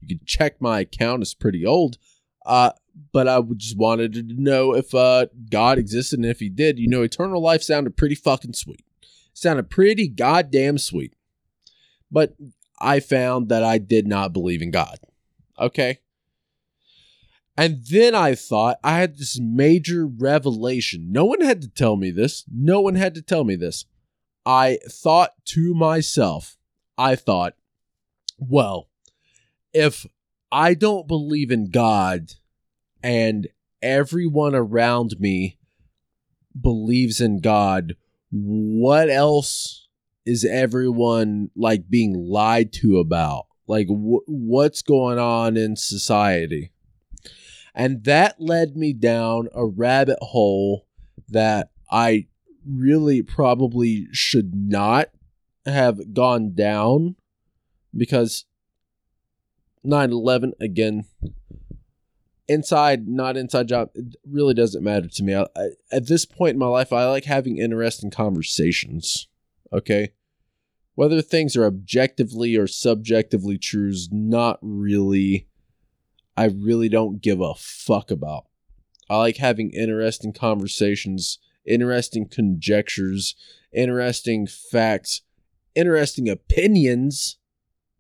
You 0.01 0.17
can 0.17 0.27
check 0.27 0.61
my 0.61 0.81
account; 0.81 1.23
it's 1.23 1.35
pretty 1.35 1.67
old. 1.67 1.99
Uh, 2.47 2.71
but 3.13 3.29
I 3.29 3.41
just 3.57 3.77
wanted 3.77 4.13
to 4.15 4.23
know 4.23 4.75
if 4.75 4.95
uh 4.95 5.27
God 5.51 5.77
existed, 5.79 6.21
and 6.21 6.27
if 6.27 6.41
He 6.41 6.49
did, 6.49 6.79
you 6.79 6.89
know, 6.89 7.03
eternal 7.03 7.43
life 7.43 7.63
sounded 7.63 7.97
pretty 7.97 8.15
fucking 8.15 8.55
sweet. 8.55 8.85
Sounded 9.35 9.71
pretty 9.71 10.09
goddamn 10.09 10.79
sweet. 10.79 11.15
But 12.11 12.35
I 12.81 13.01
found 13.01 13.49
that 13.49 13.63
I 13.63 13.79
did 13.79 14.07
not 14.07 14.33
believe 14.33 14.63
in 14.63 14.71
God. 14.71 14.99
Okay. 15.59 15.99
And 17.57 17.85
then 17.91 18.15
I 18.15 18.37
thought 18.37 18.79
I 18.85 18.99
had 18.99 19.19
this 19.19 19.39
major 19.41 20.07
revelation. 20.07 21.11
No 21.11 21.25
one 21.25 21.41
had 21.41 21.61
to 21.63 21.69
tell 21.69 21.97
me 21.97 22.13
this. 22.13 22.45
No 22.53 22.81
one 22.81 22.95
had 22.95 23.15
to 23.17 23.23
tell 23.23 23.43
me 23.43 23.57
this. 23.57 23.85
I 24.47 24.79
thought 24.89 25.33
to 25.47 25.75
myself, 25.75 26.57
I 26.97 27.17
thought, 27.17 27.55
well, 28.39 28.89
if 29.73 30.07
I 30.53 30.75
don't 30.75 31.09
believe 31.09 31.51
in 31.51 31.71
God 31.71 32.35
and 33.03 33.49
everyone 33.83 34.55
around 34.55 35.19
me 35.19 35.59
believes 36.59 37.21
in 37.21 37.41
God, 37.41 37.97
what 38.31 39.11
else 39.11 39.88
is 40.29 40.45
everyone 40.45 41.51
like 41.57 41.89
being 41.89 42.13
lied 42.13 42.71
to 42.75 42.99
about? 42.99 43.47
Like, 43.67 43.87
wh- 43.89 44.29
what's 44.29 44.83
going 44.83 45.19
on 45.19 45.57
in 45.57 45.75
society? 45.75 46.71
And 47.75 48.05
that 48.05 48.39
led 48.39 48.77
me 48.77 48.93
down 48.93 49.49
a 49.55 49.65
rabbit 49.65 50.19
hole 50.21 50.87
that 51.31 51.71
I 51.91 52.27
really 52.67 53.23
probably 53.23 54.07
should 54.13 54.55
not 54.55 55.09
have 55.65 56.13
gone 56.13 56.55
down 56.55 57.17
because 57.97 58.45
9-11 59.87 60.53
again 60.61 61.05
inside 62.47 63.07
not 63.07 63.37
inside 63.37 63.69
job 63.69 63.91
it 63.95 64.17
really 64.27 64.55
doesn't 64.55 64.83
matter 64.83 65.09
to 65.09 65.23
me 65.23 65.35
I, 65.35 65.43
I, 65.55 65.69
at 65.93 66.09
this 66.09 66.25
point 66.25 66.55
in 66.55 66.59
my 66.59 66.67
life 66.67 66.93
i 66.93 67.07
like 67.07 67.25
having 67.25 67.59
interesting 67.59 68.11
conversations 68.11 69.29
okay 69.73 70.13
whether 70.99 71.23
things 71.23 71.57
are 71.57 71.65
objectively 71.65 72.57
or 72.57 72.67
subjectively 72.67 73.57
true 73.57 73.89
is 73.89 74.09
not 74.11 74.59
really 74.61 75.47
i 76.37 76.45
really 76.45 76.89
don't 76.89 77.23
give 77.23 77.41
a 77.41 77.55
fuck 77.55 78.11
about 78.11 78.47
i 79.09 79.17
like 79.17 79.37
having 79.37 79.71
interesting 79.71 80.33
conversations 80.33 81.39
interesting 81.65 82.27
conjectures 82.27 83.37
interesting 83.73 84.47
facts 84.47 85.23
interesting 85.75 86.29
opinions 86.29 87.37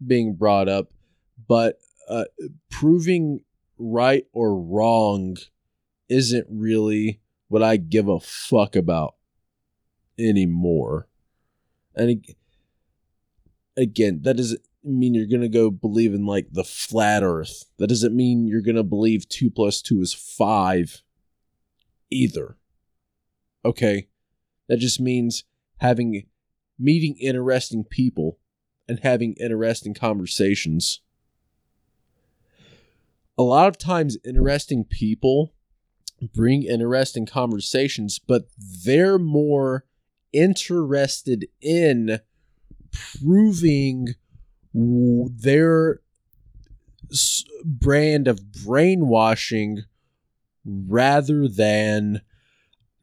being 0.04 0.34
brought 0.34 0.68
up 0.68 0.90
but 1.46 1.78
uh, 2.08 2.24
proving 2.70 3.44
right 3.78 4.26
or 4.32 4.60
wrong 4.60 5.36
isn't 6.08 6.46
really 6.50 7.20
what 7.48 7.62
I 7.62 7.76
give 7.76 8.08
a 8.08 8.20
fuck 8.20 8.76
about 8.76 9.14
anymore. 10.18 11.08
And 11.94 12.24
again, 13.78 14.20
that 14.22 14.36
doesn't 14.36 14.60
mean 14.84 15.14
you're 15.14 15.26
going 15.26 15.40
to 15.40 15.48
go 15.48 15.70
believe 15.70 16.14
in 16.14 16.26
like 16.26 16.48
the 16.52 16.64
flat 16.64 17.22
earth. 17.22 17.64
That 17.78 17.88
doesn't 17.88 18.14
mean 18.14 18.46
you're 18.46 18.62
going 18.62 18.76
to 18.76 18.82
believe 18.82 19.28
2 19.28 19.50
plus 19.50 19.80
2 19.82 20.00
is 20.00 20.12
5 20.12 21.02
either. 22.10 22.56
Okay? 23.64 24.08
That 24.68 24.78
just 24.78 25.00
means 25.00 25.44
having 25.78 26.26
meeting 26.78 27.16
interesting 27.20 27.84
people 27.84 28.38
and 28.88 29.00
having 29.02 29.34
interesting 29.34 29.94
conversations 29.94 31.00
a 33.38 33.42
lot 33.42 33.68
of 33.68 33.78
times 33.78 34.18
interesting 34.24 34.84
people 34.84 35.54
bring 36.34 36.64
interesting 36.64 37.24
conversations, 37.24 38.18
but 38.18 38.48
they're 38.84 39.18
more 39.18 39.84
interested 40.32 41.46
in 41.60 42.18
proving 42.92 44.08
their 44.74 46.00
brand 47.64 48.28
of 48.28 48.52
brainwashing 48.52 49.82
rather 50.64 51.48
than 51.48 52.20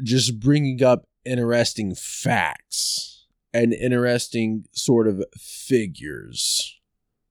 just 0.04 0.40
bringing 0.40 0.84
up 0.84 1.08
interesting 1.26 1.96
facts 1.96 3.26
and 3.54 3.74
interesting 3.74 4.66
sort 4.74 5.08
of 5.08 5.24
figures, 5.38 6.80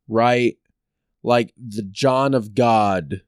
right? 0.09 0.57
like 1.24 1.55
the 1.57 1.82
John 1.82 2.34
of 2.34 2.55
God 2.55 3.22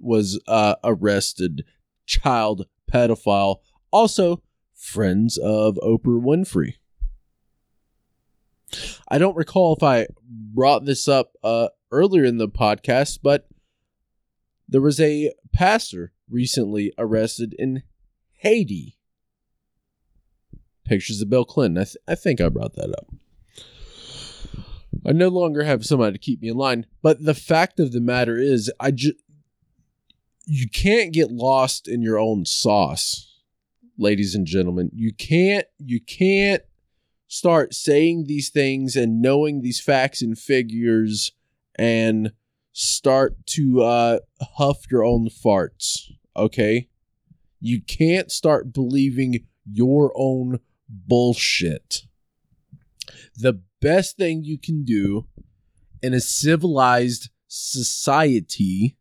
was 0.00 0.40
uh, 0.46 0.76
arrested, 0.84 1.64
child 2.06 2.66
pedophile, 2.90 3.56
also 3.90 4.42
friends 4.74 5.36
of 5.36 5.74
Oprah 5.82 6.22
Winfrey. 6.22 6.74
I 9.08 9.18
don't 9.18 9.36
recall 9.36 9.74
if 9.74 9.82
I 9.82 10.06
brought 10.28 10.84
this 10.84 11.08
up 11.08 11.32
uh, 11.42 11.68
earlier 11.90 12.24
in 12.24 12.38
the 12.38 12.48
podcast, 12.48 13.20
but 13.22 13.48
there 14.68 14.80
was 14.80 15.00
a 15.00 15.32
pastor 15.52 16.12
recently 16.28 16.92
arrested 16.98 17.54
in 17.58 17.82
Haiti. 18.38 18.96
Pictures 20.84 21.20
of 21.20 21.30
Bill 21.30 21.44
Clinton. 21.44 21.82
I, 21.82 21.84
th- 21.84 21.96
I 22.06 22.14
think 22.14 22.40
I 22.40 22.48
brought 22.48 22.74
that 22.74 22.90
up. 22.90 23.06
I 25.06 25.12
no 25.12 25.28
longer 25.28 25.64
have 25.64 25.86
somebody 25.86 26.12
to 26.12 26.18
keep 26.18 26.42
me 26.42 26.48
in 26.48 26.56
line. 26.56 26.86
But 27.02 27.24
the 27.24 27.34
fact 27.34 27.78
of 27.80 27.92
the 27.92 28.00
matter 28.00 28.36
is, 28.36 28.72
I 28.80 28.90
just 28.90 29.16
you 30.44 30.68
can't 30.68 31.12
get 31.12 31.30
lost 31.30 31.88
in 31.88 32.00
your 32.00 32.18
own 32.18 32.46
sauce, 32.46 33.38
ladies 33.98 34.34
and 34.34 34.46
gentlemen. 34.46 34.90
You 34.94 35.12
can't 35.12 35.66
you 35.78 36.00
can't 36.00 36.62
start 37.28 37.74
saying 37.74 38.24
these 38.24 38.48
things 38.48 38.96
and 38.96 39.22
knowing 39.22 39.60
these 39.60 39.80
facts 39.80 40.22
and 40.22 40.36
figures 40.36 41.32
and 41.76 42.32
start 42.72 43.36
to 43.46 43.82
uh, 43.82 44.18
huff 44.56 44.90
your 44.90 45.04
own 45.04 45.28
farts. 45.28 46.10
Okay, 46.36 46.88
you 47.60 47.80
can't 47.82 48.32
start 48.32 48.72
believing 48.72 49.44
your 49.70 50.12
own 50.16 50.60
bullshit. 50.88 52.02
The 53.36 53.60
best 53.80 54.16
thing 54.16 54.44
you 54.44 54.58
can 54.58 54.84
do 54.84 55.26
in 56.02 56.14
a 56.14 56.20
civilized 56.20 57.30
society 57.46 58.96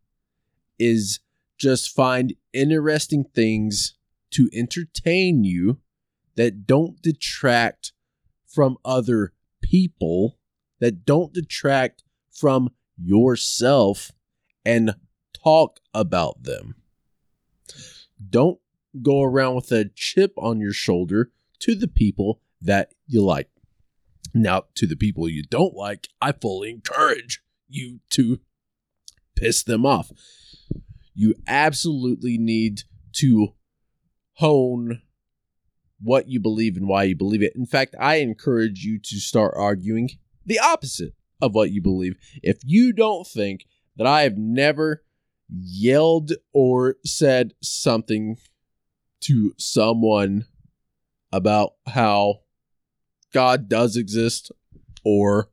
is 0.77 1.19
just 1.57 1.95
find 1.95 2.35
interesting 2.53 3.23
things 3.23 3.95
to 4.31 4.49
entertain 4.53 5.43
you 5.43 5.79
that 6.35 6.67
don't 6.67 7.01
detract 7.01 7.93
from 8.57 8.75
other 8.83 9.33
people, 9.61 10.39
that 10.79 11.05
don't 11.05 11.31
detract 11.31 12.03
from 12.31 12.71
yourself, 12.99 14.11
and 14.65 14.95
talk 15.31 15.79
about 15.93 16.41
them. 16.41 16.73
Don't 18.27 18.59
go 19.03 19.21
around 19.21 19.53
with 19.53 19.71
a 19.71 19.91
chip 19.93 20.33
on 20.37 20.59
your 20.59 20.73
shoulder 20.73 21.29
to 21.59 21.75
the 21.75 21.87
people 21.87 22.41
that 22.59 22.95
you 23.05 23.23
like. 23.23 23.47
Now, 24.33 24.63
to 24.73 24.87
the 24.87 24.95
people 24.95 25.29
you 25.29 25.43
don't 25.43 25.75
like, 25.75 26.07
I 26.19 26.31
fully 26.31 26.71
encourage 26.71 27.43
you 27.69 27.99
to 28.09 28.39
piss 29.35 29.61
them 29.61 29.85
off. 29.85 30.11
You 31.13 31.35
absolutely 31.47 32.39
need 32.39 32.85
to 33.17 33.53
hone 34.33 35.03
what 36.01 36.27
you 36.27 36.39
believe 36.39 36.77
and 36.77 36.87
why 36.87 37.03
you 37.03 37.15
believe 37.15 37.41
it. 37.41 37.55
In 37.55 37.65
fact, 37.65 37.95
I 37.99 38.15
encourage 38.15 38.83
you 38.83 38.99
to 38.99 39.19
start 39.19 39.53
arguing 39.57 40.11
the 40.45 40.59
opposite 40.59 41.13
of 41.41 41.55
what 41.55 41.71
you 41.71 41.81
believe. 41.81 42.15
If 42.43 42.59
you 42.63 42.93
don't 42.93 43.27
think 43.27 43.65
that 43.95 44.07
I 44.07 44.21
have 44.21 44.37
never 44.37 45.03
yelled 45.49 46.33
or 46.53 46.97
said 47.03 47.53
something 47.61 48.37
to 49.21 49.53
someone 49.57 50.45
about 51.31 51.73
how 51.87 52.41
God 53.33 53.67
does 53.67 53.97
exist 53.97 54.51
or 55.03 55.49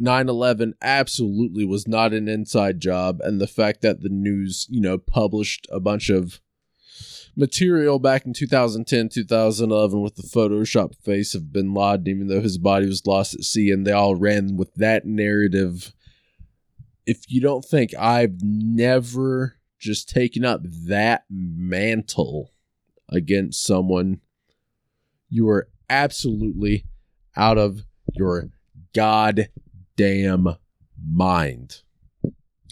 9/11 0.00 0.74
absolutely 0.82 1.64
was 1.64 1.88
not 1.88 2.12
an 2.12 2.28
inside 2.28 2.80
job 2.80 3.20
and 3.22 3.40
the 3.40 3.46
fact 3.46 3.82
that 3.82 4.02
the 4.02 4.08
news, 4.08 4.66
you 4.68 4.80
know, 4.80 4.98
published 4.98 5.66
a 5.70 5.80
bunch 5.80 6.10
of 6.10 6.40
material 7.36 7.98
back 7.98 8.24
in 8.24 8.32
2010, 8.32 9.10
2011 9.10 10.00
with 10.00 10.16
the 10.16 10.22
Photoshop 10.22 10.96
face 10.96 11.34
of 11.34 11.52
bin 11.52 11.74
Laden 11.74 12.08
even 12.08 12.28
though 12.28 12.40
his 12.40 12.58
body 12.58 12.86
was 12.86 13.06
lost 13.06 13.34
at 13.34 13.44
sea 13.44 13.70
and 13.70 13.86
they 13.86 13.92
all 13.92 14.16
ran 14.16 14.56
with 14.56 14.74
that 14.74 15.04
narrative. 15.04 15.92
If 17.06 17.30
you 17.30 17.40
don't 17.40 17.64
think 17.64 17.94
I've 17.94 18.42
never 18.42 19.56
just 19.78 20.08
taken 20.08 20.44
up 20.44 20.62
that 20.64 21.24
mantle 21.28 22.52
against 23.08 23.62
someone, 23.62 24.20
you 25.28 25.48
are 25.48 25.68
absolutely 25.90 26.86
out 27.36 27.58
of 27.58 27.82
your 28.14 28.48
goddamn 28.94 30.56
mind. 31.06 31.82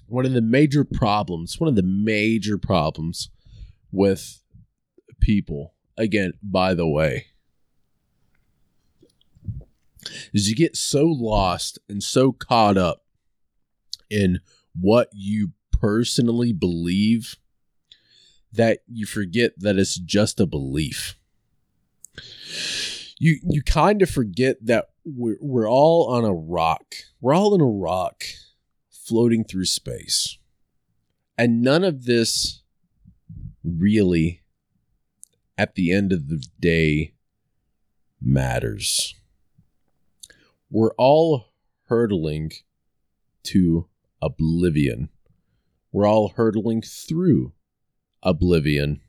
One 0.07 0.25
of 0.25 0.33
the 0.33 0.43
major 0.43 0.85
problems, 0.85 1.61
one 1.61 1.69
of 1.69 1.77
the 1.77 1.83
major 1.83 2.57
problems 2.57 3.31
with 3.93 4.44
people, 5.25 5.75
again, 5.97 6.35
by 6.43 6.75
the 6.75 6.87
way, 6.87 7.27
is 10.33 10.49
you 10.49 10.55
get 10.55 10.77
so 10.77 11.07
lost 11.07 11.79
and 11.89 12.03
so 12.03 12.33
caught 12.33 12.77
up 12.77 13.05
in 14.11 14.41
what 14.79 15.09
you 15.13 15.53
personally 15.73 16.53
believe 16.53 17.37
that 18.53 18.81
you 18.87 19.07
forget 19.07 19.53
that 19.59 19.77
it's 19.79 19.97
just 19.97 20.39
a 20.39 20.47
belief 20.47 21.17
you 23.19 23.39
you 23.43 23.63
kind 23.63 24.03
of 24.03 24.11
forget 24.11 24.57
that 24.65 24.87
we're 25.05 25.37
we're 25.41 25.69
all 25.69 26.09
on 26.11 26.25
a 26.25 26.35
rock. 26.35 26.95
We're 27.21 27.35
all 27.35 27.55
in 27.55 27.61
a 27.61 27.67
rock 27.67 28.25
floating 28.91 29.45
through 29.45 29.67
space. 29.67 30.39
And 31.37 31.63
none 31.63 31.85
of 31.85 32.05
this 32.05 32.63
really 33.65 34.43
at 35.57 35.75
the 35.75 35.93
end 35.93 36.13
of 36.13 36.29
the 36.29 36.45
day 36.61 37.15
matters. 38.21 39.15
We're 40.71 40.95
all 40.99 41.53
hurtling 41.87 42.53
to 43.45 43.89
oblivion. 44.21 45.11
We're 45.93 46.07
all 46.07 46.31
hurtling 46.31 46.83
through 46.83 47.53
oblivion. 48.23 49.01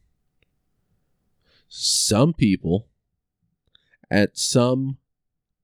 some 1.67 2.33
people 2.33 2.87
at 4.09 4.37
some 4.37 4.97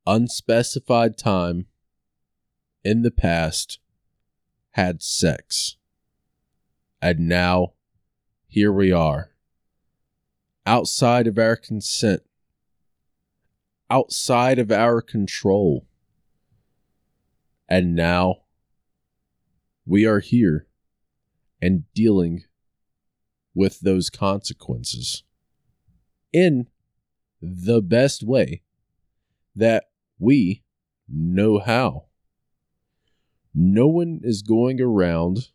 unspecified 0.07 1.17
time 1.17 1.67
in 2.83 3.01
the 3.01 3.11
past 3.11 3.79
had 4.71 5.01
sex. 5.01 5.77
And 7.01 7.27
now 7.27 7.73
here 8.47 8.71
we 8.71 8.91
are, 8.91 9.30
outside 10.65 11.27
of 11.27 11.37
our 11.37 11.55
consent, 11.55 12.21
outside 13.89 14.59
of 14.59 14.71
our 14.71 15.01
control. 15.01 15.87
And 17.67 17.95
now 17.95 18.43
we 19.85 20.05
are 20.05 20.19
here 20.19 20.67
and 21.61 21.83
dealing 21.93 22.43
with 23.53 23.79
those 23.81 24.09
consequences 24.09 25.23
in 26.33 26.67
the 27.41 27.81
best 27.81 28.23
way 28.23 28.63
that 29.55 29.85
we 30.19 30.63
know 31.07 31.59
how. 31.59 32.05
No 33.53 33.87
one 33.87 34.21
is 34.23 34.41
going 34.41 34.79
around 34.79 35.49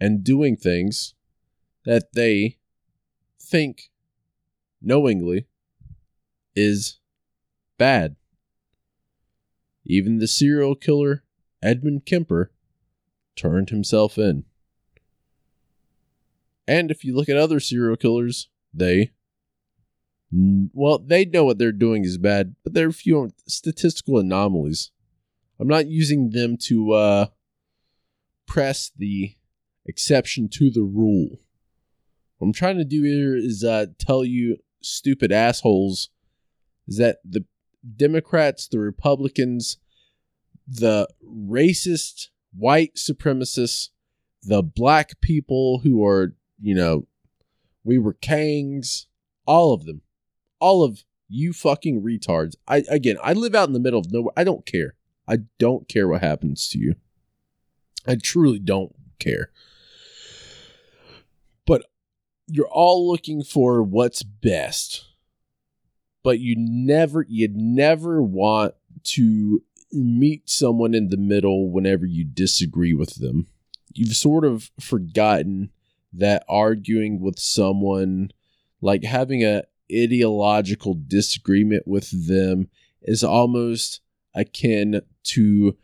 and 0.00 0.22
doing 0.22 0.56
things 0.56 1.14
that 1.84 2.12
they 2.12 2.58
think 3.40 3.90
knowingly 4.80 5.46
is 6.54 6.98
bad. 7.78 8.16
Even 9.84 10.18
the 10.18 10.28
serial 10.28 10.74
killer 10.74 11.24
Edmund 11.62 12.04
Kemper 12.06 12.52
turned 13.36 13.70
himself 13.70 14.18
in. 14.18 14.44
And 16.66 16.90
if 16.90 17.04
you 17.04 17.16
look 17.16 17.28
at 17.28 17.36
other 17.36 17.60
serial 17.60 17.96
killers, 17.96 18.48
they 18.74 19.12
well, 20.30 20.98
they 20.98 21.24
know 21.24 21.44
what 21.44 21.56
they're 21.56 21.72
doing 21.72 22.04
is 22.04 22.18
bad, 22.18 22.54
but 22.62 22.74
there 22.74 22.86
are 22.86 22.90
a 22.90 22.92
few 22.92 23.30
statistical 23.46 24.18
anomalies. 24.18 24.90
I'm 25.58 25.68
not 25.68 25.86
using 25.86 26.30
them 26.30 26.58
to 26.64 26.92
uh, 26.92 27.26
press 28.46 28.92
the 28.94 29.34
exception 29.86 30.48
to 30.50 30.70
the 30.70 30.82
rule. 30.82 31.40
What 32.36 32.48
I'm 32.48 32.52
trying 32.52 32.76
to 32.76 32.84
do 32.84 33.02
here 33.02 33.34
is 33.34 33.64
uh, 33.64 33.86
tell 33.98 34.24
you, 34.24 34.58
stupid 34.80 35.32
assholes, 35.32 36.10
is 36.86 36.96
that 36.98 37.18
the 37.24 37.44
Democrats, 37.96 38.68
the 38.68 38.78
Republicans, 38.78 39.78
the 40.66 41.08
racist 41.24 42.28
white 42.56 42.94
supremacists, 42.96 43.90
the 44.42 44.62
black 44.62 45.20
people 45.20 45.80
who 45.82 46.04
are, 46.04 46.34
you 46.60 46.74
know, 46.74 47.06
we 47.84 47.98
were 47.98 48.14
kangs, 48.14 49.06
all 49.46 49.72
of 49.72 49.84
them, 49.84 50.02
all 50.60 50.82
of 50.82 51.04
you 51.28 51.52
fucking 51.52 52.02
retards. 52.02 52.54
I 52.66 52.84
again, 52.88 53.16
I 53.22 53.32
live 53.32 53.54
out 53.54 53.68
in 53.68 53.74
the 53.74 53.80
middle 53.80 54.00
of 54.00 54.12
nowhere. 54.12 54.32
I 54.36 54.44
don't 54.44 54.66
care. 54.66 54.94
I 55.26 55.38
don't 55.58 55.88
care 55.88 56.08
what 56.08 56.22
happens 56.22 56.68
to 56.70 56.78
you. 56.78 56.96
I 58.06 58.16
truly 58.16 58.58
don't 58.58 58.94
care. 59.18 59.50
You're 62.48 62.68
all 62.68 63.08
looking 63.08 63.42
for 63.44 63.82
what's 63.82 64.22
best. 64.22 65.04
But 66.22 66.40
you 66.40 66.56
never 66.58 67.24
you'd 67.28 67.56
never 67.56 68.20
want 68.20 68.74
to 69.04 69.62
meet 69.92 70.50
someone 70.50 70.94
in 70.94 71.08
the 71.08 71.16
middle 71.16 71.70
whenever 71.70 72.04
you 72.04 72.24
disagree 72.24 72.92
with 72.92 73.16
them. 73.16 73.46
You've 73.94 74.16
sort 74.16 74.44
of 74.44 74.70
forgotten 74.80 75.70
that 76.12 76.44
arguing 76.48 77.20
with 77.20 77.38
someone, 77.38 78.32
like 78.80 79.04
having 79.04 79.44
a 79.44 79.62
ideological 79.90 80.94
disagreement 80.94 81.86
with 81.86 82.28
them, 82.28 82.68
is 83.02 83.24
almost 83.24 84.00
akin 84.34 85.00
to 85.24 85.76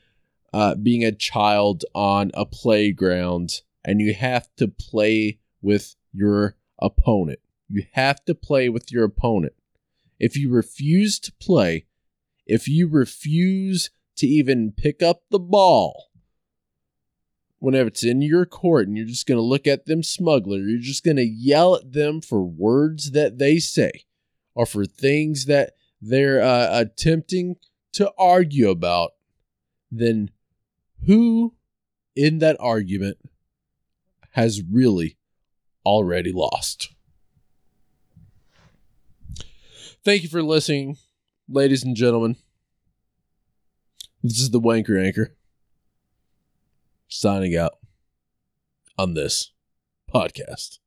uh, 0.53 0.75
being 0.75 1.05
a 1.05 1.13
child 1.13 1.85
on 1.95 2.31
a 2.35 2.45
playground 2.45 3.63
and 3.85 4.01
you 4.01 4.15
have 4.15 4.49
to 4.57 4.69
play 4.69 5.39
with 5.61 5.97
your 6.15 6.57
opponent. 6.81 7.41
You 7.69 7.85
have 7.93 8.25
to 8.27 8.35
play 8.35 8.69
with 8.69 8.93
your 8.93 9.05
opponent. 9.05 9.55
If 10.19 10.37
you 10.37 10.51
refuse 10.51 11.19
to 11.21 11.33
play, 11.41 11.87
if 12.47 12.69
you 12.69 12.89
refuse 12.89 13.91
to 14.17 14.27
even 14.27 14.73
pick 14.73 15.03
up 15.03 15.23
the 15.31 15.39
ball 15.39 16.11
whenever 17.59 17.89
it's 17.89 18.05
in 18.05 18.21
your 18.21 18.45
court 18.45 18.87
and 18.87 18.97
you're 18.97 19.07
just 19.07 19.27
going 19.27 19.39
to 19.39 19.43
look 19.43 19.67
at 19.67 19.87
them 19.87 20.03
smuggler, 20.03 20.59
you're 20.59 20.79
just 20.79 21.03
going 21.03 21.17
to 21.17 21.27
yell 21.27 21.77
at 21.77 21.93
them 21.93 22.21
for 22.21 22.45
words 22.45 23.13
that 23.13 23.39
they 23.39 23.59
say 23.59 23.91
or 24.55 24.67
for 24.67 24.85
things 24.85 25.47
that 25.47 25.73
they're 26.01 26.43
uh, 26.43 26.69
attempting 26.79 27.57
to 27.93 28.13
argue 28.19 28.69
about, 28.69 29.13
then 29.91 30.31
who 31.07 31.55
in 32.15 32.39
that 32.39 32.57
argument 32.61 33.17
has 34.33 34.63
really 34.71 35.17
already 35.85 36.33
lost? 36.33 36.91
Thank 40.05 40.23
you 40.23 40.29
for 40.29 40.43
listening, 40.43 40.99
ladies 41.49 41.83
and 41.83 41.97
gentlemen. 41.97 42.37
This 44.23 44.41
is 44.41 44.51
the 44.51 44.61
Wanker 44.61 45.03
Anchor 45.03 45.35
signing 47.09 47.57
out 47.57 47.79
on 48.99 49.15
this 49.15 49.53
podcast. 50.13 50.79